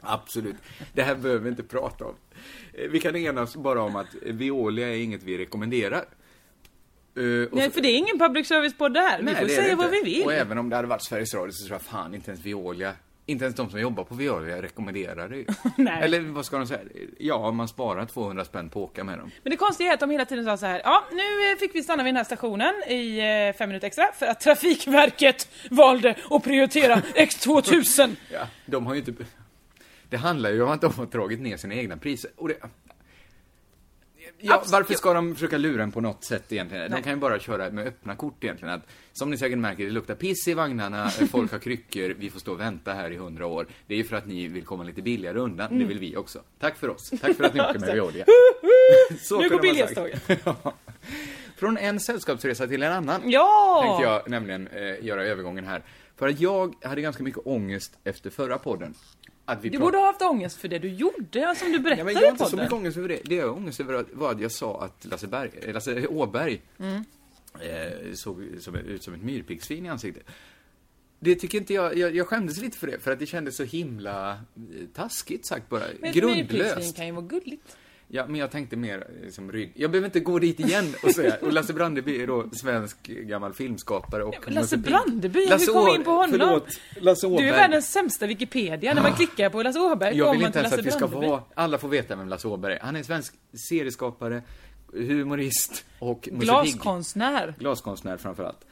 Absolut. 0.00 0.56
Det 0.92 1.02
här 1.02 1.14
behöver 1.14 1.40
vi 1.44 1.50
inte 1.50 1.62
prata 1.62 2.04
om. 2.04 2.14
Eh, 2.74 2.88
Vi 2.90 3.00
kan 3.00 3.16
enas 3.16 3.56
bara 3.56 3.82
om 3.82 3.96
att 3.96 4.14
Veolia 4.22 4.88
är 4.88 5.02
inget 5.02 5.22
vi 5.22 5.38
rekommenderar. 5.38 6.04
Och 7.50 7.56
Nej, 7.56 7.70
för 7.70 7.80
det 7.80 7.88
är 7.88 7.96
ingen 7.96 8.18
public 8.18 8.48
service-podd 8.48 8.94
det 8.94 9.00
här. 9.00 9.22
vi 9.22 9.34
får 9.34 9.48
säga 9.48 9.76
vad 9.76 9.90
vi 9.90 10.02
vill. 10.02 10.24
Och 10.24 10.32
även 10.32 10.58
om 10.58 10.70
det 10.70 10.76
hade 10.76 10.88
varit 10.88 11.02
Sveriges 11.02 11.34
Radio 11.34 11.52
så 11.52 11.66
tror 11.66 11.74
jag 11.74 11.82
fan 11.82 12.14
inte 12.14 12.30
ens 12.30 12.46
Veolia, 12.46 12.92
inte 13.26 13.44
ens 13.44 13.56
de 13.56 13.70
som 13.70 13.80
jobbar 13.80 14.04
på 14.04 14.14
Veolia 14.14 14.62
rekommenderar 14.62 15.28
det 15.28 15.36
ju. 15.36 15.46
Nej. 15.76 16.02
Eller 16.02 16.20
vad 16.20 16.44
ska 16.44 16.58
de 16.58 16.66
säga? 16.66 16.80
Ja, 17.18 17.50
man 17.52 17.68
sparar 17.68 18.06
200 18.06 18.44
spänn 18.44 18.68
på 18.68 18.84
att 18.84 18.90
åka 18.90 19.04
med 19.04 19.18
dem. 19.18 19.30
Men 19.42 19.50
det 19.50 19.56
konstiga 19.56 19.90
är 19.90 19.94
att 19.94 20.00
de 20.00 20.10
hela 20.10 20.24
tiden 20.24 20.44
sa 20.44 20.56
så 20.56 20.66
här. 20.66 20.80
Ja, 20.84 21.04
nu 21.12 21.52
eh, 21.52 21.58
fick 21.58 21.74
vi 21.74 21.82
stanna 21.82 22.02
vid 22.02 22.08
den 22.08 22.16
här 22.16 22.24
stationen 22.24 22.74
i 22.88 23.18
eh, 23.18 23.56
fem 23.58 23.68
minuter 23.68 23.86
extra 23.86 24.12
för 24.18 24.26
att 24.26 24.40
Trafikverket 24.40 25.48
valde 25.70 26.14
att 26.30 26.44
prioritera 26.44 26.94
X2000. 27.14 28.16
Ja, 28.32 28.46
de 28.66 28.86
har 28.86 28.94
ju 28.94 29.00
inte... 29.00 29.12
Det 30.08 30.16
handlar 30.16 30.50
ju 30.50 30.62
om 30.62 30.70
att 30.70 30.80
de 30.80 30.94
har 30.94 31.06
dragit 31.06 31.40
ner 31.40 31.56
sina 31.56 31.74
egna 31.74 31.96
priser. 31.96 32.30
Och 32.36 32.48
det... 32.48 32.56
Ja, 34.42 34.54
Absolut. 34.54 34.72
varför 34.72 34.94
ska 34.94 35.14
de 35.14 35.34
försöka 35.34 35.58
lura 35.58 35.82
en 35.82 35.92
på 35.92 36.00
något 36.00 36.24
sätt 36.24 36.52
egentligen? 36.52 36.90
Nej. 36.90 37.00
De 37.00 37.04
kan 37.04 37.12
ju 37.12 37.18
bara 37.18 37.38
köra 37.38 37.70
med 37.70 37.86
öppna 37.86 38.16
kort 38.16 38.44
egentligen. 38.44 38.74
Att, 38.74 38.82
som 39.12 39.30
ni 39.30 39.38
säkert 39.38 39.58
märker, 39.58 39.84
det 39.84 39.90
luktar 39.90 40.14
piss 40.14 40.48
i 40.48 40.54
vagnarna, 40.54 41.04
eh, 41.20 41.26
folk 41.26 41.52
har 41.52 41.58
kryckor, 41.58 42.14
vi 42.18 42.30
får 42.30 42.40
stå 42.40 42.52
och 42.52 42.60
vänta 42.60 42.92
här 42.94 43.10
i 43.10 43.16
hundra 43.16 43.46
år. 43.46 43.66
Det 43.86 43.94
är 43.94 43.98
ju 43.98 44.04
för 44.04 44.16
att 44.16 44.26
ni 44.26 44.48
vill 44.48 44.64
komma 44.64 44.82
lite 44.84 45.02
billigare 45.02 45.38
undan, 45.38 45.66
Mm. 45.66 45.78
det 45.78 45.84
vill 45.84 45.98
vi 45.98 46.16
också. 46.16 46.40
Tack 46.58 46.76
för 46.76 46.88
oss. 46.88 47.10
Tack 47.20 47.36
för 47.36 47.44
att 47.44 47.54
ni 47.54 47.60
åker 47.60 47.78
med 47.78 47.88
Veolia. 47.94 48.24
Nu 49.40 49.48
går 49.48 49.60
billighetståget. 49.62 50.22
Från 51.56 51.78
en 51.78 52.00
sällskapsresa 52.00 52.66
till 52.66 52.82
en 52.82 52.92
annan 52.92 53.20
Ja! 53.30 53.82
tänkte 53.86 54.10
jag 54.10 54.30
nämligen 54.30 54.66
eh, 54.68 55.04
göra 55.06 55.24
övergången 55.24 55.64
här. 55.64 55.82
För 56.16 56.28
att 56.28 56.40
jag 56.40 56.74
hade 56.84 57.00
ganska 57.00 57.22
mycket 57.22 57.40
ångest 57.46 57.98
efter 58.04 58.30
förra 58.30 58.58
podden. 58.58 58.94
Att 59.52 59.64
vi 59.64 59.68
Du 59.68 59.78
borde 59.78 59.98
ha 59.98 60.06
haft 60.06 60.22
ångest 60.22 60.56
för 60.56 60.68
det 60.68 60.78
du 60.78 60.88
gjorde, 60.88 61.54
som 61.56 61.68
du 61.68 61.74
Ja, 61.76 61.80
berättade 61.82 62.04
men 62.04 62.14
jag 62.14 62.20
har 62.22 62.30
inte 62.30 62.44
så 62.44 62.56
mycket 62.56 62.72
ångest 62.72 62.96
över 62.96 63.08
det. 63.08 63.20
Det 63.24 63.34
jag 63.34 63.46
har 63.48 63.54
ångest 63.56 63.80
över 63.80 64.04
var 64.12 64.30
att 64.32 64.40
jag 64.40 64.52
sa 64.52 64.80
att 64.84 65.04
Lasse, 65.04 65.26
Berg, 65.26 65.50
eh, 65.62 65.74
Lasse 65.74 66.06
Åberg 66.06 66.60
Mm. 66.78 67.04
eh, 67.60 68.12
såg 68.14 68.44
som, 68.60 68.74
ut 68.76 69.02
som 69.02 69.14
ett 69.14 69.22
myrpiggsvin 69.22 69.86
i 69.86 69.88
ansiktet. 69.88 70.22
Det 71.22 71.34
tycker 71.34 71.58
inte 71.58 71.74
jag, 71.74 71.96
jag, 71.96 72.16
jag 72.16 72.26
skämdes 72.26 72.60
lite 72.60 72.78
för 72.78 72.86
det, 72.86 72.98
för 72.98 73.10
att 73.12 73.18
det 73.18 73.26
kändes 73.26 73.56
så 73.56 73.64
himla 73.64 74.30
eh, 74.32 74.38
taskigt 74.94 75.46
sagt 75.46 75.68
bara. 75.68 75.82
Men 76.00 76.10
ett 76.10 76.14
myrpiggsvin 76.16 76.46
Grundlöst. 76.46 76.96
kan 76.96 77.06
ju 77.06 77.12
vara 77.12 77.26
gulligt. 77.26 77.76
Ja, 78.12 78.26
men 78.26 78.36
jag 78.40 78.50
tänkte 78.50 78.76
mer 78.76 79.06
eh, 79.24 79.30
som 79.30 79.52
rygg. 79.52 79.72
Jag 79.74 79.90
behöver 79.90 80.06
inte 80.06 80.20
gå 80.20 80.38
dit 80.38 80.60
igen 80.60 80.94
och 81.02 81.10
säga, 81.10 81.36
och 81.42 81.52
Lasse 81.52 81.72
Brandeby 81.72 82.22
är 82.22 82.26
då 82.26 82.50
svensk 82.52 83.02
gammal 83.06 83.52
filmskapare 83.54 84.24
och... 84.24 84.34
men 84.44 84.54
Lasse. 84.54 84.76
Brandeby, 84.76 85.40
hur 85.40 85.72
kom 85.72 85.84
vi 85.84 85.94
in 85.94 86.04
på 86.04 86.10
honom? 86.10 86.30
Förlåt, 86.30 86.66
Lasse 87.00 87.26
Du 87.26 87.32
Åberg. 87.32 87.48
är 87.48 87.52
världens 87.52 87.92
sämsta 87.92 88.26
Wikipedia. 88.26 88.94
När 88.94 89.02
man 89.02 89.12
klickar 89.12 89.50
på 89.50 89.62
Lasse 89.62 89.80
Åberg 89.80 90.16
Jag 90.16 90.32
vill 90.32 90.42
inte 90.42 90.58
ens 90.58 90.72
att 90.72 90.86
vi 90.86 90.90
ska 90.90 91.06
vara, 91.06 91.42
alla 91.54 91.78
får 91.78 91.88
veta 91.88 92.16
vem 92.16 92.28
Lasse 92.28 92.48
Åberg 92.48 92.74
är. 92.74 92.80
Han 92.80 92.96
är 92.96 93.02
svensk 93.02 93.34
serieskapare, 93.68 94.42
humorist 94.92 95.84
och 95.98 96.22
Pigg. 96.22 96.40
Glaskonstnär. 96.40 97.54
Glaskonstnär 97.58 98.16
framförallt. 98.16 98.66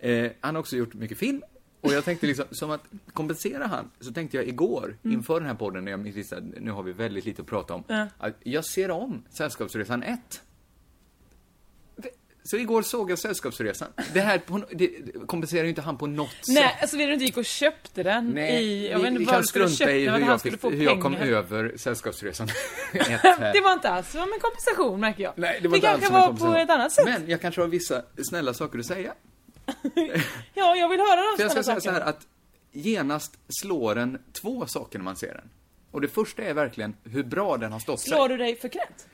Eh, 0.00 0.30
han 0.40 0.54
har 0.54 0.60
också 0.60 0.76
gjort 0.76 0.94
mycket 0.94 1.18
film. 1.18 1.42
Och 1.80 1.92
jag 1.92 2.04
tänkte 2.04 2.26
liksom, 2.26 2.44
som 2.50 2.70
att 2.70 2.84
kompensera 3.12 3.66
han, 3.66 3.90
så 4.00 4.12
tänkte 4.12 4.36
jag 4.36 4.48
igår, 4.48 4.96
inför 5.02 5.40
den 5.40 5.48
här 5.48 5.54
podden, 5.54 5.84
när 5.84 5.90
jag 5.90 6.00
att 6.32 6.42
nu 6.60 6.70
har 6.70 6.82
vi 6.82 6.92
väldigt 6.92 7.24
lite 7.24 7.42
att 7.42 7.48
prata 7.48 7.74
om, 7.74 7.84
Ja. 7.86 8.06
att 8.18 8.36
jag 8.42 8.64
ser 8.64 8.90
om 8.90 9.22
Sällskapsresan 9.30 10.02
1. 10.02 10.42
Så 12.42 12.56
igår 12.56 12.82
såg 12.82 13.10
jag 13.10 13.18
Sällskapsresan. 13.18 13.88
Det 14.12 14.20
här 14.20 14.38
på, 14.38 14.60
det 14.70 14.90
kompenserar 15.26 15.62
ju 15.62 15.68
inte 15.68 15.80
han 15.82 15.98
på 15.98 16.06
något 16.06 16.30
sätt. 16.30 16.54
Nej, 16.54 16.78
alltså 16.80 16.96
vi 16.96 17.06
inte 17.12 17.24
gick 17.24 17.36
och 17.36 17.44
köpte 17.44 18.02
den 18.02 18.30
Nej, 18.30 18.64
i... 18.64 18.90
Jag 18.90 18.96
vi, 18.98 19.02
vet 19.04 19.12
inte 19.12 19.24
kan 19.32 19.40
du 19.40 19.46
skulle 19.46 19.68
i 19.96 20.04
den, 20.04 20.14
hur 20.22 20.28
jag, 20.30 20.40
skulle 20.40 20.58
fick, 20.58 20.72
hur 20.72 20.84
jag 20.84 21.00
kom 21.00 21.14
över 21.16 21.72
Sällskapsresan 21.76 22.48
1 22.92 23.06
här. 23.08 23.52
Det 23.52 23.60
var 23.60 23.72
inte 23.72 23.88
alls 23.90 24.10
som 24.12 24.20
en 24.20 24.40
kompensation 24.40 25.00
märker 25.00 25.22
jag. 25.22 25.32
Nej, 25.36 25.58
det 25.62 25.68
var 25.68 25.76
inte 25.76 25.86
kanske 25.88 26.06
alls 26.06 26.38
som 26.38 26.46
en 26.46 26.50
var 26.52 26.54
på 26.54 26.58
ett 26.58 26.70
annat 26.70 26.92
sätt. 26.92 27.04
Men 27.04 27.30
jag 27.30 27.40
kanske 27.40 27.60
har 27.60 27.68
vissa 27.68 28.02
snälla 28.28 28.54
saker 28.54 28.78
att 28.78 28.86
säga. 28.86 29.14
Ja, 30.54 30.76
jag 30.76 30.88
vill 30.88 31.00
höra 31.00 31.16
de 31.36 31.42
jag 31.42 31.50
ska 31.50 31.62
säga 31.62 31.80
så 31.80 31.90
här 31.90 32.00
att 32.00 32.26
genast 32.72 33.38
slår 33.48 33.94
den 33.94 34.18
två 34.32 34.66
saker 34.66 34.98
när 34.98 35.04
man 35.04 35.16
ser 35.16 35.34
den. 35.34 35.50
Och 35.90 36.00
det 36.00 36.08
första 36.08 36.42
är 36.42 36.54
verkligen 36.54 36.96
hur 37.04 37.22
bra 37.22 37.56
den 37.56 37.72
har 37.72 37.80
stått 37.80 38.00
sig. 38.00 38.12
Slår 38.12 38.28
du 38.28 38.36
dig 38.36 38.56
för 38.56 38.68
kränt? 38.68 39.06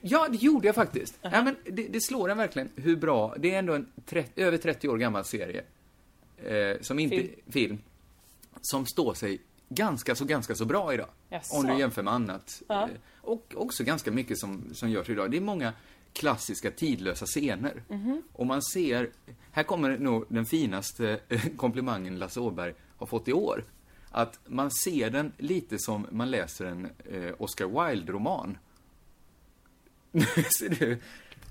Ja, 0.00 0.28
det 0.28 0.36
gjorde 0.36 0.66
jag 0.66 0.74
faktiskt. 0.74 1.18
Ja, 1.22 1.42
men 1.42 1.56
det, 1.64 1.86
det 1.88 2.00
slår 2.00 2.30
en 2.30 2.38
verkligen 2.38 2.70
hur 2.76 2.96
bra, 2.96 3.34
det 3.38 3.54
är 3.54 3.58
ändå 3.58 3.74
en 3.74 3.92
30, 4.06 4.42
över 4.42 4.58
30 4.58 4.88
år 4.88 4.96
gammal 4.96 5.24
serie. 5.24 5.64
Eh, 6.44 6.80
som 6.80 6.98
inte, 6.98 7.16
Film. 7.16 7.32
film. 7.50 7.78
Som 8.60 8.86
står 8.86 9.14
sig 9.14 9.40
ganska 9.68 10.14
så, 10.14 10.24
ganska 10.24 10.54
så 10.54 10.64
bra 10.64 10.94
idag. 10.94 11.08
Jaså? 11.28 11.56
Om 11.56 11.66
du 11.66 11.78
jämför 11.78 12.02
med 12.02 12.14
annat. 12.14 12.62
Ja. 12.68 12.82
Eh, 12.82 12.88
och 13.20 13.54
också 13.56 13.84
ganska 13.84 14.10
mycket 14.10 14.38
som, 14.38 14.64
som 14.74 14.90
görs 14.90 15.10
idag. 15.10 15.30
Det 15.30 15.36
är 15.36 15.40
många 15.40 15.72
klassiska 16.12 16.70
tidlösa 16.70 17.26
scener. 17.26 17.82
Mhm. 17.88 18.22
Och 18.32 18.46
man 18.46 18.62
ser, 18.62 19.10
här 19.50 19.62
kommer 19.62 19.98
nog 19.98 20.24
den 20.28 20.46
finaste 20.46 21.20
eh, 21.28 21.40
komplimangen 21.56 22.18
Lasse 22.18 22.40
Åberg 22.40 22.74
har 22.96 23.06
fått 23.06 23.28
i 23.28 23.32
år. 23.32 23.64
Att 24.10 24.38
man 24.46 24.70
ser 24.70 25.10
den 25.10 25.32
lite 25.38 25.78
som 25.78 26.06
man 26.10 26.30
läser 26.30 26.64
en 26.64 26.84
eh, 26.84 27.32
Oscar 27.38 27.88
Wilde-roman. 27.88 28.58
Ser 30.58 30.68
du 30.68 30.98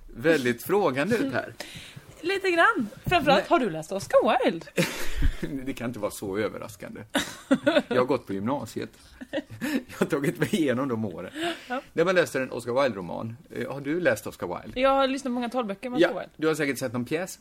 väldigt 0.08 0.64
frågande 0.64 1.18
ut 1.18 1.34
här. 1.34 1.54
Lite 2.22 2.52
grann. 2.52 2.88
Framförallt, 3.06 3.48
har 3.48 3.60
du 3.60 3.70
läst 3.70 3.92
Oscar 3.92 4.46
Wilde? 4.46 4.66
Det 5.66 5.74
kan 5.74 5.88
inte 5.88 6.00
vara 6.00 6.12
så 6.12 6.38
överraskande. 6.38 7.04
Jag 7.88 7.96
har 7.98 8.06
gått 8.06 8.28
på 8.28 8.34
gymnasiet. 8.34 8.90
Jag 9.62 10.00
har 10.00 10.06
tagit 10.06 10.40
mig 10.40 10.50
igenom 10.56 10.88
de 10.88 11.06
åren. 11.06 11.32
När 11.94 12.06
man 12.06 12.16
läser 12.16 12.42
en 12.42 12.52
Oscar 12.52 12.82
Wilde-roman. 12.84 13.38
eh, 13.50 13.72
Har 13.74 13.82
du 13.82 14.00
läst 14.00 14.28
Oscar 14.28 14.48
Wilde? 14.62 14.80
Jag 14.82 14.90
har 14.90 15.08
lyssnat 15.08 15.30
på 15.30 15.34
många 15.34 15.50
talböcker 15.50 15.90
med 15.90 15.98
Oscar 15.98 16.10
Ja, 16.10 16.20
Wilde. 16.20 16.30
du 16.38 16.48
har 16.48 16.56
säkert 16.56 16.78
sett 16.80 16.94
någon 16.94 17.06
pjäs. 17.06 17.40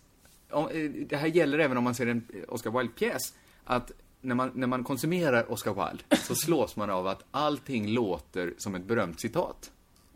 Eh, 0.53 0.67
Det 1.09 1.17
här 1.17 1.27
gäller 1.27 1.59
även 1.59 1.77
om 1.77 1.85
man 1.85 1.95
ser 1.95 2.07
en 2.07 2.27
eh, 2.35 2.41
Oscar 2.55 2.71
Wilde-pjäs. 2.71 3.35
Att 3.65 3.93
när 4.21 4.35
man, 4.35 4.51
när 4.55 4.67
man 4.67 4.85
konsumerar 4.85 5.53
Oscar 5.53 5.75
Wilde 5.75 6.05
så 6.17 6.35
slås 6.35 6.77
man 6.77 6.91
av 6.91 7.07
att 7.07 7.25
allting 7.31 7.89
låter 7.89 8.55
som 8.59 8.75
ett 8.75 8.85
berömt 8.85 9.21
citat. 9.21 9.71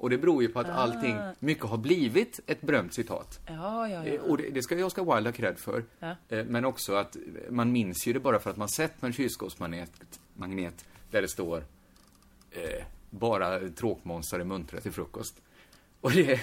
Och 0.05 0.11
det 0.11 0.19
beror 0.19 0.43
ju 0.43 0.49
på 0.49 0.61
att 0.61 0.69
allting, 0.69 1.19
mycket 1.39 1.65
har 1.65 1.77
blivit 1.79 2.41
ett 2.47 2.61
berömt 2.61 2.95
citat. 2.95 3.41
Ja, 3.47 3.89
ja, 3.89 4.05
Eh, 4.05 4.15
ja. 4.15 4.21
Och 4.23 4.37
det, 4.37 4.51
det 4.51 4.63
ska 4.63 4.77
ju 4.77 4.85
Oscar 4.85 5.15
Wilde 5.15 5.31
ha 5.31 5.33
cred 5.37 5.59
för. 5.59 5.85
Ja. 5.99 6.17
Eh, 6.29 6.45
Men 6.45 6.65
också 6.65 6.95
att 6.95 7.17
man 7.51 7.73
minns 7.73 8.07
ju 8.07 8.13
det 8.13 8.21
bara 8.21 8.39
för 8.39 8.51
att 8.51 8.57
man 8.57 8.69
sett 8.69 9.03
någon 9.03 9.13
kylskåpsmagnet 9.13 9.91
magnet 10.35 10.85
där 11.11 11.23
det 11.23 11.29
står 11.29 11.65
eh, 12.51 12.85
bara 13.11 13.61
tråkmånsar 13.69 14.41
är 14.41 14.45
muntra 14.45 14.81
till 14.81 14.93
frukost. 14.93 15.43
Och 16.01 16.13
det, 16.13 16.41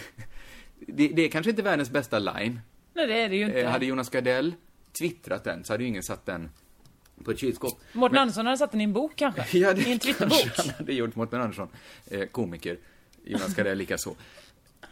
det, 0.80 1.08
det 1.08 1.22
är 1.22 1.30
kanske 1.30 1.50
inte 1.50 1.62
världens 1.62 1.90
bästa 1.90 2.20
line. 2.20 2.60
Nej, 2.94 3.08
det 3.08 3.22
är 3.22 3.30
det 3.30 3.36
ju 3.36 3.46
inte. 3.46 3.62
Eh, 3.62 3.70
hade 3.70 3.86
Jonas 3.86 4.10
Gardell 4.10 4.54
twittrat 5.00 5.44
den 5.44 5.64
så 5.64 5.74
hade 5.74 5.84
ju 5.84 5.90
ingen 5.90 6.04
satt 6.04 6.26
den 6.26 6.50
på 7.26 7.32
ett 7.32 7.40
kylskåp. 7.40 7.80
Mårten 7.94 8.18
Andersson 8.18 8.46
hade 8.46 8.58
satt 8.58 8.72
den 8.72 8.82
i 8.82 8.84
en 8.84 8.94
bok 8.94 9.12
kanske? 9.16 9.58
Ja, 9.58 9.74
det 9.74 9.82
I 9.82 9.92
en 9.92 10.00
Twitterbok? 10.00 10.52
han 10.58 10.70
hade 10.78 10.94
gjort 10.94 11.16
Mårten 11.16 11.42
Andersson, 11.42 11.68
eh, 12.08 12.26
komiker. 12.26 12.78
Jonas 13.26 13.56
Gardell 13.56 13.78
likaså. 13.78 14.16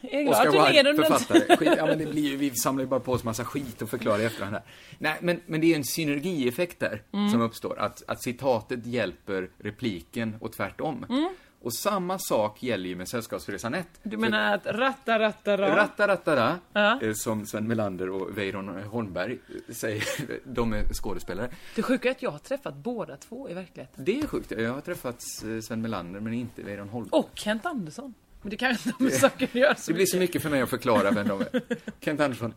Jag 0.01 0.13
är 0.13 0.23
glad 0.23 0.35
att 0.35 0.47
Oscar 0.47 0.67
du 0.67 0.73
Wilde, 0.73 0.83
den 0.83 0.95
den. 0.95 1.05
författare. 1.05 1.57
Skit, 1.57 1.73
ja, 1.77 1.85
men 1.85 1.97
det 1.97 2.05
blir 2.05 2.23
ju, 2.29 2.37
vi 2.37 2.55
samlar 2.55 2.83
ju 2.83 2.87
bara 2.89 2.99
på 2.99 3.11
oss 3.11 3.23
massa 3.23 3.45
skit 3.45 3.81
och 3.81 3.89
förklarar 3.89 4.19
i 4.19 4.25
efterhand 4.25 4.53
här. 4.55 4.63
Nej, 4.97 5.17
men, 5.21 5.41
men 5.45 5.61
det 5.61 5.71
är 5.71 5.75
en 5.75 5.83
synergieffekt 5.83 6.79
där 6.79 7.01
Mm. 7.13 7.29
som 7.31 7.41
uppstår. 7.41 7.79
Att, 7.79 8.03
att 8.07 8.23
citatet 8.23 8.85
hjälper 8.85 9.49
repliken 9.57 10.35
och 10.41 10.53
tvärtom. 10.53 11.05
Mm. 11.09 11.29
Och 11.61 11.73
samma 11.73 12.19
sak 12.19 12.63
gäller 12.63 12.89
ju 12.89 12.95
med 12.95 13.07
Sällskapsresan 13.07 13.73
1. 13.73 13.87
Du 14.03 14.17
menar 14.17 14.53
att 14.55 14.65
ratta, 14.65 15.19
ratta, 15.19 15.57
ra. 15.57 15.75
Ratta, 15.75 16.07
ratta, 16.07 16.35
ra, 16.35 16.57
Ja. 16.73 17.01
eh, 17.01 17.13
som 17.13 17.45
Sven 17.45 17.67
Melander 17.67 18.09
och 18.09 18.37
Weiron 18.37 18.83
Holmberg 18.83 19.31
eh, 19.67 19.73
säger, 19.73 20.03
de 20.43 20.73
är 20.73 20.83
skådespelare. 20.93 21.49
Det 21.75 21.81
sjuka 21.81 22.07
är 22.07 22.11
att 22.11 22.21
jag 22.23 22.31
har 22.31 22.39
träffat 22.39 22.75
båda 22.75 23.17
två 23.17 23.49
i 23.49 23.53
verkligheten. 23.53 24.03
Det 24.05 24.19
är 24.21 24.27
sjukt. 24.27 24.51
Jag 24.51 24.73
har 24.73 24.81
träffat 24.81 25.23
eh, 25.45 25.59
Sven 25.61 25.81
Melander, 25.81 26.19
men 26.19 26.33
inte 26.33 26.61
Weiron 26.63 26.89
Holmberg. 26.89 27.19
Och 27.19 27.29
Kent 27.33 27.65
Andersson. 27.65 28.13
Men 28.41 28.49
det 28.49 28.57
kanske 28.57 28.89
inte 28.89 29.03
har 29.03 29.09
med 29.09 29.13
saker 29.19 29.45
att 29.45 29.55
göra 29.55 29.75
så 29.75 29.91
Det 29.91 29.95
blir 29.95 30.05
så 30.05 30.17
mycket 30.17 30.41
för 30.41 30.49
mig 30.49 30.61
att 30.61 30.69
förklara 30.69 31.11
vem 31.11 31.27
de 31.27 31.41
är. 31.41 31.61
Kent 31.99 32.19
Andersson. 32.19 32.53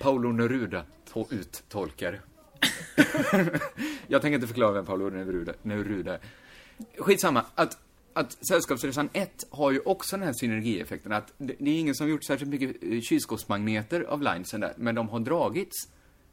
Paolo 0.00 0.32
Neruda, 0.32 0.82
to- 1.12 1.26
uttolkare. 1.34 2.20
jag 4.06 4.22
tänker 4.22 4.34
inte 4.34 4.46
förklara 4.46 4.72
vem 4.72 4.84
Paolo 4.86 5.10
Neruda, 5.10 5.52
Neruda 5.62 6.14
är. 6.14 6.20
Skitsamma, 6.98 7.44
att, 7.54 7.78
att 8.18 8.46
Sällskapsresan 8.46 9.08
1 9.12 9.46
har 9.50 9.70
ju 9.70 9.80
också 9.80 10.16
den 10.16 10.26
här 10.26 10.32
synergieffekten 10.32 11.12
att 11.12 11.32
det, 11.38 11.54
det 11.58 11.70
är 11.70 11.80
ingen 11.80 11.94
som 11.94 12.08
gjort 12.08 12.24
särskilt 12.24 12.50
mycket 12.50 12.82
eh, 12.82 13.00
kylskåpsmagneter 13.00 14.00
av 14.00 14.22
linesen 14.22 14.60
där, 14.60 14.72
men 14.76 14.94
de 14.94 15.08
har 15.08 15.20
dragits. 15.20 15.88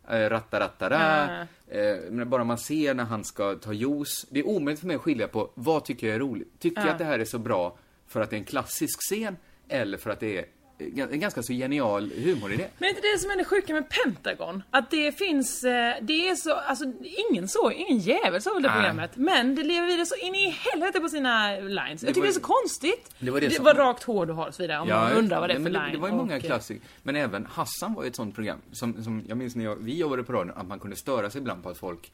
Eh, 0.10 0.30
ratta, 0.30 0.60
ratta, 0.60 0.90
ra. 0.90 1.42
Eh, 1.68 1.98
men 2.12 2.30
bara 2.30 2.44
man 2.44 2.58
ser 2.58 2.94
när 2.94 3.04
han 3.04 3.24
ska 3.24 3.56
ta 3.56 3.74
juice. 3.74 4.26
Det 4.30 4.40
är 4.40 4.48
omöjligt 4.48 4.80
för 4.80 4.88
mig 4.88 4.96
att 4.96 5.02
skilja 5.02 5.28
på 5.28 5.52
vad 5.56 5.86
tycker 5.86 6.08
jag 6.08 6.16
är 6.16 6.20
roligt. 6.20 6.60
Tycker 6.60 6.82
jag 6.82 6.90
att 6.90 6.98
det 6.98 7.06
här 7.06 7.20
är 7.20 7.26
så 7.26 7.40
bra 7.40 7.78
för 8.08 8.22
att 8.22 8.30
det 8.30 8.36
är 8.36 8.38
en 8.38 8.46
klassisk 8.46 9.00
scen 9.02 9.38
eller 9.68 9.98
för 9.98 10.10
att 10.10 10.20
det 10.20 10.38
är 10.38 10.40
eh, 10.42 10.46
en 10.80 11.20
ganska 11.20 11.44
så 11.44 11.54
genial 11.54 12.12
humoridé. 12.16 12.68
Men 12.78 12.86
är 12.86 12.90
inte 12.90 13.02
det 13.02 13.20
som 13.20 13.32
är 13.32 13.38
det 13.38 13.46
sjuka 13.46 13.74
med 13.74 13.90
Pentagon? 13.90 14.64
Att 14.72 14.92
det 14.92 15.12
finns, 15.12 15.64
eh, 15.64 15.96
det 16.02 16.28
är 16.30 16.36
så, 16.36 16.54
alltså 16.54 16.86
ingen 17.32 17.48
så, 17.48 17.72
ingen 17.72 17.98
jävel 18.00 18.42
såg 18.42 18.54
väl 18.54 18.64
det 18.64 18.70
Nej. 18.70 18.78
programmet. 18.78 19.12
Men 19.16 19.56
det 19.56 19.64
lever 19.64 19.88
vidare 19.88 20.06
så 20.06 20.16
in 20.16 20.36
i 20.36 20.50
helvete 20.50 21.00
på 21.00 21.10
sina 21.10 21.58
lines. 21.60 22.04
Jag 22.04 22.14
tycker 22.14 22.22
det 22.22 22.28
är 22.28 22.32
så 22.32 22.40
konstigt. 22.40 23.16
Det 23.20 23.32
var 23.32 23.42
det 23.42 23.52
som- 23.52 23.66
vad 23.66 23.78
rakt 23.78 24.04
hår 24.04 24.26
du 24.26 24.34
har 24.34 24.48
och 24.48 24.54
så 24.54 24.64
vidare. 24.64 24.80
Om 24.80 24.90
man 24.90 25.12
undrar 25.14 25.40
vad 25.40 25.50
det 25.50 25.54
är 25.54 25.56
för 25.56 25.64
men 25.64 25.74
line. 25.74 25.84
Det, 25.86 25.92
det 25.92 25.98
var 25.98 26.08
ju 26.10 26.14
många 26.16 26.36
och, 26.36 26.42
klassiker. 26.42 26.84
Men 27.04 27.16
även 27.16 27.46
Hassan 27.46 27.94
var 27.94 28.04
ju 28.04 28.08
ett 28.10 28.16
sånt 28.16 28.36
program. 28.36 28.60
Som, 28.72 29.04
som 29.04 29.24
jag 29.28 29.38
minns 29.38 29.56
när 29.56 29.64
jag, 29.64 29.76
vi 29.76 29.98
jobbade 29.98 30.24
på 30.24 30.34
radion, 30.34 30.54
att 30.58 30.68
man 30.68 30.80
kunde 30.80 30.96
störa 30.96 31.30
sig 31.30 31.42
ibland 31.42 31.64
på 31.64 31.70
att 31.70 31.78
folk 31.78 32.12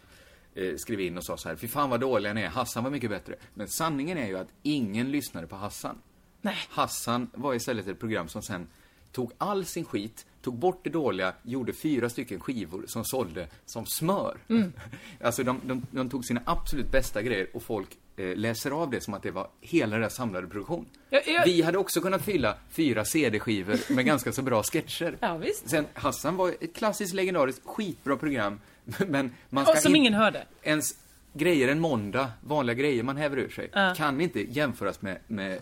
eh, 0.55 0.75
skrev 0.77 0.99
in 0.99 1.17
och 1.17 1.25
sa 1.25 1.37
så 1.37 1.49
här, 1.49 1.55
fy 1.55 1.67
fan 1.67 1.89
vad 1.89 1.99
dåliga 1.99 2.33
ni 2.33 2.41
är, 2.41 2.47
Hassan 2.49 2.83
var 2.83 2.91
mycket 2.91 3.09
bättre. 3.09 3.35
Men 3.53 3.67
sanningen 3.67 4.17
är 4.17 4.27
ju 4.27 4.37
att 4.37 4.49
ingen 4.63 5.11
lyssnade 5.11 5.47
på 5.47 5.55
Hassan. 5.55 5.97
Nej. 6.41 6.55
Hassan 6.69 7.29
var 7.33 7.53
istället 7.53 7.87
ett 7.87 7.99
program 7.99 8.27
som 8.27 8.41
sen 8.41 8.67
tog 9.11 9.31
all 9.37 9.65
sin 9.65 9.85
skit, 9.85 10.25
tog 10.41 10.55
bort 10.57 10.79
det 10.83 10.89
dåliga, 10.89 11.33
gjorde 11.43 11.73
fyra 11.73 12.09
stycken 12.09 12.39
skivor 12.39 12.83
som 12.87 13.05
sålde 13.05 13.47
som 13.65 13.85
smör. 13.85 14.37
Mm. 14.49 14.73
alltså 15.23 15.43
de, 15.43 15.61
de, 15.63 15.85
de 15.91 16.09
tog 16.09 16.25
sina 16.25 16.41
absolut 16.45 16.91
bästa 16.91 17.21
grejer 17.21 17.47
och 17.53 17.63
folk 17.63 17.87
eh, 18.15 18.35
läser 18.35 18.71
av 18.71 18.89
det 18.91 19.01
som 19.01 19.13
att 19.13 19.23
det 19.23 19.31
var 19.31 19.47
hela 19.61 19.97
deras 19.97 20.15
samlade 20.15 20.47
produktion. 20.47 20.85
Jag- 21.09 21.27
jag- 21.27 21.45
Vi 21.45 21.61
hade 21.61 21.77
också 21.77 22.01
kunnat 22.01 22.21
fylla 22.21 22.57
fyra 22.69 23.05
CD-skivor 23.05 23.93
med 23.93 24.05
ganska 24.05 24.31
så 24.31 24.41
bra 24.41 24.63
sketcher. 24.63 25.17
Ja, 25.19 25.37
visst. 25.37 25.69
Sen, 25.69 25.85
Hassan 25.93 26.35
var 26.35 26.49
ett 26.61 26.73
klassiskt, 26.75 27.13
legendariskt, 27.13 27.61
skitbra 27.65 28.17
program, 28.17 28.59
men 29.07 29.31
man 29.49 29.63
ska 29.65 29.73
Och 29.73 29.79
som 29.79 29.89
in- 29.91 30.01
ingen 30.01 30.13
hörde. 30.13 30.45
Ens 30.63 30.95
grejer 31.33 31.67
en 31.67 31.79
måndag, 31.79 32.31
vanliga 32.41 32.73
grejer 32.73 33.03
man 33.03 33.17
häver 33.17 33.37
ur 33.37 33.49
sig, 33.49 33.69
Ja. 33.73 33.93
kan 33.97 34.21
inte 34.21 34.41
jämföras 34.53 35.01
med, 35.01 35.17
med 35.27 35.61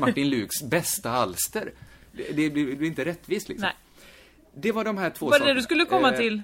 Martin 0.00 0.30
Luks 0.30 0.62
bästa 0.62 1.10
alster. 1.10 1.72
Det, 2.12 2.50
blir- 2.50 2.82
inte 2.84 3.04
rättvist 3.04 3.48
liksom. 3.48 3.66
Nej. 3.66 3.74
Det 4.54 4.72
var 4.72 4.84
de 4.84 4.98
här 4.98 5.10
två 5.10 5.26
Var 5.26 5.32
det 5.32 5.38
sakerna. 5.38 5.54
det 5.54 5.60
du 5.60 5.62
skulle 5.62 5.84
komma 5.84 6.10
Eh, 6.12 6.16
till? 6.18 6.42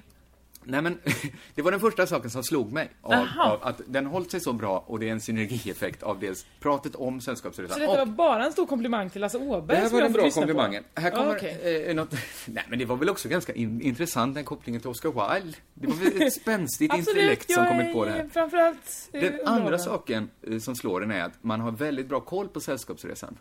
Nej 0.65 0.81
men, 0.81 0.97
det 1.55 1.61
var 1.61 1.71
den 1.71 1.79
första 1.79 2.07
saken 2.07 2.29
som 2.29 2.43
slog 2.43 2.71
mig. 2.71 2.89
Av, 3.01 3.13
av 3.39 3.59
att 3.63 3.81
den 3.87 4.05
hållit 4.05 4.31
sig 4.31 4.39
så 4.39 4.53
bra 4.53 4.83
och 4.87 4.99
det 4.99 5.07
är 5.07 5.11
en 5.11 5.21
synergieffekt 5.21 6.03
av 6.03 6.19
dels 6.19 6.45
pratet 6.59 6.95
om 6.95 7.21
Sällskapsresan 7.21 7.73
Så 7.73 7.79
detta 7.79 7.97
var 7.97 8.05
bara 8.05 8.45
en 8.45 8.51
stor 8.51 8.65
komplimang 8.65 9.09
till 9.09 9.21
Lasse 9.21 9.37
det 9.39 9.45
Åberg 9.45 9.77
här 9.77 9.85
som 9.87 9.93
var 9.95 10.01
den 10.01 10.13
bra 10.13 10.23
lyssna 10.25 10.41
på. 10.41 10.47
komplimangen. 10.47 10.83
Här 10.95 11.09
kommer 11.11 11.25
Ja, 11.29 11.35
okej. 11.35 11.85
eh, 11.89 11.95
något... 11.95 12.11
Nej, 12.45 12.63
men 12.69 12.79
det 12.79 12.85
var 12.85 12.95
väl 12.95 13.09
också 13.09 13.29
ganska 13.29 13.53
in, 13.53 13.81
intressant, 13.81 14.35
den 14.35 14.43
kopplingen 14.43 14.81
till 14.81 14.89
Oscar 14.89 15.09
Wilde. 15.09 15.57
Det 15.73 15.87
var 15.87 15.95
väl 15.95 16.21
ett 16.21 16.33
spänstigt 16.41 16.93
intellekt 16.93 17.51
som 17.51 17.65
kommit 17.67 17.93
på 17.93 18.05
det 18.05 18.11
är 18.11 18.15
här. 18.15 18.29
Framförallt 18.33 19.09
eh, 19.13 19.21
Den 19.21 19.39
andra 19.47 19.79
saken 19.79 20.29
eh, 20.51 20.59
som 20.59 20.75
slår 20.75 21.03
en 21.03 21.11
är 21.11 21.23
att 21.23 21.43
man 21.43 21.59
har 21.59 21.71
väldigt 21.71 22.07
bra 22.07 22.19
koll 22.19 22.47
på 22.47 22.59
Sällskapsresan. 22.59 23.37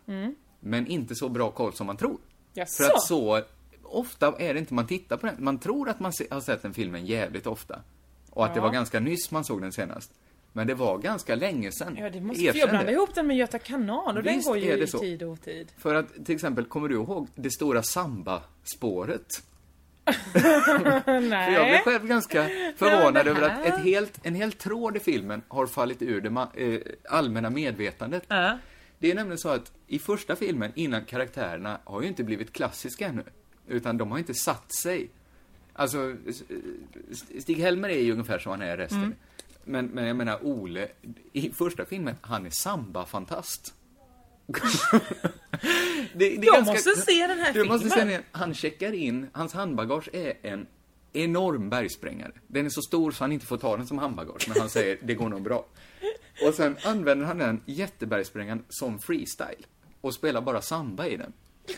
Men 0.61 0.87
inte 0.87 1.15
så 1.15 1.29
bra 1.29 1.51
koll 1.51 1.73
som 1.73 1.87
man 1.87 1.97
tror. 1.97 2.11
Mm. 2.11 2.21
Jaså? 2.55 2.83
För 2.83 2.91
att 2.93 3.03
så 3.03 3.41
ofta 3.93 4.35
är 4.39 4.55
det 4.55 4.61
inte 4.61 4.75
man 4.75 4.87
tittar 4.87 5.17
på 5.17 5.27
den. 5.27 5.37
Man 5.39 5.59
tror 5.59 5.89
att 5.89 6.01
man 6.01 6.13
se, 6.13 6.27
har 6.31 6.41
sett 6.41 6.63
den 6.63 6.75
filmen 6.75 7.07
jävligt 7.07 7.47
ofta. 7.47 7.81
Och 8.31 8.45
att 8.45 8.55
det 8.55 8.59
Ja. 8.59 8.65
var 8.65 8.73
ganska 8.73 9.01
nyss 9.01 9.31
man 9.31 9.45
såg 9.45 9.61
den 9.61 9.73
senast. 9.73 10.11
Men 10.53 10.67
det 10.67 10.75
var 10.75 10.99
ganska 10.99 11.35
länge 11.35 11.73
sedan. 11.73 11.97
Ja, 12.01 12.11
det 12.11 12.21
måste, 12.21 12.43
Erkänn 12.43 12.61
jag 12.61 12.69
blandar 12.71 12.87
det. 12.87 12.93
ihop 12.93 13.15
den 13.15 13.27
med 13.27 13.37
Göta 13.37 13.59
kanal 13.59 14.17
och 14.17 14.23
den 14.23 14.35
Visst 14.37 14.49
går 14.49 14.59
ju 14.59 14.77
det 14.77 14.83
i 14.83 14.87
så. 14.87 14.99
tid 14.99 15.23
och 15.23 15.31
otid. 15.33 15.73
För 15.79 15.95
att, 15.95 16.25
till 16.27 16.35
exempel, 16.35 16.65
kommer 16.65 16.89
du 16.89 16.95
ihåg 16.95 17.29
det 17.35 17.51
stora 17.51 17.83
samba-spåret? 17.83 19.27
Nej. 21.07 21.47
För 21.47 21.53
jag 21.53 21.67
blev 21.67 21.79
själv 21.85 22.07
ganska 22.07 22.49
förvånad 22.77 23.27
det 23.27 23.31
över 23.31 23.43
att 23.43 23.67
ett 23.67 23.79
helt, 23.85 24.19
en 24.23 24.35
hel 24.35 24.53
tråd 24.53 24.97
i 24.97 25.01
filmen 25.01 25.43
har 25.49 25.67
fallit 25.67 26.03
ur 26.03 26.21
det 26.21 26.29
eh, 26.55 26.81
allmänna 27.09 27.51
medvetandet. 27.51 28.23
Ja. 28.29 28.59
Det 28.99 29.11
är 29.11 29.15
nämligen 29.15 29.39
så 29.39 29.49
att 29.49 29.73
i 29.87 29.99
första 29.99 30.37
filmen, 30.37 30.73
innan 30.75 31.05
karaktärerna, 31.05 31.81
har 31.85 32.03
ju 32.03 32.09
inte 32.09 32.25
blivit 32.25 32.53
klassiska 32.53 33.07
ännu. 33.07 33.25
Utan 33.73 33.99
de 33.99 34.11
har 34.11 34.19
inte 34.19 34.35
satt 34.35 34.75
sig. 34.75 35.11
Alltså, 35.73 36.17
Stig-Helmer 37.39 37.89
är 37.89 38.03
ju 38.03 38.13
ungefär 38.13 38.39
som 38.39 38.51
han 38.51 38.63
är 38.63 38.77
resten. 38.77 38.99
Mm. 38.99 39.15
Men, 39.65 39.87
men 39.87 40.05
jag 40.05 40.17
menar, 40.17 40.47
Ole, 40.47 40.89
i 41.33 41.51
första 41.51 41.85
filmen, 41.85 42.15
han 42.21 42.47
är 42.47 42.51
samba-fantast. 42.51 43.75
det, 46.15 46.37
det 46.37 46.47
Jag 46.47 46.67
måste 46.67 46.97
se 46.97 47.27
den 47.27 47.39
här 47.39 47.53
Du 47.53 47.65
måste 47.65 47.89
se 47.89 47.95
filmen. 47.95 48.15
den. 48.15 48.23
Han 48.33 48.55
checkar 48.55 48.93
in, 48.93 49.27
hans 49.33 49.53
handbagage 49.53 50.09
är 50.13 50.35
en 50.43 50.67
enorm 51.13 51.71
bergsprängare. 51.71 52.33
Den 52.47 52.67
är 52.67 52.71
så 52.71 52.83
stor 52.83 53.11
så 53.11 53.25
han 53.25 53.33
inte 53.33 53.47
får 53.47 53.59
ta 53.59 53.77
den 53.77 53.87
som 53.87 53.99
handbagage, 53.99 54.49
men 54.49 54.61
han 54.61 54.71
säger 54.71 54.99
det 55.03 55.15
går 55.15 55.29
nog 55.29 55.43
bra. 55.43 55.67
Och 56.47 56.55
sen 56.55 56.77
använder 56.85 57.27
han 57.27 57.39
den 57.39 57.61
jättebergsprängaren 57.67 58.65
som 58.69 58.99
freestyle 58.99 59.67
och 60.01 60.15
spelar 60.15 60.41
bara 60.41 60.63
samba 60.63 61.07
i 61.07 61.17
den. 61.17 61.33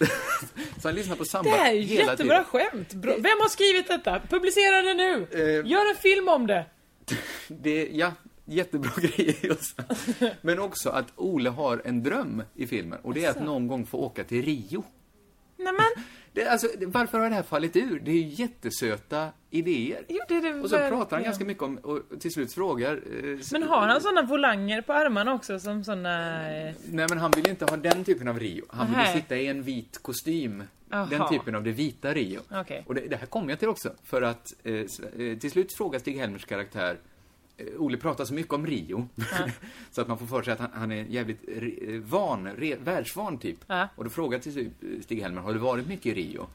så 0.84 0.88
han 0.88 0.94
lyssnar 0.94 1.16
på 1.16 1.24
samba 1.24 1.50
Det 1.50 1.56
här 1.56 1.70
är 1.70 1.74
ju 1.74 1.80
hela 1.82 2.10
jättebra 2.12 2.44
tiden. 2.44 2.70
skämt. 2.70 2.94
Bra. 2.94 3.14
Vem 3.16 3.38
har 3.40 3.48
skrivit 3.48 3.88
detta? 3.88 4.20
Publicera 4.28 4.82
det 4.82 4.94
nu! 4.94 5.26
Eh. 5.32 5.70
Gör 5.70 5.90
en 5.90 5.96
film 5.96 6.28
om 6.28 6.46
det! 6.46 6.66
Det, 7.48 7.88
ja, 7.92 8.12
jättebra 8.44 8.90
grejer. 9.00 9.56
Men 10.40 10.58
också 10.58 10.90
att 10.90 11.06
Ole 11.16 11.50
har 11.50 11.82
en 11.84 12.02
dröm 12.02 12.42
i 12.54 12.66
filmen 12.66 12.98
och 13.02 13.14
det 13.14 13.24
är 13.24 13.30
att 13.30 13.42
någon 13.44 13.68
gång 13.68 13.86
få 13.86 13.98
åka 13.98 14.24
till 14.24 14.44
Rio. 14.44 14.84
Nämen, 15.56 15.84
Det, 16.34 16.46
alltså, 16.48 16.66
varför 16.86 17.18
har 17.18 17.28
det 17.30 17.34
här 17.36 17.42
fallit 17.42 17.76
ur? 17.76 18.00
Det 18.04 18.10
är 18.10 18.14
ju 18.14 18.28
jättesöta 18.28 19.28
idéer. 19.50 20.04
jo, 20.08 20.18
det 20.28 20.34
är 20.36 20.42
det 20.42 20.60
Och 20.60 20.70
så 20.70 20.76
pratar 20.76 20.88
han 20.88 20.98
verkligen. 21.00 21.22
ganska 21.24 21.44
mycket 21.44 21.62
om, 21.62 21.76
och 21.78 22.00
till 22.20 22.32
slut 22.32 22.52
frågar... 22.52 22.94
Eh, 22.94 23.38
Men 23.52 23.62
har 23.62 23.88
han 23.88 24.00
såna 24.00 24.22
volanger 24.22 24.82
på 24.82 24.92
armarna 24.92 25.34
också 25.34 25.58
som 25.60 25.84
såna... 25.84 26.42
Eh... 26.56 26.74
Nej 26.90 27.06
men 27.08 27.18
han 27.18 27.30
vill 27.30 27.48
inte 27.48 27.64
ha 27.64 27.76
den 27.76 28.04
typen 28.04 28.28
av 28.28 28.38
Rio. 28.38 28.64
Han 28.68 28.86
vill 28.86 29.06
ju 29.06 29.20
sitta 29.20 29.36
i 29.36 29.46
en 29.46 29.62
vit 29.62 29.98
kostym. 30.02 30.62
Aha. 30.92 31.06
Den 31.10 31.28
typen 31.28 31.54
av 31.54 31.62
det 31.62 31.72
vita 31.72 32.12
Rio. 32.14 32.40
Okej. 32.50 32.84
Och 32.86 32.94
det, 32.94 33.00
det 33.00 33.16
här 33.16 33.26
kommer 33.26 33.50
jag 33.50 33.58
till 33.58 33.68
också. 33.68 33.92
För 34.04 34.22
att 34.22 34.54
eh, 34.64 34.74
eh, 34.74 35.38
till 35.38 35.50
slut 35.50 35.72
frågar 35.76 35.98
Stig-Helmers 35.98 36.44
karaktär 36.46 36.90
eh, 36.90 36.98
Ole 37.78 37.96
pratar 37.96 38.24
så 38.24 38.34
mycket 38.34 38.52
om 38.52 38.66
Rio, 38.66 39.08
så 39.90 40.00
att 40.00 40.08
man 40.08 40.18
får 40.18 40.26
för 40.26 40.42
sig 40.42 40.52
att 40.52 40.58
han, 40.60 40.70
han 40.74 40.92
är 40.92 41.04
jävligt 41.04 41.40
re, 41.48 41.94
eh, 41.94 42.00
van, 42.00 42.48
re, 42.48 42.76
världsvan 42.84 43.38
typ. 43.38 43.58
Ja. 43.66 43.88
Och 43.96 44.04
då 44.04 44.10
frågar 44.10 44.38
till 44.38 44.58
eh, 44.58 44.66
Stig-Helmer, 45.02 45.40
har 45.42 45.52
du 45.52 45.58
varit 45.58 45.86
mycket 45.86 46.06
i 46.06 46.14
Rio? 46.14 46.46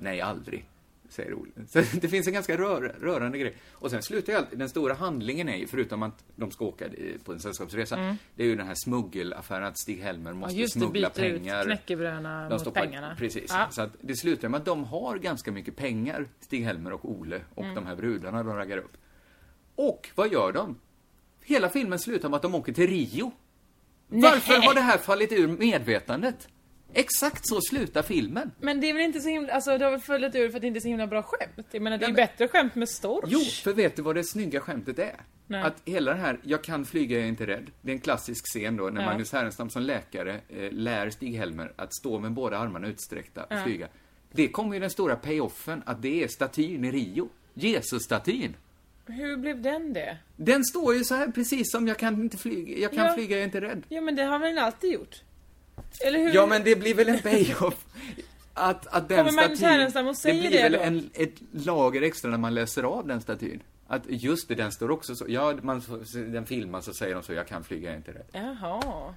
Nej, 0.00 0.20
aldrig, 0.20 0.64
säger 1.08 1.34
Ole. 1.34 1.50
Så 1.68 1.82
det 2.00 2.08
finns 2.08 2.26
en 2.26 2.32
ganska 2.32 2.56
rör, 2.56 2.94
rörande 3.00 3.38
grej. 3.38 3.54
Och 3.72 3.90
sen 3.90 4.02
slutar 4.02 4.32
ju 4.32 4.38
alltid, 4.38 4.58
den 4.58 4.68
stora 4.68 4.94
handlingen 4.94 5.48
är 5.48 5.56
ju, 5.56 5.66
förutom 5.66 6.02
att 6.02 6.24
de 6.36 6.50
ska 6.50 6.64
åka 6.64 6.84
eh, 6.86 6.92
på 7.24 7.32
en 7.32 7.40
sällskapsresa, 7.40 8.16
det 8.34 8.42
är 8.42 8.46
ju 8.46 8.56
den 8.56 8.66
här 8.66 8.74
smuggelaffären, 8.84 9.64
att 9.64 9.78
Stig-Helmer 9.78 10.30
Mm. 10.30 10.40
Ja, 10.40 10.46
måste 10.46 10.60
just 10.60 10.74
det, 10.74 10.80
smuggla 10.80 11.08
byta 11.08 11.26
ut 11.26 11.36
pengar. 11.42 11.64
knäckebröderna 11.64 12.48
De 12.48 12.54
mot 12.64 12.74
pengarna. 12.74 13.14
Precis. 13.18 13.46
Ja. 13.48 13.66
Så 13.70 13.82
att 13.82 13.96
det 14.00 14.16
slutar 14.16 14.48
med 14.48 14.58
att 14.58 14.64
de 14.66 14.84
har 14.84 15.18
ganska 15.18 15.52
mycket 15.52 15.76
pengar, 15.76 16.26
Stig-Helmer 16.40 16.92
och 16.92 17.10
Ole 17.10 17.40
och 17.54 17.62
Mm. 17.64 17.74
de 17.74 17.86
här 17.86 17.96
brudarna 17.96 18.42
de 18.42 18.56
raggar 18.56 18.78
upp. 18.78 18.96
Och 19.76 20.10
vad 20.14 20.32
gör 20.32 20.52
de? 20.52 20.78
Hela 21.44 21.68
filmen 21.68 21.98
slutar 21.98 22.28
med 22.28 22.36
att 22.36 22.42
de 22.42 22.54
åker 22.54 22.72
till 22.72 22.86
Rio. 22.86 23.32
Varför 24.08 24.54
har 24.66 24.74
det 24.74 24.80
här 24.80 24.98
fallit 24.98 25.32
ur 25.32 25.48
medvetandet? 25.48 26.48
Exakt 26.96 27.48
så 27.48 27.60
slutar 27.60 28.02
filmen. 28.02 28.50
Men 28.60 28.80
det 28.80 28.90
är 28.90 28.94
väl 28.94 29.02
inte 29.02 29.20
så 29.20 29.28
himla, 29.28 29.52
alltså 29.52 29.78
det 29.78 29.84
har 29.84 29.92
väl 29.92 30.00
fallit 30.00 30.34
ur 30.34 30.48
för 30.48 30.56
att 30.56 30.60
det 30.60 30.66
inte 30.66 30.78
är 30.78 30.80
så 30.80 30.88
himla 30.88 31.06
bra 31.06 31.22
skämt? 31.22 31.66
Jag 31.70 31.82
menar 31.82 31.98
det 31.98 32.04
är 32.04 32.08
ju 32.08 32.14
bättre 32.14 32.48
skämt 32.48 32.74
med 32.74 32.88
storch. 32.88 33.24
Jo, 33.28 33.40
för 33.40 33.72
vet 33.72 33.96
du 33.96 34.02
vad 34.02 34.14
det 34.14 34.24
snygga 34.24 34.60
skämtet 34.60 34.98
är? 34.98 35.16
Nej. 35.46 35.62
Att 35.62 35.82
hela 35.84 36.10
den 36.12 36.20
här, 36.20 36.40
jag 36.42 36.64
kan 36.64 36.84
flyga, 36.84 37.16
jag 37.16 37.24
är 37.24 37.28
inte 37.28 37.46
rädd. 37.46 37.70
Det 37.82 37.90
är 37.90 37.94
en 37.94 38.00
klassisk 38.00 38.44
scen 38.46 38.76
då, 38.76 38.84
när 38.90 39.00
Ja. 39.00 39.06
Magnus 39.06 39.32
Härenstam 39.32 39.70
som 39.70 39.82
läkare 39.82 40.40
eh, 40.48 40.70
lär 40.72 41.10
Stig-Helmer 41.10 41.72
att 41.76 41.94
stå 41.94 42.18
med 42.18 42.32
båda 42.32 42.58
armarna 42.58 42.88
utsträckta 42.88 43.44
och 43.44 43.52
Ja. 43.52 43.64
flyga. 43.64 43.88
Det 44.32 44.48
kommer 44.48 44.74
ju 44.74 44.80
den 44.80 44.90
stora 44.90 45.16
payoffen, 45.16 45.82
att 45.86 46.02
det 46.02 46.22
är 46.24 46.28
statyn 46.28 46.84
i 46.84 46.90
Rio. 46.92 47.28
Jesus-statyn. 47.54 48.56
Hur 49.06 49.36
blev 49.36 49.62
den 49.62 49.92
det? 49.92 50.16
Den 50.36 50.64
står 50.64 50.94
ju 50.94 51.04
så 51.04 51.14
här 51.14 51.28
precis 51.28 51.70
som 51.72 51.88
jag 51.88 51.98
kan 51.98 52.14
inte 52.22 52.36
flyga, 52.36 52.78
jag 52.78 52.92
kan 52.92 53.06
Ja. 53.06 53.14
flyga, 53.14 53.36
jag 53.36 53.40
är 53.40 53.44
inte 53.44 53.60
rädd. 53.60 53.82
Ja 53.88 54.00
men 54.00 54.16
det 54.16 54.22
har 54.22 54.38
väl 54.38 54.58
alltid 54.58 54.92
gjort? 54.92 55.22
Eller 56.06 56.18
hur? 56.18 56.34
Ja, 56.34 56.46
men 56.46 56.64
det 56.64 56.76
blir 56.76 56.94
väl 56.94 57.08
en 57.08 57.18
payoff. 57.18 57.84
Att, 58.54 58.86
att 58.86 59.08
den 59.08 59.26
Kommer 59.26 59.56
statyn, 59.56 60.06
och 60.08 60.16
säger 60.16 60.42
det 60.42 60.42
det 60.42 60.48
blir 60.50 60.62
väl 60.62 60.72
då? 60.72 60.78
en, 60.78 61.10
ett 61.14 61.34
lager 61.66 62.02
extra 62.02 62.30
när 62.30 62.38
man 62.38 62.54
läser 62.54 62.82
av 62.82 63.06
den 63.06 63.20
statyn. 63.20 63.62
Att 63.86 64.02
just 64.08 64.48
det, 64.48 64.54
den 64.54 64.72
står 64.72 64.90
också 64.90 65.14
så, 65.14 65.24
ja, 65.28 65.54
man, 65.62 65.82
den 66.14 66.46
filmas 66.46 66.88
och 66.88 66.96
säger 66.96 67.14
de 67.14 67.22
så, 67.22 67.32
jag 67.32 67.46
kan 67.46 67.64
flyga, 67.64 67.84
jag 67.84 67.92
är 67.92 67.96
inte 67.96 68.12
rädd. 68.12 68.26
Jaha. 68.32 69.14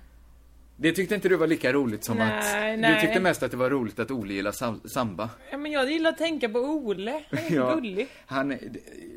Det 0.80 0.92
tyckte 0.92 1.16
inte 1.16 1.30
du 1.30 1.36
var 1.36 1.48
lika 1.48 1.74
roligt 1.74 2.04
som 2.04 2.18
Nej, 2.18 2.40
att... 2.74 2.80
nej. 2.80 2.94
Du 2.96 3.02
tyckte 3.02 3.20
mest 3.20 3.44
att 3.44 3.52
det 3.52 3.58
var 3.58 3.70
roligt 3.70 4.00
att 4.00 4.12
Ole 4.12 4.34
gillar 4.34 4.52
sam, 4.52 4.82
samba. 4.86 5.30
Ja 5.52 5.58
men 5.58 5.72
jag 5.72 5.92
gillar 5.92 6.10
att 6.10 6.18
tänka 6.18 6.50
på 6.50 6.60
Ole. 6.60 7.24
Han 7.30 7.40
är 7.40 7.52
Ja. 7.56 7.76
gullig. 7.76 8.08
Han, 8.26 8.58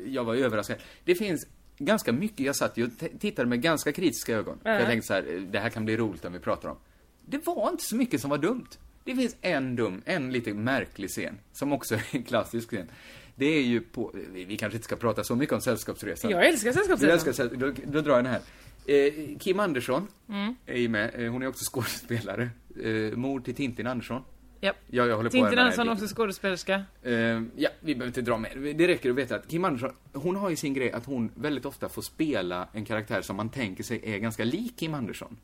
jag 0.07 0.23
var 0.23 0.35
överraskad. 0.35 0.77
Det 1.05 1.15
finns 1.15 1.47
ganska 1.77 2.11
mycket, 2.11 2.39
jag 2.39 2.55
satt 2.55 2.77
ju 2.77 2.85
och 2.85 2.91
tittade 3.19 3.49
med 3.49 3.61
ganska 3.61 3.91
kritiska 3.91 4.35
ögon. 4.35 4.59
För 4.63 4.69
Ja. 4.69 4.75
jag 4.79 4.87
tänkte 4.87 5.07
så 5.07 5.13
här, 5.13 5.47
det 5.51 5.59
här 5.59 5.69
kan 5.69 5.85
bli 5.85 5.97
roligt 5.97 6.25
om 6.25 6.33
vi 6.33 6.39
pratar 6.39 6.69
om. 6.69 6.77
Det 7.25 7.45
var 7.47 7.69
inte 7.69 7.83
så 7.83 7.95
mycket 7.95 8.21
som 8.21 8.29
var 8.29 8.37
dumt. 8.37 8.67
Det 9.03 9.15
finns 9.15 9.35
en 9.41 9.75
dum, 9.75 10.01
en 10.05 10.31
lite 10.31 10.53
märklig 10.53 11.09
scen, 11.09 11.39
som 11.53 11.73
också 11.73 11.95
är 11.95 12.01
en 12.11 12.23
klassisk 12.23 12.67
scen. 12.67 12.87
Det 13.35 13.45
är 13.45 13.61
ju 13.63 13.81
på, 13.81 14.11
vi 14.33 14.57
kanske 14.57 14.75
inte 14.77 14.85
ska 14.85 14.95
prata 14.95 15.23
så 15.23 15.35
mycket 15.35 15.53
om 15.53 15.61
Sällskapsresan. 15.61 16.31
Jag 16.31 16.45
älskar 16.47 16.71
Sällskapsresan. 16.71 17.13
älskar 17.13 17.31
säll- 17.31 17.57
då, 17.59 17.71
då 17.91 18.01
drar 18.01 18.15
jag 18.15 18.23
den 18.23 18.31
här. 18.31 18.41
Eh, 18.85 19.37
Kim 19.39 19.59
Andersson 19.59 20.07
Mm. 20.29 20.55
är 20.65 20.77
ju 20.77 20.89
med, 20.89 21.11
eh, 21.25 21.31
hon 21.31 21.41
är 21.41 21.47
också 21.47 21.65
skådespelare. 21.73 22.49
Eh, 22.83 23.17
mor 23.17 23.39
till 23.39 23.55
Tintin 23.55 23.87
Andersson. 23.87 24.21
Japp. 24.61 24.75
Jag, 24.87 25.07
jag 25.07 25.17
håller 25.17 25.29
på 25.29 25.31
Tintin 25.31 25.59
Andersson 25.59 25.89
också 25.89 26.07
skådespelerska. 26.15 26.83
Eh, 27.03 27.13
ja, 27.55 27.69
vi 27.79 27.95
behöver 27.95 28.07
inte 28.07 28.21
dra 28.21 28.37
mer. 28.37 28.73
Det 28.73 28.87
räcker 28.87 29.09
att 29.09 29.15
veta 29.15 29.35
att 29.35 29.47
Kim 29.47 29.65
Andersson, 29.65 29.91
hon 30.13 30.35
har 30.35 30.49
ju 30.49 30.55
sin 30.55 30.73
grej 30.73 30.91
att 30.91 31.05
hon 31.05 31.31
väldigt 31.35 31.65
ofta 31.65 31.89
får 31.89 32.01
spela 32.01 32.67
en 32.73 32.85
karaktär 32.85 33.21
som 33.21 33.35
man 33.35 33.49
tänker 33.49 33.83
sig 33.83 34.01
är 34.03 34.17
ganska 34.17 34.43
lik 34.43 34.77
Kim 34.77 34.93
Andersson. 34.93 35.37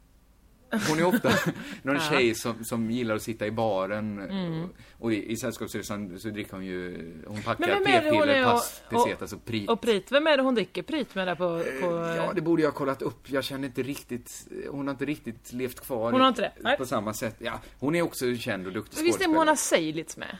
Hon 0.89 0.99
är 0.99 1.05
ofta 1.05 1.31
någon 1.81 1.99
tjej 1.99 2.35
som, 2.35 2.63
som 2.63 2.91
gillar 2.91 3.15
att 3.15 3.21
sitta 3.21 3.47
i 3.47 3.51
baren 3.51 4.19
och, 4.19 4.69
och 5.05 5.13
i, 5.13 5.31
i 5.31 5.37
Sällskapsresan 5.37 6.19
så 6.19 6.29
dricker 6.29 6.51
hon 6.51 6.65
ju, 6.65 7.13
hon 7.27 7.41
packar 7.41 7.67
Mm. 7.67 7.83
Det 7.83 8.01
p-piller, 8.01 8.43
pass, 8.43 8.81
pesetas 8.89 9.33
och 9.33 9.45
prit. 9.45 9.69
Och 9.69 9.81
Prit, 9.81 10.11
vem 10.11 10.27
är 10.27 10.37
det 10.37 10.43
hon 10.43 10.55
dricker 10.55 10.81
Prit 10.83 11.15
med 11.15 11.27
där 11.27 11.35
på... 11.35 11.63
på 11.81 12.05
Eh, 12.05 12.15
Ja, 12.15 12.31
det 12.35 12.41
borde 12.41 12.61
jag 12.61 12.69
ha 12.71 12.77
kollat 12.77 13.01
upp. 13.01 13.31
Jag 13.31 13.43
känner 13.43 13.67
inte 13.67 13.83
riktigt, 13.83 14.47
hon 14.69 14.87
har 14.87 14.91
inte 14.91 15.05
riktigt 15.05 15.53
levt 15.53 15.79
kvar 15.79 16.11
Hon 16.11 16.21
har 16.21 16.27
inte 16.27 16.41
det? 16.41 16.51
Nej. 16.59 16.77
på 16.77 16.85
samma 16.85 17.13
sätt. 17.13 17.35
Ja, 17.39 17.59
hon 17.79 17.95
är 17.95 18.01
också 18.01 18.35
känd 18.35 18.67
och 18.67 18.73
duktig 18.73 19.03
Visst 19.03 19.21
är 19.21 19.27
Mona 19.27 19.55
Seilitz 19.55 20.17
med? 20.17 20.37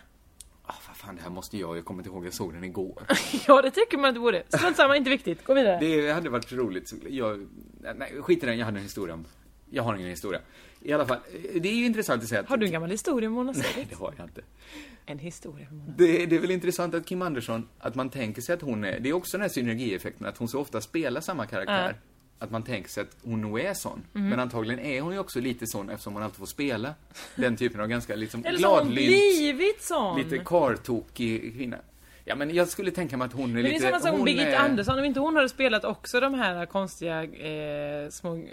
Ah, 0.65 0.73
vad 0.87 0.97
fan, 0.97 1.15
det 1.15 1.21
här 1.21 1.29
måste 1.29 1.57
jag, 1.57 1.77
jag 1.77 1.85
kommer 1.85 1.99
inte 1.99 2.09
ihåg, 2.09 2.25
jag 2.25 2.33
såg 2.33 2.53
den 2.53 2.63
igår. 2.63 3.01
Ja, 3.47 3.61
det 3.61 3.71
tycker 3.71 3.97
man 3.97 4.09
inte 4.09 4.19
borde. 4.19 4.43
Strunt 4.47 4.75
samma, 4.77 4.97
inte 4.97 5.09
viktigt. 5.09 5.43
Gå 5.43 5.53
vidare. 5.53 5.79
Det 5.79 6.11
hade 6.11 6.29
varit 6.29 6.51
roligt. 6.51 6.93
Jag, 7.09 7.47
nej, 7.95 8.21
skit 8.21 8.43
i 8.43 8.45
den, 8.45 8.57
jag 8.57 8.65
hade 8.65 8.77
en 8.77 8.83
historia 8.83 9.13
om, 9.13 9.25
jag 9.69 9.83
har 9.83 9.95
ingen 9.95 10.09
historia. 10.09 10.39
I 10.81 10.93
alla 10.93 11.05
fall, 11.05 11.17
det 11.61 11.69
är 11.69 11.73
ju 11.73 11.85
intressant 11.85 12.23
att 12.23 12.29
säga 12.29 12.41
att... 12.41 12.49
Har 12.49 12.57
du 12.57 12.65
en 12.65 12.71
gammal 12.71 12.89
historia 12.89 13.29
Mona 13.29 13.51
Nej, 13.51 13.87
det 13.89 13.95
har 13.95 14.13
jag 14.17 14.25
inte. 14.25 14.41
En 15.05 15.19
historia 15.19 15.67
Mona 15.71 15.93
Det, 15.97 16.25
det 16.25 16.35
är 16.35 16.39
väl 16.39 16.51
intressant 16.51 16.93
att 16.93 17.05
Kim 17.05 17.21
Andersson, 17.21 17.67
att 17.79 17.95
man 17.95 18.09
tänker 18.09 18.41
sig 18.41 18.55
att 18.55 18.61
hon 18.61 18.83
är, 18.83 18.99
det 18.99 19.09
är 19.09 19.13
också 19.13 19.37
den 19.37 19.41
här 19.41 19.49
synergieffekten, 19.49 20.27
att 20.27 20.37
hon 20.37 20.47
så 20.47 20.59
ofta 20.59 20.81
spelar 20.81 21.21
samma 21.21 21.45
karaktär. 21.45 21.95
Att 22.39 22.51
man 22.51 22.63
tänker 22.63 22.89
sig 22.89 23.01
att 23.01 23.15
hon 23.23 23.41
nog 23.41 23.59
är 23.59 23.73
sån. 23.73 24.03
Mhm. 24.13 24.29
Men 24.29 24.39
antagligen 24.39 24.79
är 24.79 25.01
hon 25.01 25.13
ju 25.13 25.19
också 25.19 25.39
lite 25.39 25.67
sån 25.67 25.89
eftersom 25.89 26.13
hon 26.13 26.23
alltid 26.23 26.37
får 26.37 26.45
spela 26.45 26.93
den 27.35 27.55
typen 27.55 27.81
av 27.81 27.87
ganska 27.87 28.15
liksom 28.15 28.45
Eller 28.45 28.59
så 28.59 28.67
har 28.67 28.75
hon 28.77 28.91
gladlynt, 28.91 29.07
blivit 29.07 29.81
sån. 29.83 30.17
lite 30.17 30.37
kartokig 30.37 31.53
kvinna. 31.53 31.77
Ja 32.29 32.35
men 32.35 32.55
jag 32.55 32.67
skulle 32.67 32.91
tänka 32.91 33.17
mig 33.17 33.25
att 33.25 33.33
hon 33.33 33.49
är 33.49 33.53
Men 33.53 33.63
det 33.63 33.69
är 33.69 33.73
lite... 33.73 33.83
samma 33.83 33.99
som 33.99 34.25
Birgitta 34.25 34.47
är- 34.51 34.57
Andersson, 34.57 34.99
om 34.99 35.05
inte 35.05 35.19
hon 35.19 35.35
hade 35.35 35.49
spelat 35.49 35.83
också 35.85 36.19
de 36.19 36.33
här 36.33 36.65
konstiga 36.65 37.23
eh, 37.23 38.09
små 38.09 38.43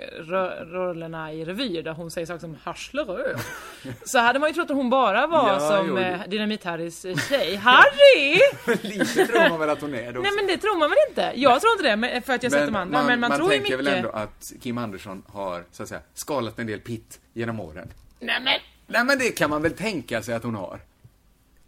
rollerna 0.72 1.32
i 1.32 1.44
revyer 1.44 1.82
där 1.82 1.92
hon 1.92 2.10
säger 2.10 2.26
saker 2.26 2.40
som 2.40 2.56
harslerö. 2.62 3.38
så 4.04 4.18
hade 4.18 4.38
man 4.38 4.48
ju 4.48 4.54
trott 4.54 4.70
att 4.70 4.76
hon 4.76 4.90
bara 4.90 5.26
var 5.26 5.48
Ja, 5.48 5.58
som 5.58 5.96
eh, 5.98 6.02
det- 6.02 6.24
Dynamit-Harrys 6.36 7.04
eh, 7.10 7.16
tjej. 7.16 7.56
Harry! 7.56 8.38
lite 8.82 9.26
tror 9.26 9.48
man 9.48 9.60
väl 9.60 9.70
att 9.70 9.80
hon 9.80 9.94
är 9.94 10.12
då 10.12 10.20
Nej 10.20 10.32
men 10.36 10.46
det 10.46 10.56
tror 10.56 10.78
man 10.78 10.90
väl 10.90 10.98
inte? 11.08 11.32
Jag 11.34 11.60
tror 11.60 11.72
inte 11.72 11.84
det, 11.90 11.96
men, 11.96 12.22
för 12.22 12.32
att 12.32 12.42
jag 12.42 12.52
sett 12.52 12.66
de 12.66 12.76
andra. 12.76 13.04
Men 13.04 13.20
man, 13.20 13.30
tror 13.32 13.52
ju 13.52 13.58
tänker 13.58 13.76
mycket... 13.78 13.92
väl 13.92 13.98
ändå 13.98 14.10
att 14.10 14.52
Kim 14.60 14.78
Andersson 14.78 15.22
har, 15.32 15.64
så 15.72 15.82
att 15.82 15.88
säga, 15.88 16.00
skalat 16.14 16.58
en 16.58 16.66
del 16.66 16.80
pitt 16.80 17.20
genom 17.32 17.60
åren. 17.60 17.88
Nej 18.20 18.40
men, 18.40 18.60
Nej 18.86 19.04
men 19.04 19.18
det 19.18 19.30
kan 19.30 19.50
man 19.50 19.62
väl 19.62 19.72
tänka 19.72 20.22
sig 20.22 20.34
att 20.34 20.42
hon 20.42 20.54
har. 20.54 20.80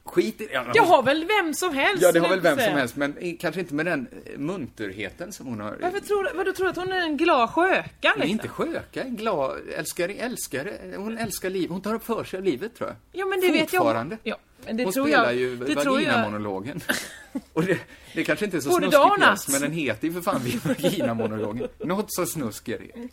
Skit 0.06 0.40
i 0.40 0.48
ja, 0.52 0.64
det 0.74 0.80
har 0.80 1.02
väl 1.02 1.24
vem 1.24 1.54
som 1.54 1.74
helst? 1.74 2.02
Ja, 2.02 2.12
det 2.12 2.20
har 2.20 2.28
väl 2.28 2.40
vem 2.40 2.58
som 2.58 2.72
helst, 2.72 2.96
men 2.96 3.36
kanske 3.40 3.60
inte 3.60 3.74
med 3.74 3.86
den 3.86 4.06
eh, 4.24 4.38
munterheten 4.38 5.32
som 5.32 5.46
hon 5.46 5.60
har. 5.60 5.78
Varför 5.82 6.00
tror 6.00 6.30
vadå, 6.34 6.52
tror 6.52 6.64
du 6.64 6.70
att 6.70 6.76
hon 6.76 6.92
är 6.92 7.00
en 7.00 7.16
glad 7.16 7.50
sköka 7.50 7.88
liksom? 8.02 8.22
är 8.22 8.26
inte 8.26 8.48
sköka, 8.48 9.02
en 9.02 9.16
glad, 9.16 9.58
älskare, 9.76 10.12
älskare. 10.12 10.72
Hon 10.96 11.18
älskar 11.18 11.50
livet. 11.50 11.70
Hon 11.70 11.80
tar 11.80 11.94
upp 11.94 12.04
för 12.04 12.24
sig 12.24 12.38
av 12.38 12.44
livet, 12.44 12.76
tror 12.76 12.88
jag. 12.88 12.96
Ja 13.20 13.26
men 13.26 13.40
det 13.40 13.50
vet 13.52 13.72
jag. 13.72 14.18
Ja, 14.22 14.36
men 14.66 14.76
det 14.76 14.84
hon 14.84 14.92
tror 14.92 15.06
spelar 15.06 15.24
jag. 15.24 15.34
ju 15.34 15.56
tror 15.56 15.70
jag. 15.78 15.84
vaginamonologen. 15.92 16.80
Och 17.52 17.64
det, 17.64 17.78
det 18.14 18.24
kanske 18.24 18.44
inte 18.44 18.56
är 18.56 18.60
så 18.60 18.68
Både 18.68 18.80
snuskig 18.80 19.00
dag 19.00 19.12
och 19.12 19.18
natt. 19.20 19.28
pjäs, 19.46 19.48
men 19.48 19.60
den 19.60 19.72
heter 19.72 20.08
ju 20.08 20.14
för 20.14 20.20
fan 20.20 20.40
vaginamonologen. 20.64 21.68
Något 21.78 22.14
så 22.14 22.26
snusk 22.26 22.68
är 22.68 22.78
det. 22.78 23.08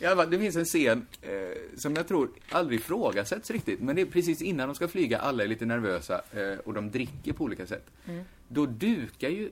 I 0.00 0.06
alla 0.06 0.16
fall, 0.16 0.30
det 0.30 0.38
finns 0.38 0.56
en 0.56 0.64
scen 0.64 1.06
eh, 1.22 1.30
som 1.76 1.94
jag 1.96 2.08
tror 2.08 2.30
aldrig 2.50 2.80
ifrågasätts 2.80 3.50
riktigt, 3.50 3.80
men 3.80 3.96
det 3.96 4.02
är 4.02 4.06
precis 4.06 4.42
innan 4.42 4.68
de 4.68 4.74
ska 4.74 4.88
flyga, 4.88 5.18
alla 5.18 5.42
är 5.44 5.48
lite 5.48 5.66
nervösa 5.66 6.22
eh, 6.32 6.58
och 6.64 6.74
de 6.74 6.90
dricker 6.90 7.32
på 7.32 7.44
olika 7.44 7.66
sätt. 7.66 7.86
Då 8.48 8.66
dukar 8.66 9.28
ju 9.28 9.46
eh, 9.46 9.50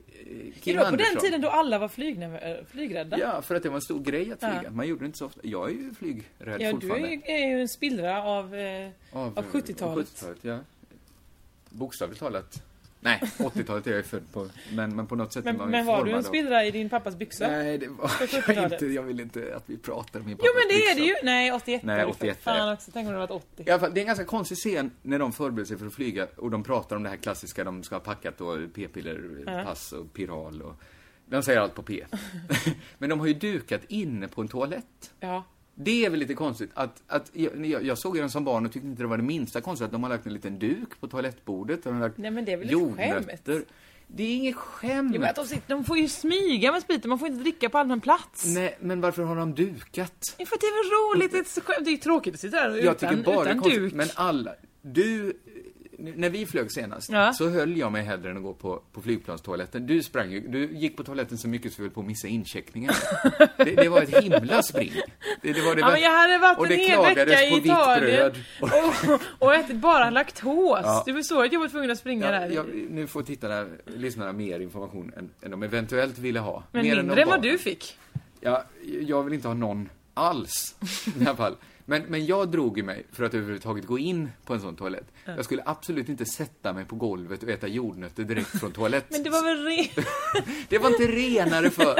Det 0.54 0.60
Kim 0.60 0.76
var 0.76 0.82
på 0.82 0.88
Andersson. 0.88 1.14
den 1.14 1.22
tiden 1.22 1.40
då 1.40 1.48
alla 1.48 1.78
var 1.78 1.88
flygna, 1.88 2.38
äh, 2.40 2.64
flygrädda. 2.70 3.18
Ja, 3.18 3.42
för 3.42 3.54
att 3.54 3.62
det 3.62 3.68
var 3.68 3.76
en 3.76 3.82
stor 3.82 4.00
grej 4.00 4.32
att 4.32 4.38
flyga. 4.40 4.60
Ja. 4.64 4.70
Man 4.70 4.88
gjorde 4.88 5.02
det 5.02 5.06
inte 5.06 5.18
så 5.18 5.26
ofta. 5.26 5.40
Jag 5.42 5.68
är 5.70 5.74
ju 5.74 5.94
flygrädd 5.94 6.24
Ja, 6.38 6.66
du 6.66 6.70
fortfarande. 6.70 7.08
är 7.08 7.12
ju, 7.12 7.22
är 7.24 7.48
ju 7.48 7.60
en 7.60 7.68
spillra 7.68 8.22
av, 8.24 8.54
eh, 8.54 8.90
av, 9.12 9.38
eh, 9.38 9.44
70-talet. 9.44 10.06
70-talet, 10.08 10.38
ja. 10.42 10.58
Bokstavligt 11.70 12.20
talat. 12.20 12.62
Nej, 13.00 13.20
80-talet 13.38 13.86
är 13.86 13.96
jag 13.96 14.04
född 14.04 14.32
på, 14.32 14.48
men, 14.74 14.96
men 14.96 15.06
på 15.06 15.16
något 15.16 15.32
sätt 15.32 15.44
Men, 15.44 15.56
ju 15.56 15.66
men 15.66 15.86
var 15.86 16.04
du 16.04 16.12
en 16.12 16.24
spillra 16.24 16.64
i 16.64 16.70
din 16.70 16.88
pappas 16.88 17.16
byxa? 17.16 17.48
Nej, 17.48 17.78
det 17.78 17.88
var 17.88 18.10
jag 18.20 18.28
70-talet? 18.28 18.72
inte. 18.72 18.86
Jag 18.86 19.02
vill 19.02 19.20
inte 19.20 19.52
att 19.56 19.62
vi 19.66 19.76
pratar 19.78 20.20
om 20.20 20.26
min 20.26 20.36
Jo 20.38 20.44
pappas 20.44 20.54
men 20.54 20.68
det 20.78 20.84
är 20.84 20.94
det 20.94 21.00
byxor. 21.00 21.16
ju! 21.18 21.24
Nej 21.26 21.52
81 21.52 21.82
Nej, 21.82 22.00
är 22.00 22.04
du 22.04 22.10
81 22.10 22.38
född. 22.42 22.54
är 22.54 22.58
Fan 22.58 22.72
också, 22.72 22.90
tänk 22.94 23.06
om 23.06 23.12
det 23.12 23.18
varit 23.18 23.30
80. 23.30 23.62
I 23.66 23.70
alla 23.70 23.80
fall, 23.80 23.94
det 23.94 24.00
är 24.00 24.02
en 24.02 24.06
ganska 24.06 24.24
konstig 24.24 24.58
scen 24.58 24.90
när 25.02 25.18
de 25.18 25.32
förbereder 25.32 25.64
sig 25.68 25.78
för 25.78 25.86
att 25.86 25.94
flyga 25.94 26.26
och 26.36 26.50
de 26.50 26.62
pratar 26.62 26.96
om 26.96 27.02
det 27.02 27.08
här 27.08 27.16
klassiska, 27.16 27.64
de 27.64 27.82
ska 27.82 27.94
ha 27.94 28.00
packat 28.00 28.38
då 28.38 28.58
p-piller, 28.74 29.64
pass 29.64 29.92
och 29.92 30.12
piral 30.12 30.62
och 30.62 30.74
de 31.26 31.42
säger 31.42 31.60
allt 31.60 31.74
på 31.74 31.82
P. 31.82 32.04
Men 32.98 33.10
de 33.10 33.20
har 33.20 33.26
ju 33.26 33.34
dukat 33.34 33.80
inne 33.88 34.28
på 34.28 34.40
en 34.40 34.48
toalett. 34.48 35.12
Ja. 35.20 35.44
Det 35.80 36.04
är 36.04 36.10
väl 36.10 36.20
lite 36.20 36.34
konstigt 36.34 36.70
att, 36.74 37.02
att 37.06 37.30
jag, 37.32 37.66
jag 37.66 37.82
jag 37.84 37.98
såg 37.98 38.16
den 38.16 38.30
som 38.30 38.44
barn 38.44 38.66
och 38.66 38.72
tyckte 38.72 38.88
inte 38.88 39.02
det 39.02 39.06
var 39.06 39.16
det 39.16 39.22
minsta 39.22 39.60
konstigt 39.60 39.84
att 39.86 39.92
de 39.92 40.02
har 40.02 40.10
lagt 40.10 40.26
en 40.26 40.32
liten 40.32 40.58
duk 40.58 41.00
på 41.00 41.08
toalettbordet 41.08 41.78
och 41.86 41.92
de 41.92 42.00
har 42.00 42.08
lagt 42.08 42.18
Nej, 42.18 42.30
men 42.30 42.44
det 42.44 42.52
är 42.52 42.56
väl 42.56 42.70
jordnötter. 42.70 43.54
skämt? 43.54 43.68
Det 44.06 44.22
är 44.22 44.36
inget 44.36 44.56
skämt. 44.56 45.10
Jo, 45.14 45.20
men 45.20 45.30
att 45.30 45.36
de, 45.36 45.46
sitter, 45.46 45.68
de 45.74 45.84
får 45.84 45.98
ju 45.98 46.08
smyga 46.08 46.72
med 46.72 46.82
spriten, 46.82 47.08
man 47.08 47.18
får 47.18 47.28
inte 47.28 47.40
dricka 47.42 47.68
på 47.68 47.78
allmän 47.78 48.00
plats. 48.00 48.44
Nej, 48.46 48.76
men 48.80 49.00
varför 49.00 49.22
har 49.22 49.36
de 49.36 49.54
dukat? 49.54 50.12
Ja, 50.38 50.46
För 50.46 50.54
att 50.56 50.60
det 50.60 50.66
är 50.66 50.82
väl 50.84 51.16
roligt, 51.20 51.32
det 51.32 51.38
är, 51.38 51.78
ett 51.78 51.84
det 51.84 51.90
är 51.90 51.96
tråkigt 51.96 52.34
att 52.34 52.40
sitta 52.40 52.56
där 52.68 52.76
Jag 52.76 52.78
utan, 52.78 52.94
tycker 53.16 53.24
bara 53.24 53.42
utan 53.42 53.58
konstigt, 53.60 53.82
duk. 53.82 53.92
men 53.94 54.08
alla, 54.14 54.54
du, 54.82 55.32
när 56.00 56.30
vi 56.30 56.46
flög 56.46 56.72
senast, 56.72 57.08
Ja. 57.12 57.32
så 57.32 57.48
höll 57.48 57.76
jag 57.76 57.92
mig 57.92 58.02
hellre 58.04 58.30
än 58.30 58.36
att 58.36 58.42
gå 58.42 58.54
på, 58.54 58.82
på 58.92 59.00
flygplanstoaletten. 59.02 59.86
Du 59.86 60.02
sprang 60.02 60.30
ju, 60.32 60.40
du 60.40 60.68
gick 60.72 60.96
på 60.96 61.04
toaletten 61.04 61.38
så 61.38 61.48
mycket 61.48 61.72
så 61.72 61.82
vi 61.82 61.88
höll 61.88 61.94
på 61.94 62.00
att 62.00 62.06
missa 62.06 62.28
incheckningen. 62.28 62.92
det, 63.56 63.64
det 63.74 63.88
var 63.88 64.02
ett 64.02 64.22
himla 64.24 64.62
spring. 64.62 64.92
Det, 65.42 65.52
det 65.52 65.60
var 65.60 65.74
det 65.74 65.80
Ja, 65.80 65.90
men 65.90 66.00
jag 66.00 66.10
hade 66.18 66.38
varit 66.38 66.58
och 66.58 66.64
en 66.66 66.70
det 66.70 66.76
hel 66.76 67.02
vecka 67.14 67.42
i 67.42 67.56
Italien 67.58 68.32
bröd. 68.32 68.36
och, 68.60 69.20
och 69.46 69.54
ätit 69.54 69.76
bara 69.76 70.10
laktos. 70.10 70.80
Ja. 70.82 71.02
Du 71.06 71.14
förstår 71.14 71.44
att 71.44 71.52
jag 71.52 71.60
var 71.60 71.68
tvungen 71.68 71.90
att 71.90 71.98
springa 71.98 72.26
Ja, 72.26 72.32
där. 72.32 72.50
jag, 72.50 72.66
nu 72.90 73.06
får 73.06 73.22
tittarna, 73.22 73.66
lyssnarna 73.86 74.32
mer 74.32 74.60
information 74.60 75.12
än, 75.16 75.30
än 75.42 75.50
de 75.50 75.62
eventuellt 75.62 76.18
ville 76.18 76.40
ha. 76.40 76.62
men 76.72 76.82
mer 76.86 76.96
mindre 76.96 77.22
än 77.22 77.28
de 77.28 77.30
vad 77.30 77.42
du 77.42 77.58
fick. 77.58 77.98
Ja, 78.40 78.64
jag 79.06 79.22
vill 79.22 79.34
inte 79.34 79.48
ha 79.48 79.54
någon 79.54 79.88
alls, 80.14 80.74
i 81.20 81.26
alla 81.26 81.36
fall. 81.36 81.56
Men, 81.90 82.02
men 82.02 82.26
jag 82.26 82.48
drog 82.48 82.78
ju 82.78 82.84
mig 82.84 83.06
för 83.12 83.24
att 83.24 83.34
överhuvudtaget 83.34 83.86
gå 83.86 83.98
in 83.98 84.30
på 84.44 84.54
en 84.54 84.60
sån 84.60 84.76
toalett. 84.76 85.12
Jag 85.24 85.44
skulle 85.44 85.62
absolut 85.66 86.08
inte 86.08 86.24
sätta 86.24 86.72
mig 86.72 86.84
på 86.84 86.96
golvet 86.96 87.42
och 87.42 87.48
äta 87.48 87.66
jordnötter 87.66 88.24
direkt 88.24 88.60
från 88.60 88.72
toalett. 88.72 89.06
Men 89.10 89.22
det 89.22 89.30
var 89.30 89.44
väl 89.44 89.64
re... 89.64 89.88
Det 90.68 90.78
var 90.78 90.90
inte 90.90 91.06
renare 91.06 91.70
för. 91.70 91.94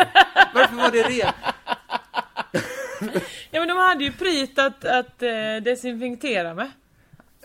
Varför 0.54 0.76
var 0.76 0.90
det 0.90 1.02
ren? 1.02 1.32
Ja 3.50 3.60
men 3.60 3.68
de 3.68 3.76
hade 3.76 4.04
ju 4.04 4.12
prit 4.12 4.58
att, 4.58 4.84
att 4.84 5.22
eh, 5.22 5.56
desinfektera 5.64 6.54
med. 6.54 6.70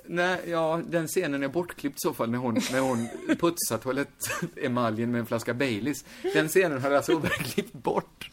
Nej, 0.06 0.40
ja, 0.48 0.82
den 0.88 1.08
scenen 1.08 1.44
är 1.44 1.48
bortklippt 1.48 1.96
i 1.96 2.00
så 2.00 2.14
fall 2.14 2.30
när 2.30 2.38
hon, 2.38 2.54
när 2.72 2.80
hon 2.80 3.08
putsar 3.40 3.78
toalettemaljen 3.78 5.12
med 5.12 5.20
en 5.20 5.26
flaska 5.26 5.54
Baileys. 5.54 6.06
Den 6.34 6.48
scenen 6.48 6.82
har 6.82 6.92
alltså 6.92 7.22
klippt 7.22 7.74
bort. 7.74 8.30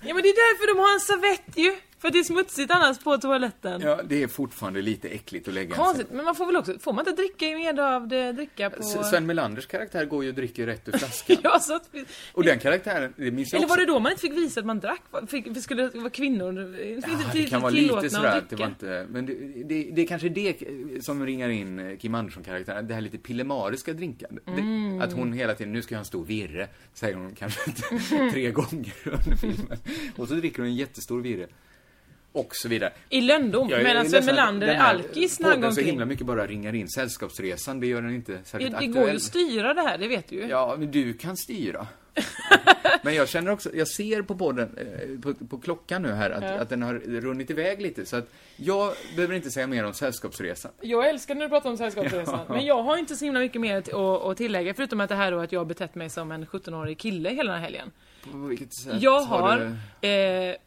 Ja 0.00 0.14
men 0.14 0.22
det 0.22 0.28
är 0.28 0.52
därför 0.52 0.74
de 0.74 0.80
har 0.80 0.94
en 0.94 1.00
servett 1.00 1.56
ju. 1.56 1.76
För 2.02 2.10
det 2.10 2.18
är 2.18 2.24
smutsigt 2.24 2.70
annars 2.70 2.98
på 2.98 3.18
toaletten. 3.18 3.80
Ja, 3.80 4.00
det 4.04 4.22
är 4.22 4.28
fortfarande 4.28 4.82
lite 4.82 5.08
äckligt 5.08 5.48
att 5.48 5.54
lägga 5.54 5.74
Konstigt, 5.76 6.06
men 6.10 6.24
man 6.24 6.34
får 6.34 6.46
väl 6.46 6.56
också, 6.56 6.78
får 6.78 6.92
man 6.92 7.08
inte 7.08 7.22
dricka 7.22 7.46
med 7.46 7.80
av 7.80 8.08
det, 8.08 8.32
dricka 8.32 8.70
på... 8.70 8.80
S- 8.80 9.10
Sven 9.10 9.26
Melanders 9.26 9.66
karaktär 9.66 10.04
går 10.04 10.24
ju 10.24 10.28
och 10.30 10.34
dricker 10.36 10.66
rätt 10.66 10.88
ur 10.88 10.92
flaskan. 10.98 11.36
Ja, 11.42 11.58
så 11.60 11.74
att, 11.74 11.90
Och 12.32 12.44
den 12.44 12.58
karaktären, 12.58 13.14
det 13.16 13.30
minns 13.30 13.52
jag 13.52 13.58
eller 13.58 13.66
också. 13.66 13.72
var 13.72 13.86
det 13.86 13.92
då 13.92 13.98
man 13.98 14.12
inte 14.12 14.20
fick 14.22 14.32
visa 14.32 14.60
att 14.60 14.66
man 14.66 14.80
drack? 14.80 15.02
Fick, 15.28 15.62
skulle 15.62 15.82
det 15.82 15.98
vara 15.98 16.10
kvinnor 16.10 16.76
Ja, 17.06 17.30
det 17.32 17.42
kan 17.42 17.60
vara 17.62 17.70
lite 17.70 18.10
sådär 18.10 18.38
att 18.38 18.50
det 18.50 18.56
var 18.56 18.66
inte, 18.66 19.06
men 19.10 19.26
det, 19.26 19.34
det, 19.64 19.90
det 19.92 20.02
är 20.02 20.06
kanske 20.06 20.28
det 20.28 20.56
som 21.00 21.26
ringar 21.26 21.48
in 21.48 21.96
Kim 22.00 22.14
Andersson-karaktären, 22.14 22.86
det 22.88 22.94
här 22.94 23.00
lite 23.00 23.18
pillemariska 23.18 23.92
drinkandet. 23.92 24.46
Mm. 24.48 25.00
Att 25.00 25.12
hon 25.12 25.32
hela 25.32 25.54
tiden, 25.54 25.72
nu 25.72 25.82
ska 25.82 25.94
jag 25.94 25.98
ha 25.98 26.00
en 26.02 26.04
stor 26.04 26.24
virre, 26.24 26.68
säger 26.94 27.14
hon 27.16 27.34
kanske 27.34 27.60
tre 28.32 28.50
gånger 28.50 28.92
under 29.04 29.36
filmen. 29.36 29.78
Och 30.16 30.28
så 30.28 30.34
dricker 30.34 30.58
hon 30.58 30.66
en 30.66 30.76
jättestor 30.76 31.20
virre. 31.20 31.46
Och 32.32 32.56
så 32.56 32.68
vidare. 32.68 32.92
I 33.08 33.20
lönndom, 33.20 33.68
medan 33.68 34.10
Sven 34.10 34.24
Melander 34.24 34.68
är 34.68 34.78
alkis 34.78 35.40
när 35.40 35.48
han 35.50 35.60
går 35.60 35.60
podden 35.60 35.74
så 35.74 35.80
omkring. 35.80 35.86
himla 35.86 36.04
mycket 36.06 36.26
bara 36.26 36.46
ringar 36.46 36.74
in 36.74 36.88
Sällskapsresan, 36.88 37.80
det 37.80 37.86
gör 37.86 38.02
den 38.02 38.14
inte 38.14 38.32
Det, 38.32 38.38
särskilt 38.44 38.70
det 38.70 38.76
aktuell. 38.76 38.94
går 38.94 39.08
ju 39.10 39.16
att 39.16 39.22
styra 39.22 39.74
det 39.74 39.82
här, 39.82 39.98
det 39.98 40.08
vet 40.08 40.28
du 40.28 40.36
ju. 40.36 40.46
Ja, 40.46 40.76
men 40.78 40.90
du 40.90 41.12
kan 41.14 41.36
styra. 41.36 41.86
men 43.02 43.14
jag 43.14 43.28
känner 43.28 43.50
också, 43.50 43.70
jag 43.74 43.88
ser 43.88 44.22
på 44.22 44.34
podden, 44.34 44.76
eh, 44.76 45.20
på, 45.20 45.34
på 45.46 45.58
klockan 45.58 46.02
nu 46.02 46.12
här, 46.12 46.30
att, 46.30 46.42
Ja. 46.42 46.50
att 46.58 46.68
den 46.68 46.82
har 46.82 46.94
runnit 46.94 47.50
iväg 47.50 47.82
lite. 47.82 48.06
Så 48.06 48.16
att 48.16 48.30
jag 48.56 48.94
behöver 49.16 49.34
inte 49.34 49.50
säga 49.50 49.66
mer 49.66 49.84
om 49.84 49.94
Sällskapsresan. 49.94 50.72
Jag 50.80 51.08
älskar 51.08 51.34
när 51.34 51.42
du 51.42 51.48
pratar 51.48 51.70
om 51.70 51.76
Sällskapsresan, 51.76 52.40
Ja. 52.48 52.54
men 52.54 52.64
jag 52.66 52.82
har 52.82 52.96
inte 52.96 53.16
så 53.16 53.24
himla 53.24 53.40
mycket 53.40 53.60
mer 53.60 53.76
att, 53.78 53.92
att, 53.94 54.36
tillägga, 54.36 54.74
förutom 54.74 55.00
att 55.00 55.08
det 55.08 55.14
här 55.14 55.32
då 55.32 55.38
att 55.38 55.52
jag 55.52 55.60
har 55.60 55.64
betett 55.64 55.94
mig 55.94 56.10
som 56.10 56.32
en 56.32 56.46
17-årig 56.46 56.98
kille 56.98 57.30
hela 57.30 57.52
den 57.52 57.60
här 57.60 57.66
helgen. 57.68 57.90
På 58.32 58.38
vilket 58.38 58.74
sätt 58.74 59.02
Jag 59.02 59.20
har, 59.20 59.76
eh, 60.00 60.10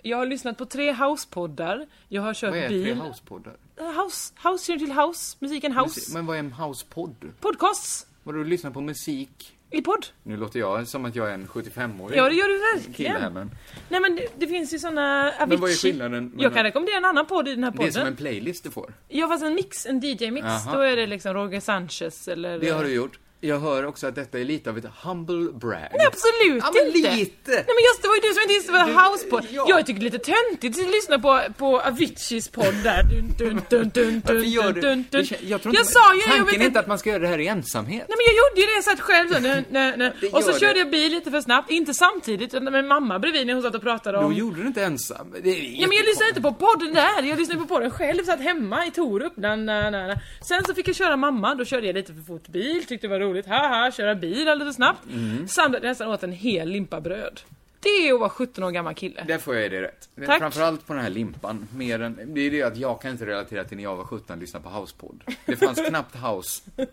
jag 0.02 0.18
har 0.18 0.26
lyssnat 0.26 0.58
på 0.58 0.66
tre 0.66 0.94
housepoddar, 0.94 1.88
jag 2.10 2.22
har 2.22 2.34
kört 2.34 2.50
Vad 2.50 2.60
är 2.60 2.70
bil. 2.70 2.84
tre 2.84 2.94
housepoddar? 2.94 3.54
House, 3.78 4.34
house 4.44 4.66
känner 4.66 4.80
till 4.80 4.92
house? 4.92 5.38
Musiken 5.40 5.72
house? 5.78 6.14
Men 6.14 6.26
vad 6.26 6.36
är 6.36 6.40
en 6.40 6.52
housepodd? 6.52 7.16
Podcasts? 7.40 8.08
Vadå, 8.24 8.38
du 8.38 8.44
lyssnar 8.46 8.72
på 8.72 8.82
musik? 8.82 9.55
I 9.72 9.82
podd? 9.82 10.06
Nu 10.24 10.38
låter 10.38 10.60
jag 10.60 10.88
som 10.88 11.06
att 11.06 11.16
jag 11.16 11.30
är 11.30 11.34
en 11.34 11.48
75-årig 11.48 12.18
Ja, 12.18 12.30
det 12.30 12.36
gör 12.36 12.48
du 12.48 12.94
kille 12.94 13.10
här, 13.10 13.16
verkligen. 13.20 13.34
men... 13.34 13.52
Nej 13.90 14.00
men 14.00 14.16
det, 14.16 14.28
det 14.38 14.48
finns 14.48 14.74
ju 14.74 14.80
såna 14.80 15.22
Avicii. 15.28 15.48
Men 15.48 15.60
vad 15.60 15.70
är 15.70 15.74
skillnaden? 15.76 16.34
Jag 16.38 16.54
kan 16.54 16.64
rekommendera 16.64 16.98
en 16.98 17.06
annan 17.06 17.26
podd 17.26 17.48
i 17.48 17.56
den 17.56 17.64
här 17.64 17.72
Det 17.72 17.76
är 17.76 17.78
podden. 17.78 17.94
som 17.94 18.08
en 18.08 18.16
playlist 18.16 18.64
du 18.64 18.72
får. 18.72 18.94
Ja 19.08 19.28
fast 19.28 19.44
en 19.44 19.56
mix, 19.56 19.86
en 19.86 20.00
DJ-mix. 20.00 20.48
Då 20.74 20.80
är 20.80 20.96
det 20.96 21.08
liksom 21.08 21.34
Roger 21.34 21.60
Sanchez 21.60 22.28
eller... 22.28 22.60
Det 22.60 22.70
har 22.70 22.84
du 22.84 22.94
gjort. 22.94 23.20
Jag 23.48 23.60
hör 23.60 23.86
också 23.86 24.08
att 24.08 24.16
detta 24.16 24.40
är 24.40 24.46
lite 24.46 24.70
av 24.70 24.78
ett 24.78 24.86
humble 25.04 25.52
brag. 25.52 25.80
Nej 25.98 26.08
absolut 26.08 26.64
Ja, 26.64 26.72
men 26.74 26.88
inte! 26.96 27.16
lite. 27.16 27.52
Nej 27.52 27.66
men 27.78 27.84
just 27.90 28.02
det 28.02 28.08
var 28.08 28.16
ju 28.16 28.22
du 28.22 28.34
som 28.34 28.42
inte 28.42 28.54
visste 28.54 28.72
vad 28.72 28.88
house 28.88 29.26
på. 29.28 29.42
ja. 29.52 29.66
Jag 29.70 29.86
tycker 29.86 30.00
det 30.02 30.08
är 30.08 30.12
lite 30.12 30.26
töntigt 30.34 30.80
att 30.80 30.92
lyssna 30.92 31.20
på, 31.20 31.42
på 31.58 31.80
Aviciis 31.82 32.48
podd 32.50 32.76
där. 32.84 33.04
Dun, 33.04 33.34
dun, 33.38 33.62
dun, 33.70 33.90
dun, 33.94 34.22
Varför 34.26 34.40
dun, 34.42 34.50
gör 34.52 34.64
dun, 34.64 34.74
du? 34.74 34.82
dun, 34.82 35.06
Det 35.12 35.18
dun. 35.18 35.26
kän- 35.26 35.38
Jag 35.42 35.62
tror 35.62 35.76
Jag 35.76 35.82
inte, 35.82 35.92
sa 35.94 36.14
ju, 36.14 36.20
jag 36.20 36.28
tanken 36.30 36.46
vet 36.46 36.62
är 36.62 36.66
inte 36.66 36.80
att 36.80 36.88
man 36.88 37.00
ska 37.00 37.10
göra 37.10 37.20
det 37.20 37.28
här 37.28 37.40
i 37.40 37.48
ensamhet. 37.48 38.06
Nej 38.10 38.18
men 38.18 38.26
jag 38.26 38.36
gjorde 38.42 38.62
ju 38.62 38.66
det, 38.68 38.74
jag 38.74 38.84
satt 38.84 39.00
själv 39.00 39.28
så, 39.34 39.40
nö, 39.40 39.94
nö. 39.98 40.12
Det 40.22 40.28
Och 40.34 40.44
så 40.44 40.52
gör 40.52 40.60
körde 40.60 40.74
det. 40.74 40.80
jag 40.80 40.90
bil 40.92 41.12
lite 41.12 41.32
för 41.32 41.42
snabbt, 41.42 41.72
inte 41.72 41.94
samtidigt 41.94 42.54
utan 42.54 42.64
med 42.64 42.86
mamma 42.86 43.20
bredvid 43.20 43.48
när 43.48 43.54
hon 43.54 43.64
satt 43.64 43.76
och 43.76 43.82
pratade 43.82 44.18
Då 44.18 44.24
om... 44.24 44.34
gjorde 44.34 44.62
du 44.62 44.68
inte 44.68 44.84
ensam. 44.84 45.34
Det 45.44 45.50
är 45.50 45.82
Ja 45.82 45.88
men 45.88 45.98
jag 45.98 46.06
lyssnade 46.06 46.30
inte 46.30 46.42
på 46.42 46.54
podden 46.54 46.94
där, 46.94 47.24
jag 47.24 47.40
lyssnade 47.40 47.62
på 47.62 47.68
podden 47.68 47.92
själv, 47.92 48.24
satt 48.24 48.40
hemma 48.42 48.86
i 48.86 48.92
Torup. 48.92 49.34
Na, 49.38 49.56
na, 49.56 49.90
na, 49.90 50.08
na. 50.08 50.16
Sen 50.48 50.64
så 50.66 50.74
fick 50.74 50.88
jag 50.88 50.96
köra 50.96 51.18
mamma, 51.18 51.56
då 51.56 51.66
körde 51.66 51.88
jag 51.88 51.94
lite 51.96 52.14
för 52.14 52.22
fort 52.22 52.48
bil, 52.48 52.86
tyckte 52.86 53.08
det 53.08 53.12
var 53.12 53.20
roligt. 53.20 53.35
Haha, 53.44 53.92
köra 53.92 54.16
bil 54.16 54.48
alldeles 54.48 54.76
snabbt. 54.76 55.06
Mm. 55.12 55.48
Samlade 55.48 55.88
nästan 55.88 56.08
åt 56.08 56.24
en 56.24 56.32
hel 56.32 56.70
limpa 56.70 57.02
bröd. 57.02 57.42
Det 57.80 57.90
är 57.90 58.14
att 58.14 58.20
vara 58.20 58.30
17 58.30 58.64
år 58.64 58.72
gammal 58.72 58.96
kille. 58.96 59.24
Där 59.28 59.38
får 59.38 59.54
jag 59.56 59.64
ge 59.64 59.70
dig 59.70 59.82
rätt. 59.82 60.10
Tack. 60.26 60.40
Framförallt 60.40 60.88
på 60.88 60.94
den 60.94 61.02
här 61.04 61.10
limpan. 61.10 61.68
Mer 61.76 62.02
än, 62.02 62.34
det 62.34 62.42
är 62.42 62.52
det 62.52 62.64
att 62.64 62.78
jag 62.78 63.02
kan 63.02 63.12
inte 63.12 63.26
relatera 63.26 63.64
till 63.64 63.78
när 63.78 63.84
jag 63.84 63.96
var 63.96 64.04
17 64.04 64.36
och 64.36 64.42
lyssnade 64.42 64.64
på 64.64 64.70
housepodd. 64.70 65.24
Det 65.46 65.56
fanns 65.56 65.82
knappt 65.88 66.16
house. 66.16 66.62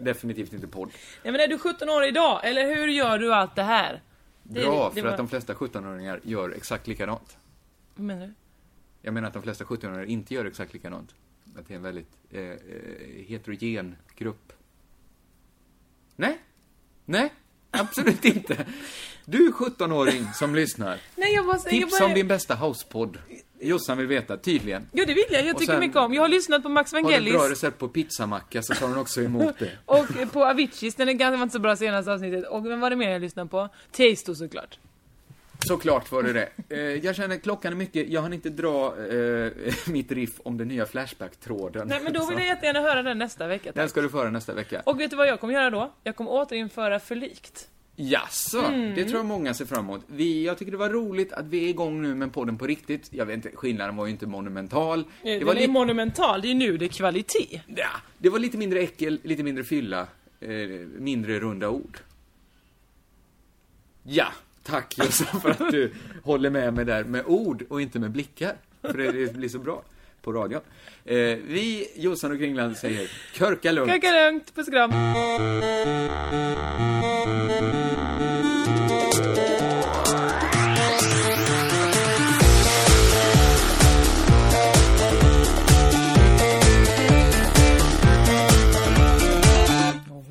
Definitivt 0.00 0.52
inte 0.52 0.66
podd. 0.66 0.90
Nej 1.22 1.32
men 1.32 1.40
är 1.40 1.48
du 1.48 1.58
17 1.58 1.88
år 1.90 2.04
idag, 2.04 2.40
eller 2.44 2.74
hur 2.74 2.86
gör 2.88 3.18
du 3.18 3.34
allt 3.34 3.56
det 3.56 3.62
här? 3.62 4.02
Det 4.42 4.60
Bra, 4.62 4.88
det 4.88 4.94
för 4.94 5.02
var- 5.02 5.10
att 5.10 5.16
de 5.16 5.28
flesta 5.28 5.52
17-åringar 5.54 6.20
gör 6.22 6.50
exakt 6.50 6.86
likadant. 6.86 7.36
Vad 7.94 8.06
menar 8.06 8.26
du? 8.26 8.34
Jag 9.02 9.14
menar 9.14 9.28
att 9.28 9.34
de 9.34 9.42
flesta 9.42 9.64
17-åringar 9.64 10.04
inte 10.04 10.34
gör 10.34 10.44
exakt 10.44 10.72
likadant. 10.72 11.14
Att 11.58 11.68
det 11.68 11.74
är 11.74 11.76
en 11.76 11.82
väldigt 11.82 12.10
eh, 12.30 12.40
eh, 12.40 12.56
heterogen 13.26 13.96
grupp. 14.16 14.52
Nej? 16.20 16.38
Nej? 17.04 17.32
Absolut 17.70 18.24
inte. 18.24 18.66
Du 19.24 19.46
är 19.46 19.50
17-åring 19.52 20.26
som 20.34 20.54
lyssnar. 20.54 20.98
Nej 21.16 21.34
jag 21.34 21.46
bara... 21.46 21.56
jag 21.56 21.64
Tips 21.70 21.98
bara... 21.98 22.06
om 22.08 22.14
din 22.14 22.28
bästa 22.28 22.54
housepodd. 22.54 23.18
Jossan 23.60 23.98
vill 23.98 24.06
veta, 24.06 24.36
tydligen. 24.36 24.86
Jo 24.92 25.04
det 25.06 25.14
vill 25.14 25.24
jag, 25.30 25.46
jag 25.46 25.58
tycker 25.58 25.72
sen- 25.72 25.80
mycket 25.80 25.96
om. 25.96 26.14
Jag 26.14 26.22
har 26.22 26.28
lyssnat 26.28 26.62
på 26.62 26.68
Max 26.68 26.92
Har 26.92 26.98
du 26.98 27.02
Vangelis. 27.04 27.32
bra 27.32 27.48
recept 27.50 27.78
på 27.78 27.88
pizzamacka 27.88 28.62
så 28.62 28.74
tar 28.74 28.88
hon 28.88 28.98
också 28.98 29.22
emot 29.22 29.58
det. 29.58 29.70
Och 29.86 30.06
på 30.32 30.44
Aviciis, 30.44 30.94
den 30.94 31.08
är 31.08 31.12
ganska 31.12 31.42
inte 31.42 31.52
så 31.52 31.58
bra 31.58 31.76
senaste 31.76 32.12
avsnittet. 32.12 32.48
Och 32.48 32.66
vem 32.66 32.80
var 32.80 32.90
det 32.90 32.96
mer 32.96 33.10
jag 33.10 33.20
lyssnade 33.20 33.48
på? 33.48 33.68
Tiesto 33.92 34.34
såklart. 34.34 34.78
Såklart 35.66 36.12
var 36.12 36.22
det 36.22 36.32
det. 36.32 36.48
Eh, 36.68 36.80
jag 37.04 37.16
känner 37.16 37.36
klockan 37.38 37.72
är 37.72 37.76
mycket, 37.76 38.08
jag 38.08 38.22
hann 38.22 38.32
inte 38.32 38.48
dra 38.50 38.94
eh, 39.06 39.52
mitt 39.86 40.12
riff 40.12 40.40
om 40.42 40.56
den 40.58 40.68
nya 40.68 40.86
Flashback-tråden. 40.86 41.88
Nej 41.88 42.00
men 42.04 42.12
då 42.12 42.26
vill 42.26 42.38
jag 42.38 42.46
jättegärna 42.46 42.80
höra 42.80 43.02
den 43.02 43.18
nästa 43.18 43.46
vecka. 43.46 43.64
tack. 43.64 43.74
Den 43.74 43.88
ska 43.88 44.00
du 44.00 44.08
föra 44.08 44.30
nästa 44.30 44.54
vecka. 44.54 44.82
Och 44.86 45.00
vet 45.00 45.10
du 45.10 45.16
vad 45.16 45.28
jag 45.28 45.40
kommer 45.40 45.54
göra 45.54 45.70
då? 45.70 45.92
Jag 46.04 46.16
kommer 46.16 46.30
återinföra 46.30 47.00
Förlikt. 47.00 47.68
Jaså, 47.96 48.58
Mm. 48.64 48.94
det 48.94 49.04
tror 49.04 49.16
jag 49.16 49.26
många 49.26 49.54
ser 49.54 49.64
fram 49.64 49.84
emot. 49.84 50.00
Vi, 50.06 50.44
jag 50.46 50.58
tycker 50.58 50.72
det 50.72 50.78
var 50.78 50.88
roligt 50.88 51.32
att 51.32 51.46
vi 51.46 51.64
är 51.64 51.68
igång 51.68 52.02
nu 52.02 52.14
med 52.14 52.32
podden 52.32 52.58
på 52.58 52.66
riktigt. 52.66 53.08
Jag 53.12 53.26
vet 53.26 53.34
inte, 53.34 53.50
skillnaden 53.54 53.96
var 53.96 54.06
ju 54.06 54.12
inte 54.12 54.26
monumental. 54.26 55.04
Det 55.22 55.38
Den 55.38 55.46
var, 55.46 55.54
är 55.54 55.68
monumental, 55.68 56.40
det 56.42 56.50
är 56.50 56.54
nu 56.54 56.76
det 56.76 56.84
är 56.84 56.88
kvalitet. 56.88 57.60
ja, 57.76 57.88
det 58.18 58.28
var 58.28 58.38
lite 58.38 58.58
mindre 58.58 58.80
äckel, 58.80 59.20
lite 59.22 59.42
mindre 59.42 59.64
fylla, 59.64 60.06
eh, 60.40 60.48
mindre 60.98 61.40
runda 61.40 61.68
ord. 61.68 61.98
Ja, 64.02 64.26
tack 64.62 64.98
Jossan 64.98 65.40
för 65.40 65.50
att 65.50 65.70
du 65.70 65.92
håller 66.22 66.50
med 66.50 66.74
mig 66.74 66.84
där 66.84 67.04
med 67.04 67.24
ord 67.26 67.64
och 67.68 67.80
inte 67.80 67.98
med 67.98 68.10
blickar. 68.10 68.56
För 68.82 68.98
det, 68.98 69.34
blir 69.34 69.48
så 69.48 69.58
bra 69.58 69.82
på 70.22 70.32
radion. 70.32 70.60
Eh, 71.04 71.16
vi, 71.16 71.88
Jossan 71.96 72.32
och 72.32 72.38
Kringland, 72.38 72.76
säger 72.76 73.10
körka 73.34 73.72
lugnt. 73.72 73.92
Körka 73.92 74.10
lugnt, 74.10 74.54
puss 74.54 74.68
och 74.68 74.74
kram. 74.74 74.90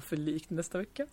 för 0.09 0.17
likt 0.17 0.49
nästa 0.49 0.77
vecka. 0.77 1.07